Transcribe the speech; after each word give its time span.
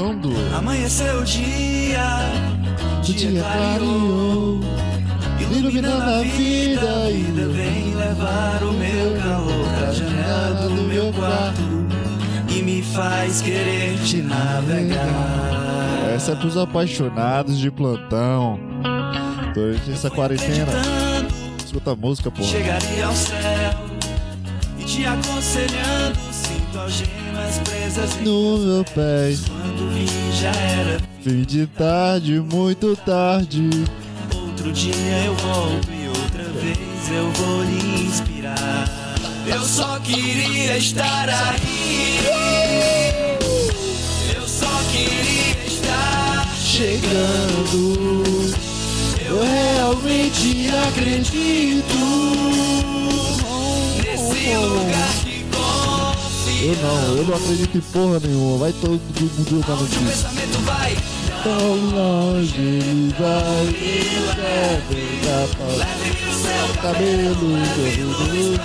começando. 0.00 0.30
Amanheceu 0.56 1.20
o 1.20 1.24
dia, 1.24 2.00
O 2.98 3.02
dia 3.02 3.42
clareou, 3.42 4.60
iluminando 5.40 6.02
a 6.02 6.22
vida 6.22 7.04
Ainda 7.06 7.42
e 7.42 7.48
vem 7.52 7.94
levar 7.94 8.62
o 8.62 8.72
meu 8.72 9.20
calor 9.20 9.68
pra 9.78 9.92
janela 9.92 10.68
do 10.68 10.82
meu 10.82 11.12
quarto 11.12 11.60
e 12.48 12.62
me 12.62 12.82
faz 12.82 13.40
querer 13.40 13.96
te 14.04 14.16
navegar. 14.16 15.06
Essa 16.14 16.32
é 16.32 16.34
pros 16.34 16.56
apaixonados 16.56 17.58
de 17.58 17.70
plantão. 17.70 18.58
Durante 19.54 19.92
essa 19.92 20.10
quarentena, 20.10 20.72
escuta 21.64 21.92
a 21.92 21.96
música, 21.96 22.30
pô. 22.30 22.42
chegaria 22.42 23.06
ao 23.06 23.14
céu 23.14 23.74
e 24.80 24.84
te 24.84 25.04
aconselhando. 25.04 26.29
No 28.22 28.58
meu 28.58 28.84
pé, 28.84 29.34
quando 29.48 29.92
vi 29.92 30.06
já 30.40 30.50
era. 30.50 31.00
fim 31.22 31.42
de 31.42 31.66
tarde, 31.66 32.40
muito 32.40 32.94
tarde. 32.96 33.68
Outro 34.34 34.72
dia 34.72 35.24
eu 35.24 35.34
volto 35.34 35.88
e 35.90 36.08
outra 36.08 36.44
vez 36.44 37.10
eu 37.10 37.30
vou 37.32 37.64
lhe 37.64 38.04
inspirar. 38.06 38.88
Eu 39.46 39.62
só 39.62 39.98
queria 39.98 40.76
estar 40.76 41.28
aí. 41.28 42.18
Eu 44.36 44.46
só 44.46 44.70
queria 44.92 45.66
estar 45.66 46.54
Chegando, 46.56 48.54
eu 49.28 49.42
realmente 49.42 50.68
acredito. 50.88 51.96
nesse 54.04 54.54
lugar. 54.56 55.19
Eu 56.62 56.76
não, 56.76 57.16
eu 57.16 57.24
não 57.24 57.34
acredito 57.36 57.78
em 57.78 57.80
porra 57.80 58.20
nenhuma. 58.20 58.58
Vai 58.58 58.72
todo 58.74 58.90
mundo 58.90 59.64
o 59.66 59.76
notícia. 59.76 60.28
vai, 60.64 60.94
Tão 61.42 61.74
longe 61.96 62.54
ele 62.58 63.14
vai, 63.18 63.64
no 65.64 66.34
seu 66.34 66.82
Cabelo 66.82 67.56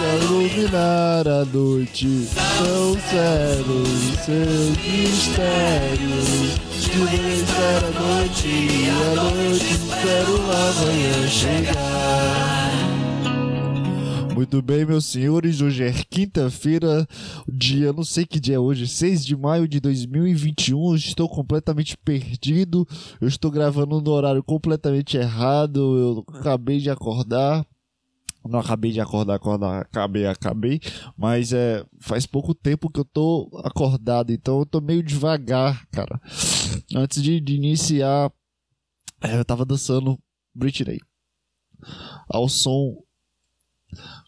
a 0.03 0.15
iluminar 0.25 1.25
a 1.25 1.45
noite. 1.45 2.27
Tão 2.57 2.97
sério 3.09 3.85
seus 4.25 4.75
mistérios. 4.85 6.27
De 6.75 6.99
espera 7.39 7.87
a 7.87 7.91
noite, 7.99 8.47
e 8.47 8.89
a 8.89 9.15
noite 9.23 9.71
espera 9.71 10.29
o 10.31 10.37
amanhã 10.51 11.27
chegar. 11.29 12.64
Muito 14.35 14.61
bem, 14.61 14.85
meus 14.85 15.05
senhores, 15.05 15.61
hoje 15.61 15.85
é 15.85 15.93
quinta-feira, 15.93 17.07
dia, 17.47 17.93
não 17.93 18.03
sei 18.03 18.25
que 18.25 18.37
dia 18.37 18.55
é 18.55 18.59
hoje, 18.59 18.85
6 18.85 19.25
de 19.25 19.33
maio 19.33 19.65
de 19.65 19.79
2021, 19.79 20.89
eu 20.89 20.95
estou 20.95 21.29
completamente 21.29 21.95
perdido, 21.95 22.85
eu 23.21 23.29
estou 23.29 23.49
gravando 23.49 24.01
no 24.01 24.11
horário 24.11 24.43
completamente 24.43 25.15
errado, 25.15 26.25
eu 26.27 26.37
acabei 26.37 26.79
de 26.79 26.89
acordar, 26.89 27.65
não 28.45 28.59
acabei 28.59 28.91
de 28.91 28.99
acordar, 28.99 29.35
acordar, 29.35 29.83
acabei, 29.83 30.25
acabei, 30.27 30.81
mas 31.17 31.53
é, 31.53 31.85
faz 32.01 32.25
pouco 32.25 32.53
tempo 32.53 32.89
que 32.89 32.99
eu 32.99 33.05
tô 33.05 33.49
acordado, 33.63 34.33
então 34.33 34.59
eu 34.59 34.65
tô 34.65 34.81
meio 34.81 35.01
devagar, 35.01 35.87
cara. 35.91 36.19
Antes 36.93 37.23
de, 37.23 37.39
de 37.39 37.55
iniciar, 37.55 38.29
é, 39.23 39.39
eu 39.39 39.45
tava 39.45 39.63
dançando 39.63 40.19
Britney, 40.53 40.99
ao 42.27 42.49
som 42.49 43.04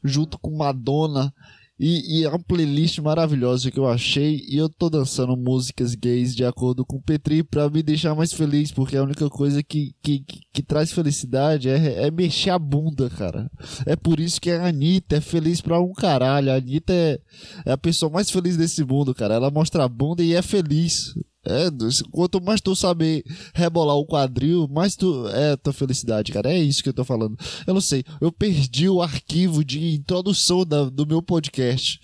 junto 0.04 0.38
com 0.40 0.56
Madonna. 0.56 1.34
E, 1.80 2.22
e 2.22 2.26
é 2.26 2.30
uma 2.30 2.40
playlist 2.40 2.98
maravilhosa 3.00 3.70
que 3.70 3.80
eu 3.80 3.88
achei. 3.88 4.44
E 4.50 4.58
eu 4.58 4.68
tô 4.68 4.90
dançando 4.90 5.38
músicas 5.38 5.94
gays 5.94 6.36
de 6.36 6.44
acordo 6.44 6.84
com 6.84 6.98
o 6.98 7.02
Petri 7.02 7.44
pra 7.44 7.70
me 7.70 7.84
deixar 7.84 8.16
mais 8.16 8.34
feliz. 8.34 8.72
Porque 8.72 8.98
a 8.98 9.04
única 9.04 9.30
coisa 9.30 9.62
que, 9.62 9.94
que, 10.02 10.20
que, 10.22 10.40
que 10.52 10.64
traz 10.64 10.92
felicidade 10.92 11.70
é, 11.70 12.08
é 12.08 12.12
mexer 12.12 12.50
a 12.50 12.58
bunda, 12.58 13.10
cara. 13.12 13.50
É 13.86 13.96
por 13.96 14.20
isso 14.20 14.42
que 14.42 14.50
a 14.50 14.68
Anitta 14.68 15.18
é 15.18 15.22
feliz 15.22 15.62
pra 15.62 15.80
um 15.80 15.94
caralho. 15.94 16.52
A 16.52 16.56
Anitta 16.56 16.94
é, 16.94 17.20
é 17.66 17.72
a 17.72 17.78
pessoa 17.78 18.12
mais 18.12 18.32
feliz 18.32 18.58
desse 18.58 18.84
mundo, 18.84 19.14
cara. 19.14 19.36
Ela 19.36 19.52
mostra 19.52 19.84
a 19.84 19.90
bunda 19.90 20.24
e 20.24 20.34
é 20.34 20.42
feliz. 20.42 21.14
É, 21.48 21.70
quanto 22.12 22.42
mais 22.42 22.60
tu 22.62 22.76
saber 22.76 23.24
rebolar 23.54 23.96
o 23.96 24.06
quadril, 24.06 24.68
mais 24.68 24.96
tu 24.96 25.28
é 25.30 25.56
tua 25.56 25.74
felicidade, 25.74 26.32
cara. 26.32 26.52
É 26.52 26.58
isso 26.58 26.84
que 26.84 26.90
eu 26.90 26.94
tô 26.94 27.04
falando. 27.04 27.38
Eu 27.66 27.74
não 27.74 27.82
sei, 27.82 28.04
eu 28.20 28.32
perdi 28.32 28.90
o 28.90 29.02
arquivo 29.02 29.64
de 29.64 29.96
introdução 29.96 30.66
da- 30.66 30.90
do 30.90 31.06
meu 31.06 31.22
podcast. 31.22 32.00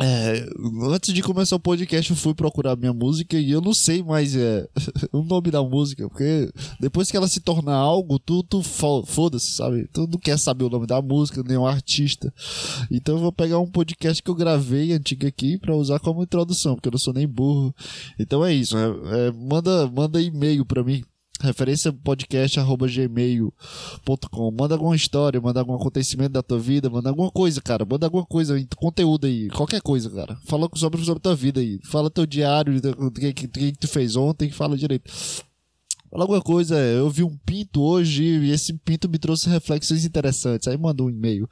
É, 0.00 0.44
antes 0.92 1.14
de 1.14 1.22
começar 1.22 1.54
o 1.54 1.60
podcast, 1.60 2.10
eu 2.10 2.16
fui 2.16 2.34
procurar 2.34 2.74
minha 2.76 2.92
música 2.92 3.38
e 3.38 3.52
eu 3.52 3.60
não 3.60 3.72
sei 3.72 4.02
mais 4.02 4.34
é, 4.34 4.66
o 5.12 5.22
nome 5.22 5.52
da 5.52 5.62
música, 5.62 6.08
porque 6.08 6.50
depois 6.80 7.10
que 7.10 7.16
ela 7.16 7.28
se 7.28 7.38
torna 7.40 7.72
algo, 7.72 8.18
tu, 8.18 8.42
tu 8.42 8.60
fo- 8.60 9.04
foda-se, 9.06 9.52
sabe? 9.52 9.86
Tu 9.92 10.00
não 10.08 10.18
quer 10.18 10.36
saber 10.36 10.64
o 10.64 10.70
nome 10.70 10.86
da 10.86 11.00
música, 11.00 11.44
nem 11.46 11.56
o 11.56 11.66
artista. 11.66 12.34
Então 12.90 13.14
eu 13.14 13.20
vou 13.20 13.32
pegar 13.32 13.60
um 13.60 13.70
podcast 13.70 14.20
que 14.20 14.28
eu 14.30 14.34
gravei 14.34 14.92
antigo 14.92 15.26
aqui 15.28 15.56
pra 15.58 15.76
usar 15.76 16.00
como 16.00 16.24
introdução, 16.24 16.74
porque 16.74 16.88
eu 16.88 16.92
não 16.92 16.98
sou 16.98 17.14
nem 17.14 17.28
burro. 17.28 17.72
Então 18.18 18.44
é 18.44 18.52
isso, 18.52 18.76
é, 18.76 19.28
é, 19.28 19.30
manda, 19.32 19.86
manda 19.88 20.20
e-mail 20.20 20.66
pra 20.66 20.82
mim. 20.82 21.04
Referência 21.40 21.92
podcast 21.92 22.58
gmail.com. 22.60 24.50
Manda 24.52 24.74
alguma 24.74 24.94
história, 24.94 25.40
manda 25.40 25.60
algum 25.60 25.74
acontecimento 25.74 26.32
da 26.32 26.42
tua 26.42 26.58
vida, 26.58 26.88
manda 26.88 27.08
alguma 27.08 27.30
coisa, 27.30 27.60
cara. 27.60 27.84
Manda 27.84 28.06
alguma 28.06 28.24
coisa, 28.24 28.54
conteúdo 28.76 29.26
aí, 29.26 29.48
qualquer 29.48 29.82
coisa, 29.82 30.08
cara. 30.08 30.38
Fala 30.46 30.68
sobre, 30.74 31.04
sobre 31.04 31.20
tua 31.20 31.34
vida 31.34 31.60
aí. 31.60 31.80
Fala 31.84 32.08
teu 32.08 32.24
diário, 32.24 32.80
o 32.98 33.10
que, 33.10 33.32
que, 33.32 33.48
que 33.48 33.72
tu 33.72 33.88
fez 33.88 34.16
ontem, 34.16 34.50
fala 34.50 34.76
direito. 34.76 35.10
Fala 36.14 36.22
alguma 36.22 36.40
coisa, 36.40 36.76
eu 36.78 37.10
vi 37.10 37.24
um 37.24 37.36
pinto 37.44 37.82
hoje 37.82 38.22
e 38.22 38.52
esse 38.52 38.72
pinto 38.72 39.08
me 39.08 39.18
trouxe 39.18 39.48
reflexões 39.48 40.04
interessantes. 40.04 40.68
Aí 40.68 40.78
manda 40.78 41.02
um 41.02 41.10
e-mail. 41.10 41.50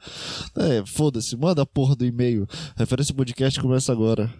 É, 0.55 0.81
foda-se, 0.85 1.35
manda 1.35 1.61
a 1.61 1.65
porra 1.65 1.97
do 1.97 2.05
e-mail. 2.05 2.47
Referência 2.77 3.13
podcast 3.13 3.59
começa 3.59 3.91
agora. 3.91 4.33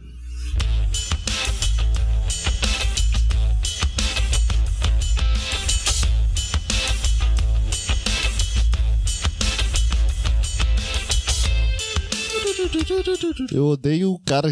Eu 13.53 13.66
odeio 13.67 14.11
o 14.11 14.19
cara, 14.19 14.50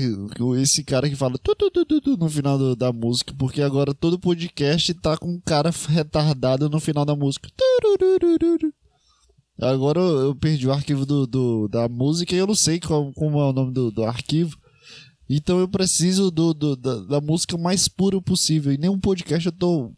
esse 0.59 0.83
cara 0.83 1.09
que 1.09 1.15
fala 1.15 1.37
no 2.17 2.29
final 2.29 2.57
do- 2.57 2.75
da 2.75 2.91
música, 2.93 3.33
porque 3.37 3.61
agora 3.61 3.93
todo 3.93 4.19
podcast 4.19 4.93
tá 4.95 5.17
com 5.17 5.27
um 5.29 5.39
cara 5.39 5.71
retardado 5.89 6.69
no 6.69 6.79
final 6.79 7.05
da 7.05 7.15
música. 7.15 7.49
Agora 9.59 9.99
eu 9.99 10.19
eu 10.21 10.35
perdi 10.35 10.67
o 10.67 10.71
arquivo 10.71 11.05
do, 11.05 11.27
do- 11.27 11.67
da 11.67 11.87
música 11.87 12.33
e 12.35 12.37
eu 12.37 12.47
não 12.47 12.55
sei 12.55 12.79
qual, 12.79 13.11
como 13.13 13.39
é 13.39 13.45
o 13.45 13.53
nome 13.53 13.71
do, 13.73 13.91
do 13.91 14.03
arquivo. 14.03 14.57
Então 15.35 15.59
eu 15.59 15.67
preciso 15.67 16.29
do, 16.31 16.53
do- 16.53 16.75
da, 16.75 16.95
da 17.03 17.21
música 17.21 17.57
mais 17.57 17.87
pura 17.87 18.21
possível. 18.21 18.71
E 18.73 18.77
nenhum 18.77 18.99
podcast 18.99 19.45
eu 19.45 19.51
tô 19.51 19.91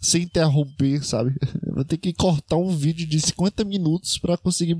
sem 0.00 0.22
interromper, 0.22 1.04
sabe? 1.04 1.34
Eu 1.66 1.74
vou 1.74 1.84
ter 1.84 1.96
que 1.98 2.12
cortar 2.12 2.56
um 2.56 2.74
vídeo 2.76 3.06
de 3.06 3.20
50 3.20 3.64
minutos 3.64 4.18
pra 4.18 4.36
conseguir 4.36 4.76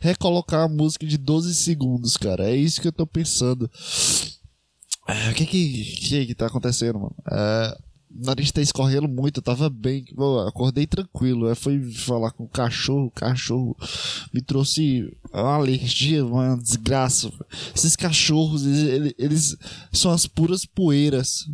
recolocar 0.00 0.62
a 0.64 0.68
música 0.68 1.06
de 1.06 1.16
12 1.18 1.54
segundos, 1.54 2.16
cara. 2.16 2.48
É 2.50 2.54
isso 2.56 2.80
que 2.80 2.88
eu 2.88 2.92
tô 2.92 3.06
pensando. 3.06 3.70
É, 5.08 5.30
O 5.30 5.34
que 5.34 5.46
que, 5.46 5.84
que 5.84 6.26
que 6.26 6.34
tá 6.34 6.46
acontecendo, 6.46 6.98
mano? 7.00 7.14
É, 7.30 7.78
nariz 8.10 8.50
tá 8.50 8.60
escorrendo 8.60 9.08
muito, 9.08 9.38
eu 9.38 9.42
tava 9.42 9.68
bem, 9.70 10.04
acordei 10.46 10.86
tranquilo. 10.86 11.46
Aí 11.48 11.54
fui 11.54 11.92
falar 11.92 12.30
com 12.32 12.44
o 12.44 12.48
cachorro, 12.48 13.06
o 13.06 13.10
cachorro 13.10 13.76
me 14.32 14.40
trouxe 14.42 15.10
uma 15.32 15.54
alergia, 15.54 16.24
uma 16.24 16.56
desgraça. 16.56 17.30
Esses 17.74 17.94
cachorros, 17.96 18.64
eles, 18.66 19.14
eles- 19.18 19.56
são 19.92 20.10
as 20.10 20.26
puras 20.26 20.64
poeiras 20.66 21.44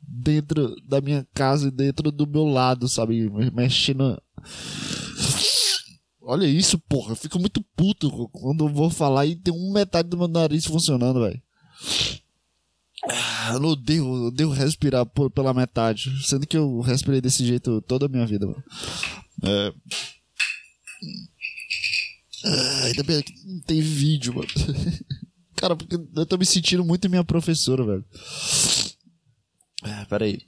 dentro 0.00 0.74
da 0.88 1.00
minha 1.00 1.26
casa 1.34 1.68
e 1.68 1.70
dentro 1.70 2.10
do 2.10 2.26
meu 2.26 2.44
lado, 2.44 2.88
sabe? 2.88 3.28
Me- 3.28 3.50
Mexendo. 3.50 4.20
Olha 6.22 6.46
isso, 6.46 6.78
porra. 6.78 7.12
Eu 7.12 7.16
fico 7.16 7.38
muito 7.38 7.64
puto 7.76 8.10
quando 8.30 8.64
eu 8.64 8.68
vou 8.72 8.90
falar 8.90 9.26
e 9.26 9.36
tem 9.36 9.54
um 9.54 9.72
metade 9.72 10.08
do 10.08 10.16
meu 10.18 10.26
nariz 10.28 10.64
funcionando, 10.64 11.20
velho. 11.20 11.40
Ah, 13.08 13.50
Eu 13.54 13.62
odeio, 13.62 14.06
odeio 14.26 14.50
respirar 14.50 15.06
por- 15.06 15.30
pela 15.30 15.54
metade. 15.54 16.10
Sendo 16.26 16.46
que 16.46 16.56
eu 16.56 16.80
respirei 16.80 17.20
desse 17.20 17.44
jeito 17.46 17.80
toda 17.82 18.06
a 18.06 18.08
minha 18.08 18.26
vida, 18.26 18.46
mano. 18.46 18.62
É. 19.44 19.72
Ah, 22.44 22.84
ainda 22.84 23.02
bem 23.02 23.22
que 23.22 23.32
não 23.46 23.60
tem 23.60 23.80
vídeo, 23.80 24.34
mano. 24.34 24.48
Cara, 25.56 25.74
porque 25.76 25.96
eu 25.96 26.26
tô 26.26 26.36
me 26.36 26.44
sentindo 26.44 26.84
muito 26.84 27.08
minha 27.08 27.24
professora, 27.24 27.84
velho. 27.84 28.04
Ah, 29.82 30.06
peraí. 30.08 30.40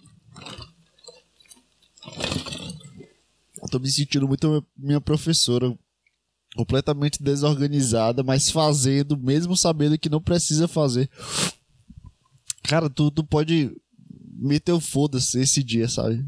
Eu 3.63 3.69
tô 3.71 3.79
me 3.79 3.91
sentindo 3.91 4.27
muito 4.29 4.65
minha 4.77 5.01
professora. 5.01 5.77
completamente 6.57 7.23
desorganizada, 7.23 8.23
mas 8.25 8.51
fazendo, 8.51 9.17
mesmo 9.17 9.57
sabendo 9.57 9.99
que 9.99 10.09
não 10.09 10.21
precisa 10.21 10.67
fazer. 10.67 11.09
Cara, 12.69 12.91
tu, 12.91 13.11
tu 13.11 13.25
pode 13.25 13.75
meter 14.39 14.73
o 14.73 14.81
foda-se 14.81 15.41
esse 15.41 15.65
dia, 15.65 15.89
sabe? 15.89 16.23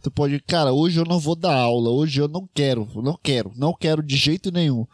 Tu 0.00 0.08
pode, 0.08 0.38
cara, 0.40 0.72
hoje 0.72 1.00
eu 1.00 1.04
não 1.04 1.18
vou 1.18 1.34
dar 1.34 1.56
aula, 1.56 1.90
hoje 1.90 2.20
eu 2.20 2.28
não 2.28 2.48
quero, 2.54 2.88
não 3.02 3.18
quero, 3.20 3.52
não 3.56 3.74
quero 3.74 4.00
de 4.00 4.16
jeito 4.16 4.52
nenhum. 4.52 4.86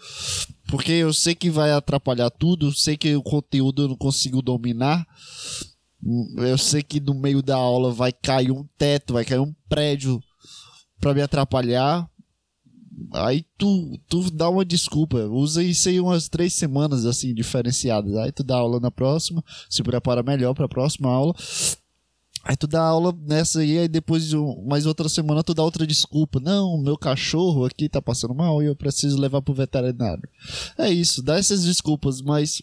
Porque 0.68 0.92
eu 0.92 1.12
sei 1.12 1.34
que 1.34 1.50
vai 1.50 1.72
atrapalhar 1.72 2.30
tudo, 2.30 2.72
sei 2.72 2.96
que 2.96 3.14
o 3.14 3.22
conteúdo 3.22 3.82
eu 3.82 3.88
não 3.88 3.96
consigo 3.96 4.40
dominar. 4.40 5.06
Eu 6.38 6.56
sei 6.56 6.82
que 6.82 7.00
no 7.00 7.12
meio 7.12 7.42
da 7.42 7.56
aula 7.56 7.92
vai 7.92 8.10
cair 8.10 8.50
um 8.50 8.66
teto, 8.78 9.12
vai 9.12 9.26
cair 9.26 9.40
um 9.40 9.54
prédio 9.68 10.22
para 10.98 11.12
me 11.12 11.20
atrapalhar. 11.20 12.08
Aí 13.12 13.44
tu, 13.58 13.98
tu 14.08 14.31
dá 14.31 14.48
uma 14.48 14.64
desculpa, 14.64 15.19
usa 15.26 15.62
isso 15.62 15.88
aí 15.88 16.00
umas 16.00 16.28
três 16.28 16.54
semanas 16.54 17.04
assim, 17.04 17.34
diferenciadas. 17.34 18.14
Aí 18.16 18.32
tu 18.32 18.43
dá 18.43 18.56
aula 18.56 18.81
na 18.81 18.90
próxima, 18.90 19.44
se 19.69 19.82
prepara 19.82 20.22
melhor 20.22 20.54
para 20.54 20.64
a 20.66 20.69
próxima 20.69 21.10
aula. 21.10 21.34
Aí 22.44 22.56
tu 22.56 22.66
dá 22.69 22.81
aula 22.81 23.12
nessa 23.26 23.60
aí, 23.60 23.76
aí 23.76 23.88
depois 23.88 24.28
de 24.28 24.37
mais 24.66 24.87
outra 24.87 25.08
semana 25.08 25.43
tu 25.43 25.52
dá 25.52 25.62
outra 25.64 25.87
desculpa. 25.87 26.38
Não, 26.38 26.78
meu 26.78 26.96
cachorro 26.96 27.64
aqui 27.64 27.88
tá 27.88 28.00
passando 28.00 28.34
mal 28.34 28.62
e 28.62 28.66
eu 28.66 28.76
preciso 28.76 29.19
levar 29.19 29.42
pro 29.42 29.52
veterinário. 29.52 30.28
É 30.78 30.88
isso, 30.88 31.22
dá 31.22 31.37
essas 31.37 31.64
desculpas, 31.64 32.22
mas 32.22 32.62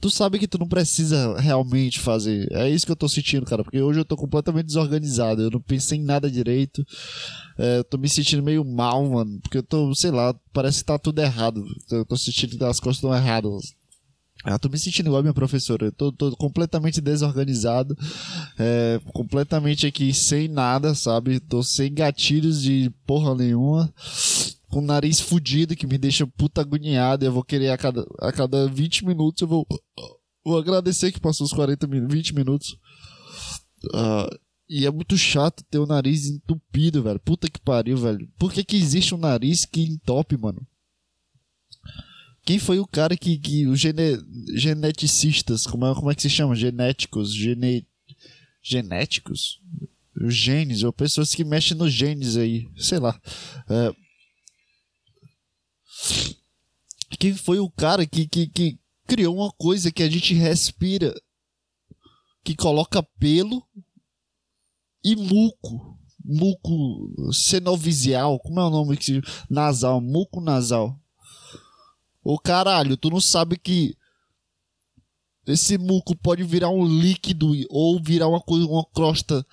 tu 0.00 0.10
sabe 0.10 0.40
que 0.40 0.48
tu 0.48 0.58
não 0.58 0.66
precisa 0.66 1.38
realmente 1.38 2.00
fazer. 2.00 2.48
É 2.50 2.68
isso 2.68 2.84
que 2.84 2.90
eu 2.90 2.96
tô 2.96 3.08
sentindo, 3.08 3.46
cara, 3.46 3.62
porque 3.62 3.80
hoje 3.80 4.00
eu 4.00 4.04
tô 4.04 4.16
completamente 4.16 4.66
desorganizado, 4.66 5.42
eu 5.42 5.50
não 5.50 5.60
pensei 5.60 5.96
em 5.98 6.02
nada 6.02 6.28
direito. 6.28 6.84
É, 7.58 7.82
tô 7.82 7.98
me 7.98 8.08
sentindo 8.08 8.42
meio 8.42 8.64
mal, 8.64 9.04
mano, 9.08 9.40
porque 9.40 9.58
eu 9.58 9.62
tô, 9.62 9.94
sei 9.94 10.10
lá, 10.10 10.34
parece 10.52 10.78
que 10.78 10.84
tá 10.84 10.98
tudo 10.98 11.20
errado. 11.20 11.64
Eu 11.90 12.04
tô 12.04 12.16
sentindo 12.16 12.64
as 12.64 12.80
coisas 12.80 12.96
estão 12.96 13.14
erradas. 13.14 13.74
Eu 14.44 14.58
tô 14.58 14.68
me 14.68 14.78
sentindo 14.78 15.06
igual 15.06 15.20
a 15.20 15.22
minha 15.22 15.34
professora. 15.34 15.86
Eu 15.86 15.92
tô, 15.92 16.10
tô 16.10 16.36
completamente 16.36 17.00
desorganizado. 17.00 17.96
É, 18.58 19.00
completamente 19.12 19.86
aqui 19.86 20.12
sem 20.12 20.48
nada, 20.48 20.94
sabe? 20.94 21.38
Tô 21.38 21.62
sem 21.62 21.94
gatilhos 21.94 22.60
de 22.60 22.90
porra 23.06 23.34
nenhuma 23.36 23.92
com 24.72 24.78
o 24.78 24.82
nariz 24.82 25.20
fudido 25.20 25.76
que 25.76 25.86
me 25.86 25.98
deixa 25.98 26.26
puta 26.26 26.62
agoniado. 26.62 27.24
Eu 27.24 27.32
vou 27.32 27.44
querer 27.44 27.68
a 27.70 27.78
cada, 27.78 28.06
a 28.18 28.32
cada 28.32 28.66
20 28.68 29.04
minutos 29.04 29.42
eu 29.42 29.48
vou, 29.48 29.66
vou 30.42 30.58
agradecer 30.58 31.12
que 31.12 31.20
passou 31.20 31.44
os 31.44 31.52
40 31.52 31.86
minutos, 31.86 32.14
20 32.14 32.34
minutos. 32.34 32.76
Uh, 33.94 34.38
e 34.72 34.86
é 34.86 34.90
muito 34.90 35.18
chato 35.18 35.62
ter 35.64 35.78
o 35.78 35.86
nariz 35.86 36.24
entupido, 36.24 37.02
velho. 37.02 37.20
Puta 37.20 37.50
que 37.50 37.60
pariu, 37.60 37.98
velho. 37.98 38.26
Por 38.38 38.50
que, 38.50 38.64
que 38.64 38.74
existe 38.74 39.14
um 39.14 39.18
nariz 39.18 39.66
que 39.66 39.82
entope, 39.82 40.34
mano? 40.34 40.66
Quem 42.42 42.58
foi 42.58 42.78
o 42.78 42.86
cara 42.86 43.14
que. 43.14 43.36
que 43.36 43.66
os 43.66 43.78
gene, 43.78 44.18
geneticistas, 44.54 45.66
como 45.66 45.84
é, 45.84 45.94
como 45.94 46.10
é 46.10 46.14
que 46.14 46.22
se 46.22 46.30
chama? 46.30 46.56
Genéticos, 46.56 47.34
gene, 47.34 47.86
genéticos? 48.62 49.60
Os 50.18 50.34
genes, 50.34 50.82
ou 50.82 50.92
pessoas 50.92 51.34
que 51.34 51.44
mexem 51.44 51.76
nos 51.76 51.92
genes 51.92 52.38
aí, 52.38 52.66
sei 52.78 52.98
lá. 52.98 53.20
É, 53.68 53.94
quem 57.18 57.34
foi 57.34 57.58
o 57.58 57.70
cara 57.70 58.06
que, 58.06 58.26
que, 58.26 58.46
que 58.46 58.78
criou 59.06 59.36
uma 59.36 59.52
coisa 59.52 59.92
que 59.92 60.02
a 60.02 60.08
gente 60.08 60.32
respira, 60.32 61.14
que 62.42 62.56
coloca 62.56 63.02
pelo 63.18 63.62
e 65.04 65.16
muco. 65.16 65.98
Muco 66.24 67.32
senovisial, 67.32 68.38
como 68.38 68.60
é 68.60 68.64
o 68.64 68.70
nome 68.70 68.96
que 68.96 69.04
se 69.04 69.22
nasal, 69.50 70.00
muco 70.00 70.40
nasal. 70.40 70.96
Ô 72.22 72.38
caralho, 72.38 72.96
tu 72.96 73.10
não 73.10 73.20
sabe 73.20 73.58
que 73.58 73.96
esse 75.44 75.76
muco 75.76 76.16
pode 76.16 76.44
virar 76.44 76.70
um 76.70 76.86
líquido 76.86 77.50
ou 77.68 78.00
virar 78.00 78.28
uma 78.28 78.40
coisa, 78.40 78.64
uma 78.66 78.84
crosta, 78.84 79.44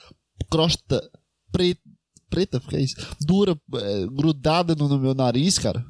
crosta 0.52 1.10
preta, 1.52 1.82
preta, 2.30 2.60
que 2.60 2.76
é 2.76 2.82
isso? 2.82 2.96
Dura, 3.20 3.60
é, 3.74 4.06
grudada 4.06 4.76
no, 4.76 4.88
no 4.88 5.00
meu 5.00 5.16
nariz, 5.16 5.58
cara 5.58 5.84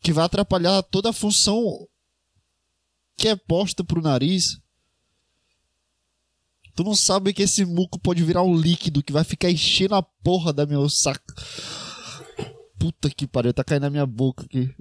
que 0.00 0.12
vai 0.12 0.24
atrapalhar 0.24 0.82
toda 0.82 1.10
a 1.10 1.12
função 1.12 1.86
que 3.16 3.28
é 3.28 3.36
posta 3.36 3.84
pro 3.84 4.00
nariz. 4.00 4.59
Tu 6.80 6.84
não 6.84 6.94
sabe 6.94 7.34
que 7.34 7.42
esse 7.42 7.62
muco 7.66 7.98
pode 7.98 8.24
virar 8.24 8.42
um 8.42 8.56
líquido 8.56 9.02
que 9.02 9.12
vai 9.12 9.22
ficar 9.22 9.50
enchendo 9.50 9.94
a 9.94 10.02
porra 10.02 10.50
da 10.50 10.64
meu 10.64 10.88
saco. 10.88 11.30
Puta 12.78 13.10
que 13.10 13.26
pariu, 13.26 13.52
tá 13.52 13.62
caindo 13.62 13.82
na 13.82 13.90
minha 13.90 14.06
boca 14.06 14.46
aqui. 14.46 14.74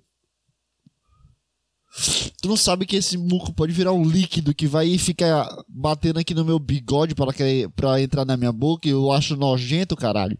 Tu 2.42 2.48
não 2.48 2.56
sabe 2.56 2.86
que 2.86 2.96
esse 2.96 3.18
muco 3.18 3.52
pode 3.52 3.74
virar 3.74 3.92
um 3.92 4.06
líquido 4.06 4.56
que 4.56 4.66
vai 4.66 4.98
ficar 4.98 5.46
batendo 5.68 6.20
aqui 6.20 6.34
no 6.34 6.46
meu 6.46 6.58
bigode 6.58 7.14
para, 7.14 7.34
pra 7.76 8.02
entrar 8.02 8.24
na 8.24 8.38
minha 8.38 8.54
boca 8.54 8.88
e 8.88 8.92
eu 8.92 9.12
acho 9.12 9.36
nojento, 9.36 9.94
caralho. 9.98 10.40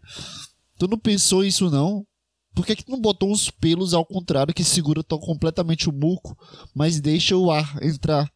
Tu 0.78 0.88
não 0.88 0.96
pensou 0.96 1.44
isso 1.44 1.68
não? 1.68 2.06
Por 2.54 2.64
que, 2.64 2.74
que 2.74 2.86
tu 2.86 2.90
não 2.90 3.00
botou 3.02 3.30
uns 3.30 3.50
pelos 3.50 3.92
ao 3.92 4.06
contrário 4.06 4.54
que 4.54 4.64
segura 4.64 5.04
tão 5.04 5.18
completamente 5.18 5.90
o 5.90 5.92
muco, 5.92 6.34
mas 6.74 7.02
deixa 7.02 7.36
o 7.36 7.50
ar 7.50 7.76
entrar? 7.82 8.32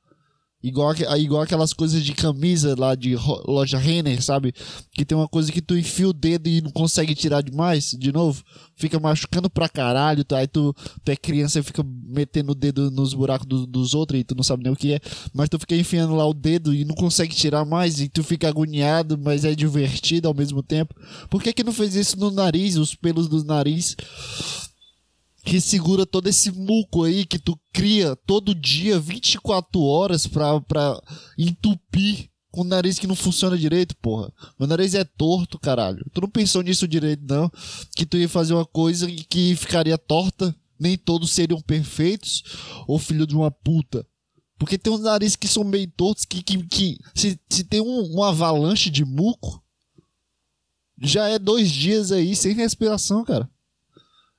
Igual, 0.64 0.94
igual 1.19 1.43
aquelas 1.43 1.75
coisas 1.75 2.02
de 2.02 2.14
camisa 2.14 2.75
lá 2.78 2.94
de 2.94 3.14
loja 3.46 3.76
Renner, 3.76 4.22
sabe? 4.22 4.55
Que 4.93 5.05
tem 5.05 5.16
uma 5.16 5.28
coisa 5.28 5.52
que 5.52 5.61
tu 5.61 5.76
enfia 5.76 6.08
o 6.08 6.12
dedo 6.14 6.49
e 6.49 6.62
não 6.62 6.70
consegue 6.70 7.14
tirar 7.14 7.43
demais, 7.43 7.90
de 7.90 8.11
novo. 8.11 8.43
Fica 8.75 8.99
machucando 8.99 9.50
pra 9.50 9.69
caralho. 9.69 10.25
Tá? 10.25 10.38
Aí 10.38 10.46
tu, 10.46 10.75
tu 11.05 11.12
é 11.12 11.16
criança 11.16 11.58
e 11.58 11.62
fica 11.62 11.84
metendo 11.84 12.52
o 12.52 12.55
dedo 12.55 12.90
nos 12.90 13.12
buracos 13.12 13.46
do, 13.46 13.66
dos 13.66 13.93
outros 13.93 14.19
e 14.19 14.25
tu 14.25 14.34
não 14.34 14.43
sabe 14.43 14.64
nem 14.64 14.72
o 14.72 14.76
que 14.76 14.94
é. 14.94 15.00
Mas 15.34 15.50
tu 15.50 15.58
fica 15.58 15.76
enfiando 15.76 16.14
lá 16.14 16.26
o 16.26 16.32
dedo 16.32 16.72
e 16.72 16.82
não 16.82 16.94
consegue 16.94 17.34
tirar 17.34 17.66
mais. 17.66 18.00
E 18.00 18.08
tu 18.08 18.25
fica 18.25 18.49
agoniado, 18.49 19.19
mas 19.19 19.44
é 19.44 19.55
divertido 19.55 20.28
ao 20.28 20.34
mesmo 20.34 20.62
tempo. 20.62 20.94
Por 21.28 21.43
que 21.43 21.52
que 21.52 21.62
não 21.62 21.75
fez 21.75 21.94
isso 21.94 22.19
no 22.19 22.31
nariz? 22.31 22.76
Os 22.76 22.94
pelos 22.94 23.28
do 23.28 23.44
nariz 23.44 23.94
que 25.44 25.61
segura 25.61 26.06
todo 26.06 26.29
esse 26.29 26.50
muco 26.50 27.05
aí 27.05 27.26
que 27.26 27.38
tu 27.38 27.58
cria 27.73 28.17
todo 28.26 28.55
dia, 28.55 28.99
24 28.99 29.81
horas 29.81 30.26
pra, 30.26 30.61
pra 30.62 31.00
entupir 31.38 32.30
com 32.50 32.62
o 32.62 32.64
nariz 32.64 32.99
que 32.99 33.07
não 33.07 33.16
funciona 33.16 33.59
direito, 33.59 33.97
porra. 33.97 34.33
Meu 34.59 34.68
nariz 34.68 34.95
é 34.95 35.04
torto, 35.04 35.59
caralho. 35.59 36.04
Tu 36.12 36.21
não 36.21 36.30
pensou 36.30 36.62
nisso 36.62 36.88
direito, 36.88 37.23
não? 37.28 37.50
Que 37.95 38.07
tu 38.07 38.16
ia 38.16 38.28
fazer 38.28 38.54
uma 38.54 38.64
coisa 38.64 39.07
que 39.28 39.54
ficaria 39.57 39.99
torta? 39.99 40.54
Nem 40.78 40.97
todos 40.97 41.33
seriam 41.33 41.61
perfeitos? 41.61 42.42
Ou 42.87 42.99
filho 42.99 43.26
de 43.26 43.35
uma 43.35 43.50
puta? 43.50 44.07
Porque 44.57 44.78
tem 44.78 44.92
uns 44.92 45.00
narizes 45.00 45.37
que 45.37 45.49
são 45.49 45.64
meio 45.64 45.90
tortos 45.90 46.25
que, 46.25 46.42
que, 46.42 46.64
que 46.66 46.97
se, 47.14 47.38
se 47.50 47.64
tem 47.64 47.80
um, 47.80 48.16
um 48.16 48.23
avalanche 48.23 48.88
de 48.88 49.04
muco, 49.04 49.62
já 51.02 51.28
é 51.28 51.38
dois 51.38 51.71
dias 51.71 52.12
aí 52.12 52.37
sem 52.37 52.54
respiração, 52.54 53.25
cara. 53.25 53.50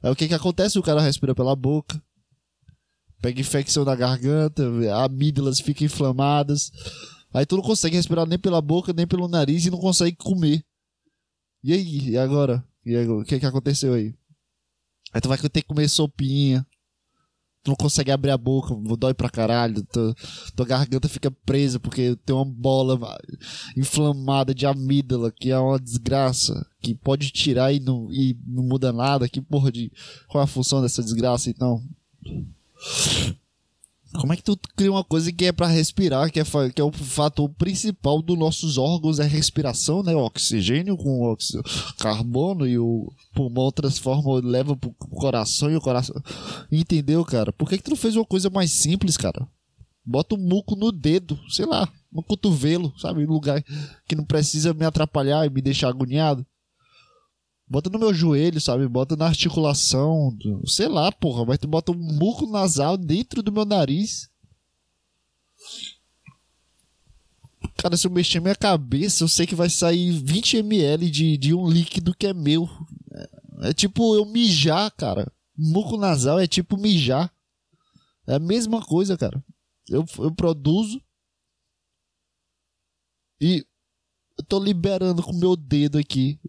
Aí 0.05 0.11
o 0.11 0.15
que 0.15 0.27
que 0.27 0.35
acontece? 0.35 0.77
O 0.77 0.83
cara 0.83 1.01
respira 1.01 1.33
pela 1.33 1.55
boca, 1.55 1.99
pega 3.19 3.41
infecção 3.41 3.83
na 3.83 3.95
garganta, 3.95 4.63
amígdalas 5.03 5.59
ficam 5.59 5.83
inflamadas. 5.83 6.71
Aí 7.33 7.43
tu 7.43 7.55
não 7.55 7.63
consegue 7.63 7.95
respirar 7.95 8.27
nem 8.27 8.37
pela 8.37 8.61
boca, 8.61 8.93
nem 8.93 9.07
pelo 9.07 9.27
nariz 9.27 9.65
e 9.65 9.71
não 9.71 9.79
consegue 9.79 10.15
comer. 10.15 10.63
E 11.63 11.73
aí? 11.73 12.09
E 12.09 12.17
agora? 12.19 12.63
E 12.85 12.95
o 12.95 13.25
que 13.25 13.39
que 13.39 13.47
aconteceu 13.47 13.95
aí? 13.95 14.13
Aí 15.11 15.19
tu 15.19 15.27
vai 15.27 15.39
ter 15.39 15.63
que 15.63 15.67
comer 15.67 15.89
sopinha. 15.89 16.63
Tu 17.65 17.69
não 17.69 17.75
consegue 17.75 18.11
abrir 18.11 18.29
a 18.29 18.37
boca, 18.37 18.75
dói 18.95 19.15
pra 19.15 19.27
caralho. 19.27 19.83
Tua, 19.85 20.15
tua 20.55 20.65
garganta 20.67 21.09
fica 21.09 21.31
presa 21.31 21.79
porque 21.79 22.15
tem 22.23 22.35
uma 22.35 22.45
bola 22.45 23.17
inflamada 23.75 24.53
de 24.53 24.67
amígdala, 24.67 25.31
que 25.31 25.49
é 25.49 25.57
uma 25.57 25.79
desgraça. 25.79 26.63
Que 26.79 26.93
pode 26.93 27.31
tirar 27.31 27.73
e 27.73 27.79
não, 27.79 28.07
e 28.11 28.37
não 28.45 28.61
muda 28.61 28.93
nada. 28.93 29.27
Que 29.27 29.41
porra 29.41 29.71
de. 29.71 29.91
Qual 30.27 30.43
é 30.43 30.43
a 30.43 30.47
função 30.47 30.79
dessa 30.79 31.01
desgraça 31.01 31.49
então? 31.49 31.81
Como 34.19 34.33
é 34.33 34.35
que 34.35 34.43
tu 34.43 34.57
cria 34.75 34.91
uma 34.91 35.03
coisa 35.03 35.31
que 35.31 35.45
é 35.45 35.51
para 35.51 35.67
respirar, 35.67 36.31
que 36.31 36.39
é, 36.39 36.43
que 36.73 36.81
é 36.81 36.83
o 36.83 36.91
fator 36.91 37.49
principal 37.49 38.21
dos 38.21 38.37
nossos 38.37 38.77
órgãos, 38.77 39.19
é 39.19 39.25
respiração, 39.25 40.01
né? 40.03 40.15
O 40.15 40.25
oxigênio 40.25 40.97
com 40.97 41.19
o 41.19 41.31
ox... 41.31 41.51
carbono 41.99 42.67
e 42.67 42.77
o 42.77 43.11
pulmão 43.33 43.71
transforma, 43.71 44.39
leva 44.43 44.75
pro 44.75 44.91
coração 44.93 45.69
e 45.69 45.75
o 45.75 45.81
coração. 45.81 46.15
Entendeu, 46.71 47.23
cara? 47.25 47.51
Por 47.51 47.69
que, 47.69 47.77
que 47.77 47.83
tu 47.83 47.91
não 47.91 47.97
fez 47.97 48.15
uma 48.15 48.25
coisa 48.25 48.49
mais 48.49 48.71
simples, 48.71 49.17
cara? 49.17 49.47
Bota 50.05 50.35
o 50.35 50.37
um 50.37 50.41
muco 50.41 50.75
no 50.75 50.91
dedo, 50.91 51.39
sei 51.49 51.65
lá, 51.65 51.87
no 52.11 52.21
cotovelo, 52.21 52.93
sabe? 52.97 53.25
Um 53.25 53.31
lugar 53.31 53.63
que 54.07 54.15
não 54.15 54.23
precisa 54.23 54.73
me 54.73 54.85
atrapalhar 54.85 55.45
e 55.45 55.49
me 55.49 55.61
deixar 55.61 55.89
agoniado. 55.89 56.45
Bota 57.67 57.89
no 57.89 57.97
meu 57.97 58.13
joelho, 58.13 58.61
sabe? 58.61 58.87
Bota 58.87 59.15
na 59.15 59.25
articulação. 59.25 60.37
Sei 60.65 60.87
lá, 60.87 61.11
porra. 61.11 61.45
Mas 61.45 61.57
tu 61.57 61.67
bota 61.67 61.91
um 61.91 61.95
muco 61.95 62.45
nasal 62.45 62.95
dentro 62.95 63.41
do 63.41 63.51
meu 63.51 63.65
nariz. 63.65 64.29
Cara, 67.77 67.97
se 67.97 68.05
eu 68.07 68.11
mexer 68.11 68.39
minha 68.39 68.55
cabeça, 68.55 69.23
eu 69.23 69.27
sei 69.27 69.47
que 69.47 69.55
vai 69.55 69.69
sair 69.69 70.11
20 70.11 70.57
ml 70.57 71.09
de, 71.09 71.37
de 71.37 71.53
um 71.53 71.67
líquido 71.67 72.15
que 72.15 72.27
é 72.27 72.33
meu. 72.33 72.69
É, 73.61 73.69
é 73.69 73.73
tipo 73.73 74.15
eu 74.15 74.25
mijar, 74.25 74.91
cara. 74.91 75.31
Muco 75.57 75.97
nasal 75.97 76.39
é 76.39 76.47
tipo 76.47 76.77
mijar. 76.77 77.33
É 78.27 78.35
a 78.35 78.39
mesma 78.39 78.83
coisa, 78.85 79.17
cara. 79.17 79.43
Eu, 79.89 80.05
eu 80.19 80.33
produzo 80.33 81.01
e 83.39 83.65
eu 84.37 84.43
tô 84.45 84.59
liberando 84.59 85.21
com 85.23 85.33
meu 85.33 85.55
dedo 85.55 85.97
aqui. 85.97 86.39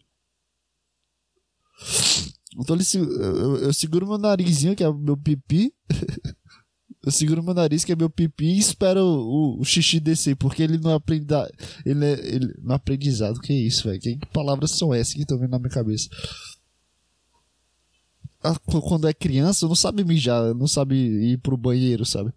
Tô, 2.64 2.75
eu, 2.75 3.56
eu 3.58 3.72
seguro 3.72 4.06
meu 4.06 4.18
narizinho, 4.18 4.75
que 4.75 4.84
é 4.84 4.92
meu 4.92 5.16
pipi. 5.16 5.72
eu 7.04 7.12
seguro 7.12 7.42
meu 7.42 7.54
nariz, 7.54 7.84
que 7.84 7.92
é 7.92 7.96
meu 7.96 8.08
pipi, 8.08 8.46
e 8.46 8.58
espero 8.58 9.00
o, 9.00 9.60
o, 9.60 9.64
xixi 9.64 10.00
descer, 10.00 10.36
porque 10.36 10.62
ele 10.62 10.78
não 10.78 10.94
aprende. 10.94 11.26
Ele, 11.84 12.04
é, 12.04 12.34
ele 12.34 12.54
no 12.62 12.72
aprendizado, 12.72 13.40
que 13.40 13.52
é 13.52 13.56
isso, 13.56 13.88
velho? 13.88 14.00
Que, 14.00 14.16
que 14.16 14.26
palavras 14.26 14.72
são 14.72 14.94
essas 14.94 15.14
que 15.14 15.22
estão 15.22 15.38
vindo 15.38 15.50
na 15.50 15.58
minha 15.58 15.70
cabeça? 15.70 16.08
Ah, 18.42 18.58
quando 18.58 19.08
é 19.08 19.14
criança, 19.14 19.66
não 19.66 19.75
sabe 19.75 20.04
mijar, 20.04 20.54
não 20.54 20.68
sabe 20.68 20.94
ir 20.94 21.38
pro 21.38 21.56
banheiro, 21.56 22.04
sabe? 22.04 22.32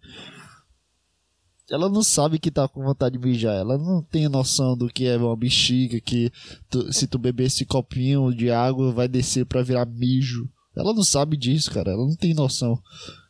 Ela 1.70 1.88
não 1.88 2.02
sabe 2.02 2.38
que 2.38 2.50
tá 2.50 2.66
com 2.66 2.82
vontade 2.82 3.16
de 3.16 3.24
mijar. 3.24 3.54
Ela 3.54 3.78
não 3.78 4.02
tem 4.02 4.28
noção 4.28 4.76
do 4.76 4.88
que 4.88 5.06
é 5.06 5.16
uma 5.16 5.36
bexiga, 5.36 6.00
que 6.00 6.32
tu, 6.68 6.92
se 6.92 7.06
tu 7.06 7.18
beber 7.18 7.44
esse 7.44 7.64
copinho 7.64 8.34
de 8.34 8.50
água 8.50 8.92
vai 8.92 9.06
descer 9.06 9.46
para 9.46 9.62
virar 9.62 9.86
mijo. 9.86 10.50
Ela 10.74 10.92
não 10.92 11.04
sabe 11.04 11.36
disso, 11.36 11.70
cara. 11.70 11.92
Ela 11.92 12.04
não 12.04 12.16
tem 12.16 12.34
noção. 12.34 12.82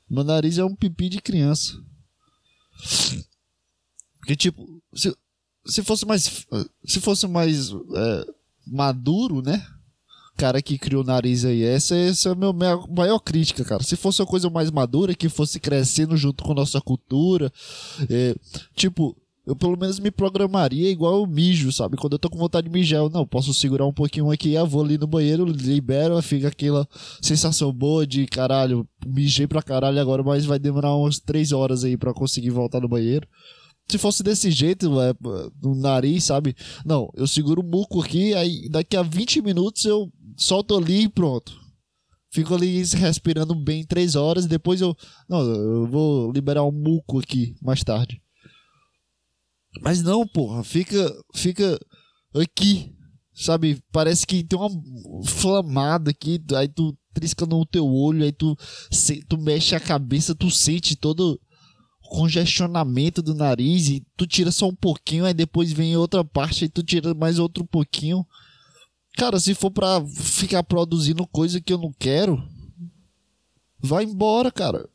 Meu 0.09 0.25
nariz 0.25 0.57
é 0.57 0.65
um 0.65 0.75
pipi 0.75 1.09
de 1.09 1.21
criança. 1.21 1.75
Porque, 4.19 4.35
tipo, 4.35 4.83
se, 4.95 5.15
se 5.67 5.83
fosse 5.83 6.07
mais. 6.07 6.47
Se 6.85 7.01
fosse 7.01 7.27
mais 7.27 7.71
é, 7.71 8.27
maduro, 8.67 9.43
né? 9.43 9.67
Cara 10.41 10.63
que 10.63 10.79
criou 10.79 11.03
o 11.03 11.07
nariz 11.07 11.45
aí. 11.45 11.63
Essa, 11.63 11.95
essa 11.95 12.31
é 12.31 12.33
a 12.33 12.35
minha, 12.35 12.79
maior 12.89 13.19
crítica, 13.19 13.63
cara. 13.63 13.83
Se 13.83 13.95
fosse 13.95 14.23
uma 14.23 14.27
coisa 14.27 14.49
mais 14.49 14.71
madura, 14.71 15.15
que 15.15 15.29
fosse 15.29 15.61
crescendo 15.61 16.17
junto 16.17 16.43
com 16.43 16.53
a 16.53 16.55
nossa 16.55 16.81
cultura, 16.81 17.53
é, 18.09 18.35
tipo, 18.75 19.15
eu 19.47 19.55
pelo 19.55 19.77
menos 19.77 20.01
me 20.01 20.11
programaria 20.11 20.91
igual 20.91 21.23
o 21.23 21.27
mijo, 21.27 21.71
sabe? 21.71 21.99
Quando 21.99 22.15
eu 22.15 22.19
tô 22.19 22.31
com 22.31 22.39
vontade 22.39 22.69
de 22.69 22.73
mijar, 22.73 23.01
eu 23.01 23.11
não, 23.11 23.27
posso 23.27 23.53
segurar 23.53 23.85
um 23.85 23.93
pouquinho 23.93 24.31
aqui, 24.31 24.55
eu 24.55 24.67
vou 24.67 24.83
ali 24.83 24.97
no 24.97 25.07
banheiro, 25.07 25.45
libero, 25.45 26.21
fica 26.23 26.49
aquela 26.49 26.89
sensação 27.21 27.71
boa 27.71 28.07
de 28.07 28.27
caralho, 28.27 28.89
mijei 29.07 29.47
pra 29.47 29.63
caralho 29.63 30.01
agora, 30.01 30.23
mas 30.23 30.47
vai 30.47 30.59
demorar 30.59 30.95
umas 30.95 31.19
três 31.19 31.53
horas 31.53 31.85
aí 31.85 31.99
para 31.99 32.15
conseguir 32.15 32.51
voltar 32.51 32.81
no 32.81 32.89
banheiro. 32.89 33.29
Se 33.91 33.99
fosse 33.99 34.23
desse 34.23 34.51
jeito, 34.53 35.01
é, 35.01 35.13
no 35.61 35.75
nariz, 35.75 36.25
sabe? 36.25 36.55
Não, 36.87 37.11
eu 37.15 37.27
seguro 37.27 37.61
o 37.61 37.65
muco 37.65 38.01
aqui, 38.01 38.33
aí 38.33 38.69
daqui 38.71 38.97
a 38.97 39.03
20 39.03 39.43
minutos 39.43 39.85
eu 39.85 40.11
solto 40.41 40.77
ali 40.77 41.03
e 41.03 41.09
pronto. 41.09 41.61
Fico 42.33 42.55
ali 42.55 42.83
respirando 42.83 43.55
bem 43.55 43.85
três 43.85 44.15
horas. 44.15 44.47
Depois 44.47 44.81
eu. 44.81 44.97
Não, 45.29 45.41
eu 45.41 45.87
vou 45.87 46.33
liberar 46.33 46.65
um 46.65 46.73
muco 46.73 47.19
aqui 47.19 47.57
mais 47.61 47.85
tarde. 47.85 48.23
Mas 49.83 50.03
não, 50.03 50.27
porra. 50.27 50.65
Fica. 50.65 51.13
Fica 51.35 51.79
aqui. 52.35 52.95
Sabe? 53.35 53.83
Parece 53.93 54.27
que 54.27 54.45
tem 54.45 54.59
uma 54.59 54.71
flamada 55.25 56.11
aqui. 56.11 56.41
Aí 56.55 56.69
tu 56.69 56.97
trisca 57.13 57.45
no 57.47 57.67
teu 57.67 57.87
olho. 57.87 58.23
Aí 58.23 58.33
tu, 58.33 58.57
tu 59.29 59.39
mexe 59.39 59.75
a 59.75 59.81
cabeça. 59.81 60.35
Tu 60.35 60.51
sente 60.53 60.95
todo 60.95 61.41
o 62.01 62.09
congestionamento 62.11 63.21
do 63.21 63.35
nariz. 63.35 63.89
E 63.89 64.07
tu 64.17 64.25
tira 64.25 64.53
só 64.53 64.69
um 64.69 64.75
pouquinho. 64.75 65.25
Aí 65.25 65.35
depois 65.35 65.73
vem 65.73 65.97
outra 65.97 66.25
parte. 66.25 66.65
Aí 66.65 66.71
tu 66.71 66.83
tira 66.85 67.13
mais 67.13 67.41
outro 67.41 67.67
pouquinho. 67.67 68.25
Cara, 69.17 69.39
se 69.39 69.55
for 69.55 69.71
pra 69.71 70.05
ficar 70.07 70.63
produzindo 70.63 71.27
coisa 71.27 71.61
que 71.61 71.73
eu 71.73 71.79
não 71.79 71.93
quero, 71.93 72.43
vai 73.79 74.05
embora, 74.05 74.51
cara. 74.51 74.89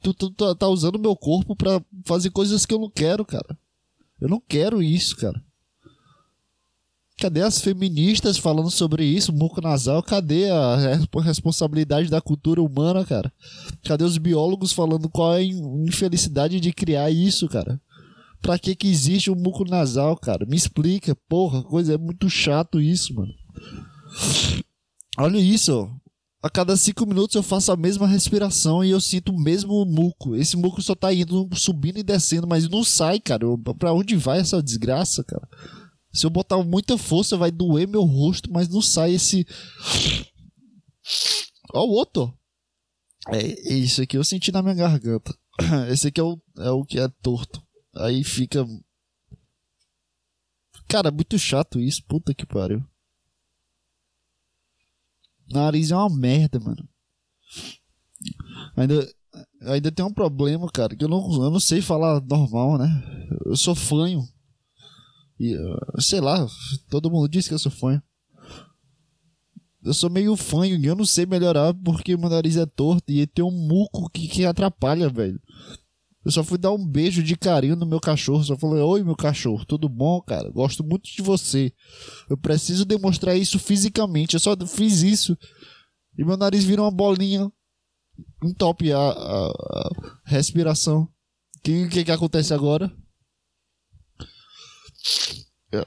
Tu, 0.00 0.12
tu, 0.14 0.30
tu 0.30 0.54
tá 0.54 0.68
usando 0.68 0.98
meu 0.98 1.14
corpo 1.14 1.54
pra 1.54 1.82
fazer 2.04 2.30
coisas 2.30 2.66
que 2.66 2.74
eu 2.74 2.78
não 2.78 2.90
quero, 2.90 3.24
cara. 3.24 3.56
Eu 4.20 4.28
não 4.28 4.40
quero 4.40 4.82
isso, 4.82 5.16
cara. 5.16 5.42
Cadê 7.18 7.42
as 7.42 7.60
feministas 7.60 8.36
falando 8.36 8.70
sobre 8.70 9.04
isso, 9.04 9.32
muco 9.32 9.60
nasal? 9.60 10.02
Cadê 10.02 10.50
a 10.50 10.98
responsabilidade 11.22 12.08
da 12.08 12.20
cultura 12.20 12.60
humana, 12.60 13.04
cara? 13.04 13.32
Cadê 13.84 14.02
os 14.02 14.18
biólogos 14.18 14.72
falando 14.72 15.08
qual 15.08 15.34
é 15.34 15.38
a 15.38 15.44
infelicidade 15.44 16.58
de 16.58 16.72
criar 16.72 17.10
isso, 17.10 17.48
cara? 17.48 17.80
Pra 18.42 18.58
que 18.58 18.74
que 18.74 18.88
existe 18.88 19.30
um 19.30 19.36
muco 19.36 19.64
nasal, 19.64 20.16
cara? 20.16 20.44
Me 20.44 20.56
explica, 20.56 21.16
porra, 21.28 21.62
coisa 21.62 21.94
é 21.94 21.98
muito 21.98 22.28
chato 22.28 22.80
isso, 22.80 23.14
mano. 23.14 23.32
Olha 25.16 25.38
isso, 25.38 25.72
ó. 25.72 26.02
A 26.42 26.50
cada 26.50 26.76
cinco 26.76 27.06
minutos 27.06 27.36
eu 27.36 27.42
faço 27.42 27.70
a 27.70 27.76
mesma 27.76 28.04
respiração 28.04 28.84
e 28.84 28.90
eu 28.90 29.00
sinto 29.00 29.30
o 29.30 29.40
mesmo 29.40 29.84
muco. 29.84 30.34
Esse 30.34 30.56
muco 30.56 30.82
só 30.82 30.92
tá 30.92 31.14
indo, 31.14 31.48
subindo 31.54 31.98
e 31.98 32.02
descendo, 32.02 32.48
mas 32.48 32.68
não 32.68 32.82
sai, 32.82 33.20
cara. 33.20 33.46
Pra 33.78 33.92
onde 33.92 34.16
vai 34.16 34.40
essa 34.40 34.60
desgraça, 34.60 35.22
cara? 35.22 35.48
Se 36.12 36.26
eu 36.26 36.30
botar 36.30 36.60
muita 36.64 36.98
força, 36.98 37.36
vai 37.36 37.52
doer 37.52 37.86
meu 37.86 38.02
rosto, 38.02 38.52
mas 38.52 38.68
não 38.68 38.82
sai 38.82 39.14
esse. 39.14 39.46
Ó, 41.72 41.84
o 41.84 41.90
outro. 41.90 42.36
É, 43.28 43.72
isso 43.72 44.02
aqui 44.02 44.16
eu 44.18 44.24
senti 44.24 44.50
na 44.50 44.62
minha 44.62 44.74
garganta. 44.74 45.32
Esse 45.88 46.08
aqui 46.08 46.20
é 46.20 46.24
o, 46.24 46.40
é 46.58 46.70
o 46.70 46.84
que 46.84 46.98
é 46.98 47.06
torto. 47.22 47.62
Aí 47.94 48.24
fica. 48.24 48.66
Cara, 50.88 51.10
muito 51.10 51.38
chato 51.38 51.80
isso. 51.80 52.04
Puta 52.04 52.34
que 52.34 52.46
pariu. 52.46 52.84
Nariz 55.50 55.90
é 55.90 55.96
uma 55.96 56.08
merda, 56.08 56.58
mano. 56.58 56.88
Ainda, 58.76 59.14
ainda 59.62 59.92
tem 59.92 60.04
um 60.04 60.12
problema, 60.12 60.70
cara, 60.70 60.96
que 60.96 61.04
eu 61.04 61.08
não, 61.08 61.20
eu 61.42 61.50
não 61.50 61.60
sei 61.60 61.82
falar 61.82 62.20
normal, 62.22 62.78
né? 62.78 63.28
Eu 63.44 63.56
sou 63.56 63.74
fanho. 63.74 64.26
E, 65.38 65.56
sei 65.98 66.20
lá, 66.20 66.46
todo 66.88 67.10
mundo 67.10 67.28
diz 67.28 67.48
que 67.48 67.54
eu 67.54 67.58
sou 67.58 67.72
fanho. 67.72 68.02
Eu 69.84 69.92
sou 69.92 70.08
meio 70.08 70.36
fanho 70.36 70.76
e 70.76 70.86
eu 70.86 70.94
não 70.94 71.04
sei 71.04 71.26
melhorar 71.26 71.74
porque 71.74 72.16
meu 72.16 72.30
nariz 72.30 72.56
é 72.56 72.64
torto 72.64 73.10
e 73.10 73.26
tem 73.26 73.44
um 73.44 73.50
muco 73.50 74.08
que, 74.10 74.28
que 74.28 74.46
atrapalha, 74.46 75.08
velho. 75.08 75.40
Eu 76.24 76.30
só 76.30 76.44
fui 76.44 76.56
dar 76.56 76.72
um 76.72 76.86
beijo 76.86 77.22
de 77.22 77.36
carinho 77.36 77.74
no 77.74 77.86
meu 77.86 78.00
cachorro. 78.00 78.44
Só 78.44 78.56
falei: 78.56 78.82
Oi, 78.82 79.02
meu 79.02 79.16
cachorro, 79.16 79.64
tudo 79.64 79.88
bom, 79.88 80.20
cara? 80.22 80.48
Gosto 80.50 80.84
muito 80.84 81.10
de 81.10 81.20
você. 81.20 81.72
Eu 82.30 82.36
preciso 82.36 82.84
demonstrar 82.84 83.36
isso 83.36 83.58
fisicamente. 83.58 84.34
Eu 84.34 84.40
só 84.40 84.56
fiz 84.66 85.02
isso. 85.02 85.36
E 86.16 86.24
meu 86.24 86.36
nariz 86.36 86.64
vira 86.64 86.82
uma 86.82 86.90
bolinha. 86.90 87.50
Entope 88.44 88.92
a, 88.92 88.98
a, 88.98 89.46
a 89.48 89.90
respiração. 90.24 91.02
O 91.56 91.60
que, 91.62 91.88
que, 91.88 92.04
que 92.04 92.12
acontece 92.12 92.52
agora? 92.54 92.92
É. 95.72 95.86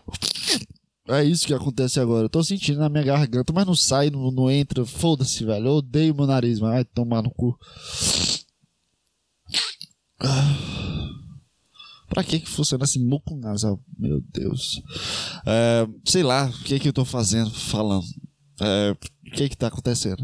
é 1.10 1.24
isso 1.24 1.46
que 1.46 1.54
acontece 1.54 2.00
agora. 2.00 2.26
Eu 2.26 2.30
tô 2.30 2.44
sentindo 2.44 2.80
na 2.80 2.90
minha 2.90 3.04
garganta, 3.04 3.54
mas 3.54 3.66
não 3.66 3.76
sai, 3.76 4.10
não, 4.10 4.32
não 4.32 4.52
entra. 4.52 4.86
Foda-se, 4.86 5.46
velho. 5.46 5.68
Eu 5.68 5.74
odeio 5.74 6.16
meu 6.16 6.26
nariz, 6.26 6.60
mas 6.60 6.72
vai 6.72 6.86
tomar 6.86 7.22
no 7.22 7.32
cu. 7.32 7.58
Ah, 10.20 11.10
pra 12.10 12.24
que 12.24 12.40
que 12.40 12.50
funciona 12.50 12.84
esse 12.86 13.00
muco 13.00 13.36
nasal? 13.36 13.80
Meu 13.98 14.22
Deus. 14.34 14.82
É, 15.46 15.88
sei 16.06 16.24
lá, 16.24 16.48
o 16.48 16.64
que 16.64 16.80
que 16.80 16.88
eu 16.88 16.94
tô 16.94 17.04
fazendo, 17.06 17.52
falando. 17.52 18.06
É, 18.62 18.92
o 18.92 19.32
que 19.32 19.50
que 19.50 19.58
tá 19.58 19.68
acontecendo? 19.68 20.24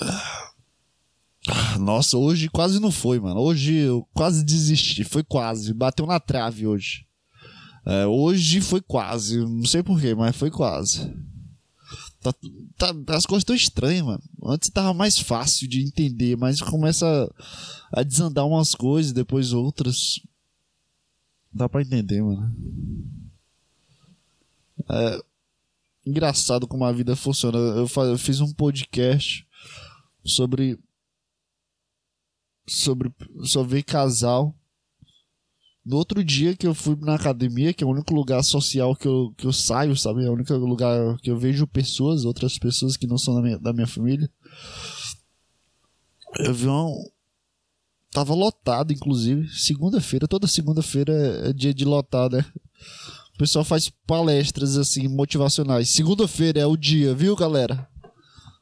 Ah, 0.00 1.78
nossa, 1.78 2.18
hoje 2.18 2.48
quase 2.48 2.78
não 2.78 2.90
foi, 2.90 3.18
mano. 3.18 3.40
Hoje 3.40 3.74
eu 3.74 4.06
quase 4.12 4.44
desisti. 4.44 5.04
Foi 5.04 5.24
quase. 5.24 5.72
Bateu 5.72 6.06
na 6.06 6.20
trave 6.20 6.66
hoje. 6.66 7.06
É, 7.86 8.06
hoje 8.06 8.60
foi 8.60 8.80
quase. 8.82 9.38
Não 9.38 9.64
sei 9.64 9.82
porquê, 9.82 10.14
mas 10.14 10.36
foi 10.36 10.50
quase. 10.50 11.10
Tá, 12.32 12.94
tá, 13.06 13.16
as 13.16 13.26
coisas 13.26 13.42
estão 13.42 13.56
estranhas, 13.56 14.04
mano. 14.04 14.22
Antes 14.44 14.70
tava 14.70 14.94
mais 14.94 15.18
fácil 15.18 15.68
de 15.68 15.82
entender, 15.82 16.36
mas 16.36 16.60
começa 16.60 17.06
a, 17.92 18.02
desandar 18.02 18.46
umas 18.46 18.74
coisas, 18.74 19.12
depois 19.12 19.52
outras. 19.52 20.20
Dá 21.52 21.68
pra 21.68 21.82
entender, 21.82 22.22
mano. 22.22 22.54
É 24.90 25.20
engraçado 26.06 26.66
como 26.66 26.84
a 26.84 26.92
vida 26.92 27.14
funciona. 27.16 27.58
Eu, 27.58 27.88
eu 28.04 28.18
fiz 28.18 28.40
um 28.40 28.52
podcast 28.52 29.46
sobre. 30.24 30.78
Sobre. 32.66 33.12
Sobre 33.44 33.82
casal 33.82 34.54
no 35.88 35.96
outro 35.96 36.22
dia 36.22 36.54
que 36.54 36.66
eu 36.66 36.74
fui 36.74 36.94
na 37.00 37.14
academia, 37.14 37.72
que 37.72 37.82
é 37.82 37.86
o 37.86 37.90
único 37.90 38.14
lugar 38.14 38.44
social 38.44 38.94
que 38.94 39.08
eu, 39.08 39.32
que 39.38 39.46
eu 39.46 39.52
saio, 39.54 39.96
sabe? 39.96 40.22
É 40.22 40.28
o 40.28 40.34
único 40.34 40.52
lugar 40.54 41.16
que 41.22 41.30
eu 41.30 41.38
vejo 41.38 41.66
pessoas, 41.66 42.26
outras 42.26 42.58
pessoas 42.58 42.94
que 42.94 43.06
não 43.06 43.16
são 43.16 43.34
da 43.34 43.40
minha, 43.40 43.58
da 43.58 43.72
minha 43.72 43.86
família. 43.86 44.30
Eu 46.40 46.52
vi 46.52 46.68
um. 46.68 46.92
Tava 48.12 48.34
lotado, 48.34 48.92
inclusive. 48.92 49.48
Segunda-feira, 49.48 50.28
toda 50.28 50.46
segunda-feira 50.46 51.12
é 51.48 51.52
dia 51.54 51.72
de 51.72 51.86
lotar, 51.86 52.30
né? 52.30 52.44
O 53.34 53.38
pessoal 53.38 53.64
faz 53.64 53.90
palestras 54.06 54.76
assim, 54.76 55.08
motivacionais. 55.08 55.88
Segunda-feira 55.88 56.60
é 56.60 56.66
o 56.66 56.76
dia, 56.76 57.14
viu, 57.14 57.34
galera? 57.34 57.88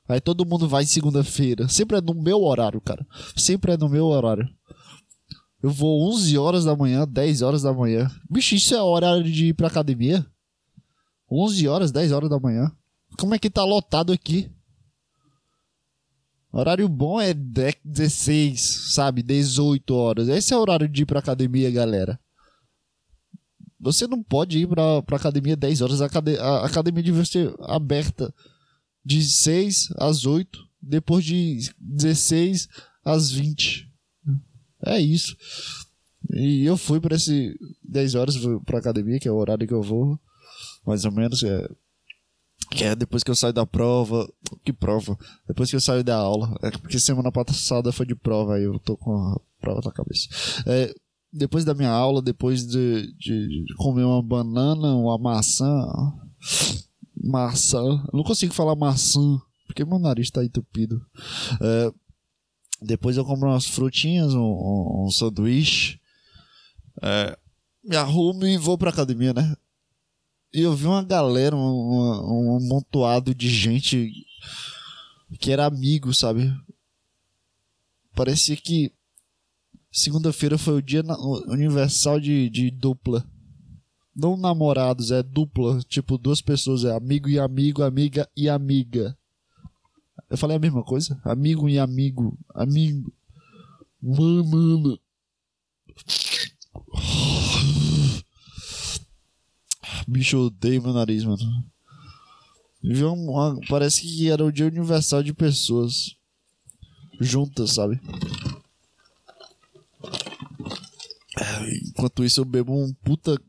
Aí 0.09 0.21
todo 0.21 0.47
mundo 0.47 0.69
vai 0.69 0.87
segunda-feira. 0.87 1.69
Sempre 1.69 1.99
é 1.99 2.01
no 2.01 2.15
meu 2.15 2.45
horário, 2.45 2.81
cara. 2.81 3.05
Sempre 3.35 3.73
é 3.73 3.77
no 3.77 3.89
meu 3.89 4.07
horário. 4.07 4.49
Eu 5.67 5.73
vou 5.73 6.09
11 6.13 6.39
horas 6.39 6.65
da 6.65 6.77
manhã, 6.77 7.05
10 7.09 7.43
horas 7.43 7.63
da 7.63 7.73
manhã. 7.73 8.09
Bicho, 8.31 8.55
isso 8.55 8.73
é 8.73 8.81
horário 8.81 9.25
de 9.25 9.47
ir 9.47 9.53
pra 9.53 9.67
academia? 9.67 10.25
11 11.29 11.67
horas, 11.67 11.91
10 11.91 12.13
horas 12.13 12.31
da 12.31 12.39
manhã. 12.39 12.71
Como 13.19 13.35
é 13.35 13.39
que 13.41 13.51
tá 13.51 13.65
lotado 13.65 14.13
aqui? 14.13 14.49
Horário 16.53 16.89
bom 16.89 17.21
é 17.21 17.35
16, 17.35 18.93
sabe? 18.95 19.25
18 19.25 19.93
horas. 19.93 20.29
Esse 20.29 20.55
é 20.55 20.57
o 20.57 20.61
horário 20.61 20.89
de 20.89 21.03
ir 21.03 21.05
pra 21.05 21.19
academia, 21.19 21.69
galera. 21.69 22.17
Você 23.81 24.07
não 24.07 24.23
pode 24.23 24.59
ir 24.61 24.69
pra, 24.69 25.03
pra 25.03 25.17
academia 25.17 25.57
10 25.57 25.83
horas. 25.83 26.01
A, 26.01 26.07
a 26.07 26.65
academia 26.65 27.03
deve 27.03 27.27
ser 27.27 27.53
aberta 27.63 28.33
de 29.05 29.21
6 29.21 29.89
às 29.97 30.27
8. 30.27 30.61
Depois 30.81 31.25
de 31.25 31.75
16 31.81 32.69
às 33.05 33.33
20. 33.33 33.86
É 34.87 35.01
isso. 35.01 35.37
E 36.33 36.65
eu 36.65 36.77
fui 36.77 37.01
para 37.01 37.17
esse 37.17 37.59
10 37.85 38.15
horas 38.15 38.37
pra 38.65 38.79
academia, 38.79 39.19
que 39.19 39.29
é 39.29 39.33
o 39.33 39.37
horário 39.37 39.67
que 39.67 39.75
eu 39.75 39.83
vou. 39.83 40.19
Mais 40.87 41.05
ou 41.05 41.13
menos. 41.13 41.43
É, 41.43 41.69
que 42.71 42.85
é 42.85 42.95
depois 42.95 43.23
que 43.23 43.31
eu 43.31 43.37
saio 43.37 43.53
da 43.53 43.67
prova. 43.67 44.29
Que 44.65 44.73
prova? 44.73 45.17
Depois 45.47 45.71
que 45.71 45.77
eu 45.77 45.81
saio 45.81 46.03
da 46.03 46.17
aula. 46.17 46.57
É 46.63 46.71
porque 46.71 46.99
semana 46.99 47.31
passada 47.31 47.93
foi 47.93 48.07
de 48.07 48.15
prova, 48.15 48.57
aí 48.57 48.65
eu 48.65 48.79
tô 48.79 48.97
com 48.97 49.17
a 49.17 49.41
prova 49.61 49.81
na 49.85 49.93
cabeça. 49.93 50.29
É, 50.67 50.95
depois 51.33 51.65
da 51.65 51.75
minha 51.75 51.91
aula, 51.91 52.23
depois 52.23 52.67
de, 52.67 53.13
de, 53.19 53.65
de, 53.65 53.75
comer 53.77 54.05
uma 54.05 54.23
banana, 54.23 54.95
uma 54.95 55.19
maçã. 55.19 55.87
Maçã. 57.23 57.83
Eu 58.13 58.17
não 58.17 58.25
consigo 58.25 58.55
falar 58.55 58.77
maçã, 58.77 59.41
porque 59.67 59.85
meu 59.85 59.99
nariz 59.99 60.31
tá 60.31 60.45
entupido. 60.45 61.05
É, 61.61 61.93
depois 62.81 63.17
eu 63.17 63.25
compro 63.25 63.49
umas 63.49 63.67
frutinhas, 63.67 64.35
um, 64.35 64.41
um, 64.41 65.07
um 65.07 65.11
sanduíche. 65.11 66.01
É, 67.03 67.37
me 67.83 67.97
arrumo 67.97 68.47
e 68.47 68.57
vou 68.57 68.77
pra 68.77 68.91
academia, 68.91 69.33
né? 69.33 69.57
E 70.53 70.61
eu 70.61 70.75
vi 70.75 70.87
uma 70.87 71.03
galera, 71.03 71.55
um, 71.55 72.57
amontoado 72.57 73.35
de 73.35 73.49
gente 73.49 74.13
que 75.39 75.53
era 75.53 75.67
amigo, 75.67 76.15
sabe? 76.15 76.53
Parecia 78.15 78.57
que 78.57 78.93
segunda-feira 79.91 80.57
foi 80.57 80.75
o 80.75 80.83
dia 80.83 81.03
universal 81.49 82.19
de, 82.19 82.49
de 82.49 82.71
dupla. 82.71 83.25
Não 84.15 84.37
namorados, 84.37 85.11
é 85.11 85.23
dupla. 85.23 85.81
Tipo, 85.83 86.17
duas 86.17 86.41
pessoas, 86.41 86.85
é 86.85 86.97
amigo 86.97 87.29
e 87.29 87.39
amigo, 87.39 87.83
amiga 87.83 88.29
e 88.35 88.49
amiga. 88.49 89.17
Eu 90.29 90.37
falei 90.37 90.57
a 90.57 90.61
mesma 90.61 90.83
coisa? 90.83 91.21
Amigo 91.25 91.69
e 91.69 91.79
amigo, 91.79 92.37
amigo. 92.55 93.13
Mano. 94.03 94.99
Bicho, 100.07 100.37
eu 100.37 100.41
odeio 100.43 100.83
meu 100.83 100.93
nariz, 100.93 101.25
mano. 101.25 101.43
Parece 103.69 104.03
que 104.03 104.31
era 104.31 104.45
o 104.45 104.53
dia 104.53 104.67
universal 104.67 105.23
de 105.23 105.33
pessoas 105.35 106.15
juntas, 107.21 107.73
sabe? 107.73 108.01
Enquanto 111.89 112.25
isso, 112.25 112.41
eu 112.41 112.45
bebo 112.45 112.73
um 112.75 112.93
puta 112.95 113.41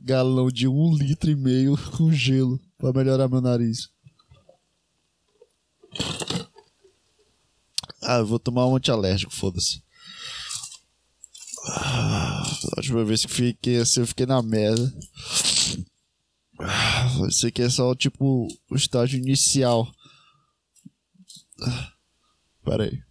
galão 0.00 0.48
de 0.48 0.66
um 0.68 0.94
litro 0.94 1.30
e 1.30 1.36
meio 1.36 1.78
com 1.96 2.12
gelo 2.12 2.60
pra 2.76 2.92
melhorar 2.92 3.28
meu 3.28 3.40
nariz. 3.40 3.88
Ah, 8.02 8.18
eu 8.18 8.26
vou 8.26 8.38
tomar 8.38 8.66
um 8.66 8.76
antialérgico, 8.76 9.34
foda-se. 9.34 9.82
Ah, 11.68 12.42
a 12.42 12.78
última 12.78 13.04
vez 13.04 13.24
que 13.24 13.32
fiquei 13.32 13.78
assim, 13.78 14.00
eu 14.00 14.06
fiquei 14.06 14.26
na 14.26 14.42
merda. 14.42 14.92
Ah, 16.58 17.26
isso 17.28 17.46
aqui 17.46 17.62
é 17.62 17.70
só 17.70 17.94
tipo 17.94 18.48
o 18.70 18.76
estágio 18.76 19.18
inicial. 19.18 19.92
Ah, 21.62 21.92
pera 22.64 22.84
aí. 22.84 23.02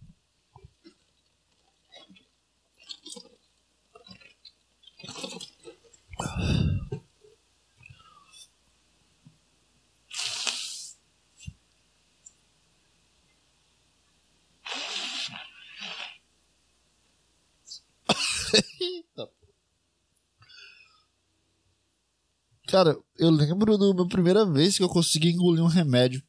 Cara, 22.70 22.96
eu 23.18 23.30
lembro 23.30 23.76
da 23.76 23.92
minha 23.92 24.08
primeira 24.08 24.46
vez 24.46 24.76
que 24.76 24.82
eu 24.82 24.88
consegui 24.88 25.30
engolir 25.30 25.62
um 25.62 25.66
remédio. 25.66 26.22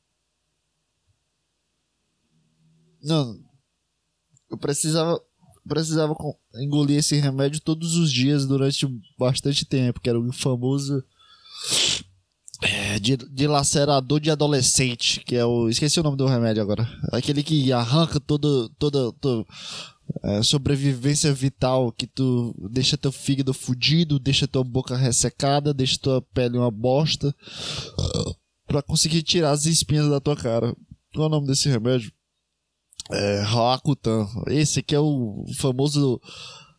Não. 3.01 3.39
Eu 4.49 4.57
precisava 4.57 5.21
precisava 5.67 6.15
engolir 6.55 6.97
esse 6.97 7.15
remédio 7.17 7.61
todos 7.61 7.95
os 7.95 8.11
dias 8.11 8.47
durante 8.47 8.87
bastante 9.17 9.63
tempo, 9.63 10.01
que 10.01 10.09
era 10.09 10.19
o 10.19 10.33
famoso 10.33 11.03
é, 12.63 12.99
dilacerador 12.99 14.19
de 14.19 14.31
adolescente, 14.31 15.19
que 15.19 15.35
é 15.35 15.45
o 15.45 15.69
esqueci 15.69 15.99
o 15.99 16.03
nome 16.03 16.17
do 16.17 16.25
remédio 16.25 16.63
agora, 16.63 16.87
aquele 17.11 17.43
que 17.43 17.71
arranca 17.71 18.19
toda 18.19 18.67
toda, 18.79 19.11
toda 19.13 19.45
é, 20.23 20.43
sobrevivência 20.43 21.33
vital 21.33 21.91
que 21.91 22.07
tu 22.07 22.55
deixa 22.71 22.97
teu 22.97 23.11
fígado 23.11 23.53
fudido, 23.53 24.19
deixa 24.19 24.47
tua 24.47 24.63
boca 24.63 24.95
ressecada, 24.95 25.73
deixa 25.73 25.97
tua 25.97 26.21
pele 26.33 26.57
uma 26.57 26.71
bosta 26.71 27.35
para 28.67 28.81
conseguir 28.81 29.23
tirar 29.23 29.51
as 29.51 29.65
espinhas 29.65 30.09
da 30.09 30.19
tua 30.19 30.35
cara. 30.35 30.75
Qual 31.13 31.25
é 31.25 31.27
o 31.27 31.29
nome 31.29 31.47
desse 31.47 31.67
remédio? 31.67 32.11
É, 33.11 33.41
Rakutan. 33.41 34.27
Esse 34.47 34.79
aqui 34.79 34.95
é 34.95 34.99
o 34.99 35.43
famoso 35.57 36.21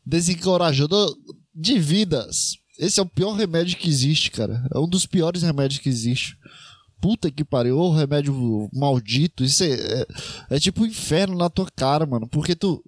desencorajador 0.05 1.15
de 1.55 1.79
vidas. 1.79 2.57
Esse 2.79 2.99
é 2.99 3.03
o 3.03 3.09
pior 3.09 3.33
remédio 3.33 3.77
que 3.77 3.89
existe, 3.89 4.31
cara. 4.31 4.67
É 4.75 4.79
um 4.79 4.89
dos 4.89 5.05
piores 5.05 5.43
remédios 5.43 5.81
que 5.81 5.89
existe. 5.89 6.39
Puta 7.01 7.31
que 7.31 7.45
pariu, 7.45 7.79
o 7.79 7.95
remédio 7.95 8.71
maldito. 8.73 9.45
Isso 9.45 9.65
é, 9.65 9.73
é, 9.73 10.07
é 10.51 10.61
tipo 10.61 10.83
um 10.83 10.87
inferno 10.87 11.37
na 11.37 11.51
tua 11.51 11.69
cara, 11.77 12.07
mano. 12.07 12.27
Porque 12.29 12.55
tu, 12.55 12.83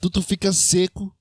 tu, 0.00 0.10
tu 0.10 0.22
fica 0.22 0.52
seco. 0.52 1.14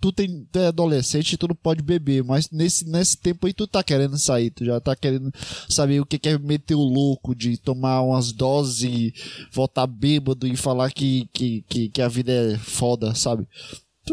Tu, 0.00 0.12
tem, 0.12 0.44
tu 0.52 0.58
é 0.58 0.66
adolescente 0.66 1.38
tu 1.38 1.48
não 1.48 1.54
pode 1.54 1.82
beber, 1.82 2.22
mas 2.22 2.50
nesse, 2.50 2.86
nesse 2.86 3.16
tempo 3.16 3.46
aí 3.46 3.54
tu 3.54 3.66
tá 3.66 3.82
querendo 3.82 4.18
sair, 4.18 4.50
tu 4.50 4.62
já 4.62 4.78
tá 4.78 4.94
querendo 4.94 5.32
saber 5.66 5.98
o 5.98 6.04
que 6.04 6.28
é 6.28 6.38
meter 6.38 6.74
o 6.74 6.82
louco 6.82 7.34
de 7.34 7.56
tomar 7.56 8.02
umas 8.02 8.30
doses 8.30 9.12
voltar 9.50 9.86
bêbado 9.86 10.46
e 10.46 10.56
falar 10.56 10.90
que, 10.90 11.26
que, 11.32 11.62
que, 11.62 11.88
que 11.88 12.02
a 12.02 12.08
vida 12.08 12.32
é 12.32 12.58
foda, 12.58 13.14
sabe? 13.14 13.48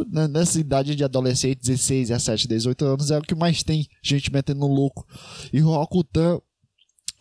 Né, 0.09 0.29
nessa 0.29 0.61
idade 0.61 0.95
de 0.95 1.03
adolescente, 1.03 1.59
16, 1.59 2.07
17, 2.07 2.47
18 2.47 2.85
anos, 2.85 3.11
é 3.11 3.17
o 3.17 3.21
que 3.21 3.35
mais 3.35 3.61
tem 3.61 3.85
gente 4.01 4.31
metendo 4.31 4.65
louco. 4.65 5.05
E 5.51 5.61
o 5.61 5.71
Rokutan 5.71 6.39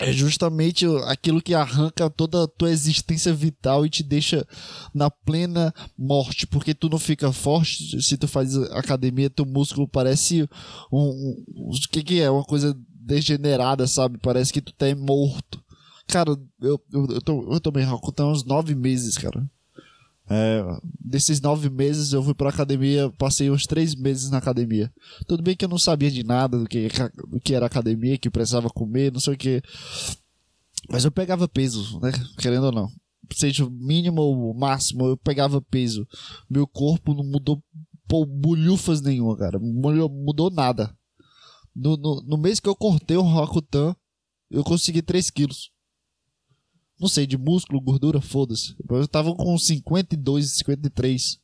é 0.00 0.12
justamente 0.12 0.86
aquilo 1.04 1.42
que 1.42 1.54
arranca 1.54 2.08
toda 2.08 2.44
a 2.44 2.48
tua 2.48 2.70
existência 2.70 3.34
vital 3.34 3.84
e 3.84 3.90
te 3.90 4.02
deixa 4.02 4.46
na 4.94 5.10
plena 5.10 5.74
morte, 5.96 6.46
porque 6.46 6.74
tu 6.74 6.88
não 6.88 6.98
fica 6.98 7.30
forte 7.32 8.00
se 8.02 8.16
tu 8.16 8.26
faz 8.26 8.56
academia, 8.72 9.28
teu 9.28 9.44
músculo 9.44 9.86
parece 9.86 10.48
um, 10.90 11.00
um 11.00 11.70
o 11.70 11.88
que 11.90 12.02
que 12.02 12.20
é, 12.20 12.30
uma 12.30 12.44
coisa 12.44 12.74
degenerada, 12.88 13.86
sabe? 13.86 14.18
Parece 14.18 14.52
que 14.52 14.62
tu 14.62 14.72
tá 14.72 14.86
morto. 14.96 15.62
Cara, 16.08 16.30
eu, 16.60 16.80
eu, 16.92 17.06
eu, 17.10 17.20
tô, 17.20 17.52
eu 17.52 17.60
tomei 17.60 17.84
Rokutan 17.84 18.26
uns 18.26 18.42
nove 18.42 18.74
meses, 18.74 19.18
cara. 19.18 19.48
É, 20.30 20.62
desses 21.00 21.40
nove 21.40 21.68
meses 21.68 22.12
eu 22.12 22.22
fui 22.22 22.34
pra 22.34 22.50
academia, 22.50 23.10
passei 23.18 23.50
uns 23.50 23.66
três 23.66 23.94
meses 23.96 24.30
na 24.30 24.38
academia. 24.38 24.92
Tudo 25.26 25.42
bem 25.42 25.56
que 25.56 25.64
eu 25.64 25.68
não 25.68 25.78
sabia 25.78 26.10
de 26.10 26.22
nada 26.22 26.56
do 26.58 26.66
que, 26.66 26.88
do 27.28 27.40
que 27.40 27.54
era 27.54 27.66
academia, 27.66 28.16
que 28.16 28.30
precisava 28.30 28.70
comer, 28.70 29.12
não 29.12 29.18
sei 29.20 29.34
o 29.34 29.36
que. 29.36 29.60
Mas 30.88 31.04
eu 31.04 31.10
pegava 31.10 31.48
peso, 31.48 31.98
né? 32.00 32.12
Querendo 32.38 32.66
ou 32.66 32.72
não. 32.72 32.88
Seja 33.32 33.64
o 33.64 33.70
mínimo 33.70 34.22
ou 34.22 34.52
o 34.52 34.58
máximo, 34.58 35.06
eu 35.06 35.16
pegava 35.16 35.60
peso. 35.60 36.06
Meu 36.48 36.66
corpo 36.66 37.12
não 37.12 37.24
mudou 37.24 37.62
pô, 38.10 38.26
bolhufas 38.26 39.00
nenhuma, 39.00 39.36
cara. 39.36 39.58
Mudou, 39.60 40.08
mudou 40.08 40.50
nada. 40.50 40.92
No, 41.74 41.96
no, 41.96 42.22
no, 42.22 42.36
mês 42.36 42.58
que 42.58 42.68
eu 42.68 42.74
cortei 42.74 43.16
o 43.16 43.22
Rokutan, 43.22 43.94
eu 44.50 44.64
consegui 44.64 45.00
3 45.00 45.30
quilos. 45.30 45.70
Não 47.00 47.08
sei, 47.08 47.26
de 47.26 47.38
músculo, 47.38 47.80
gordura, 47.80 48.20
foda-se. 48.20 48.76
Eu 48.90 49.08
tava 49.08 49.34
com 49.34 49.56
52, 49.56 50.58
53. 50.58 51.40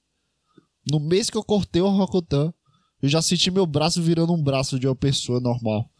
No 0.90 1.00
mês 1.00 1.30
que 1.30 1.36
eu 1.36 1.42
cortei 1.42 1.80
o 1.80 1.88
Rokutan, 1.88 2.52
eu 3.00 3.08
já 3.08 3.22
senti 3.22 3.50
meu 3.50 3.66
braço 3.66 4.02
virando 4.02 4.34
um 4.34 4.42
braço 4.42 4.78
de 4.78 4.86
uma 4.86 4.94
pessoa 4.94 5.40
normal. 5.40 5.90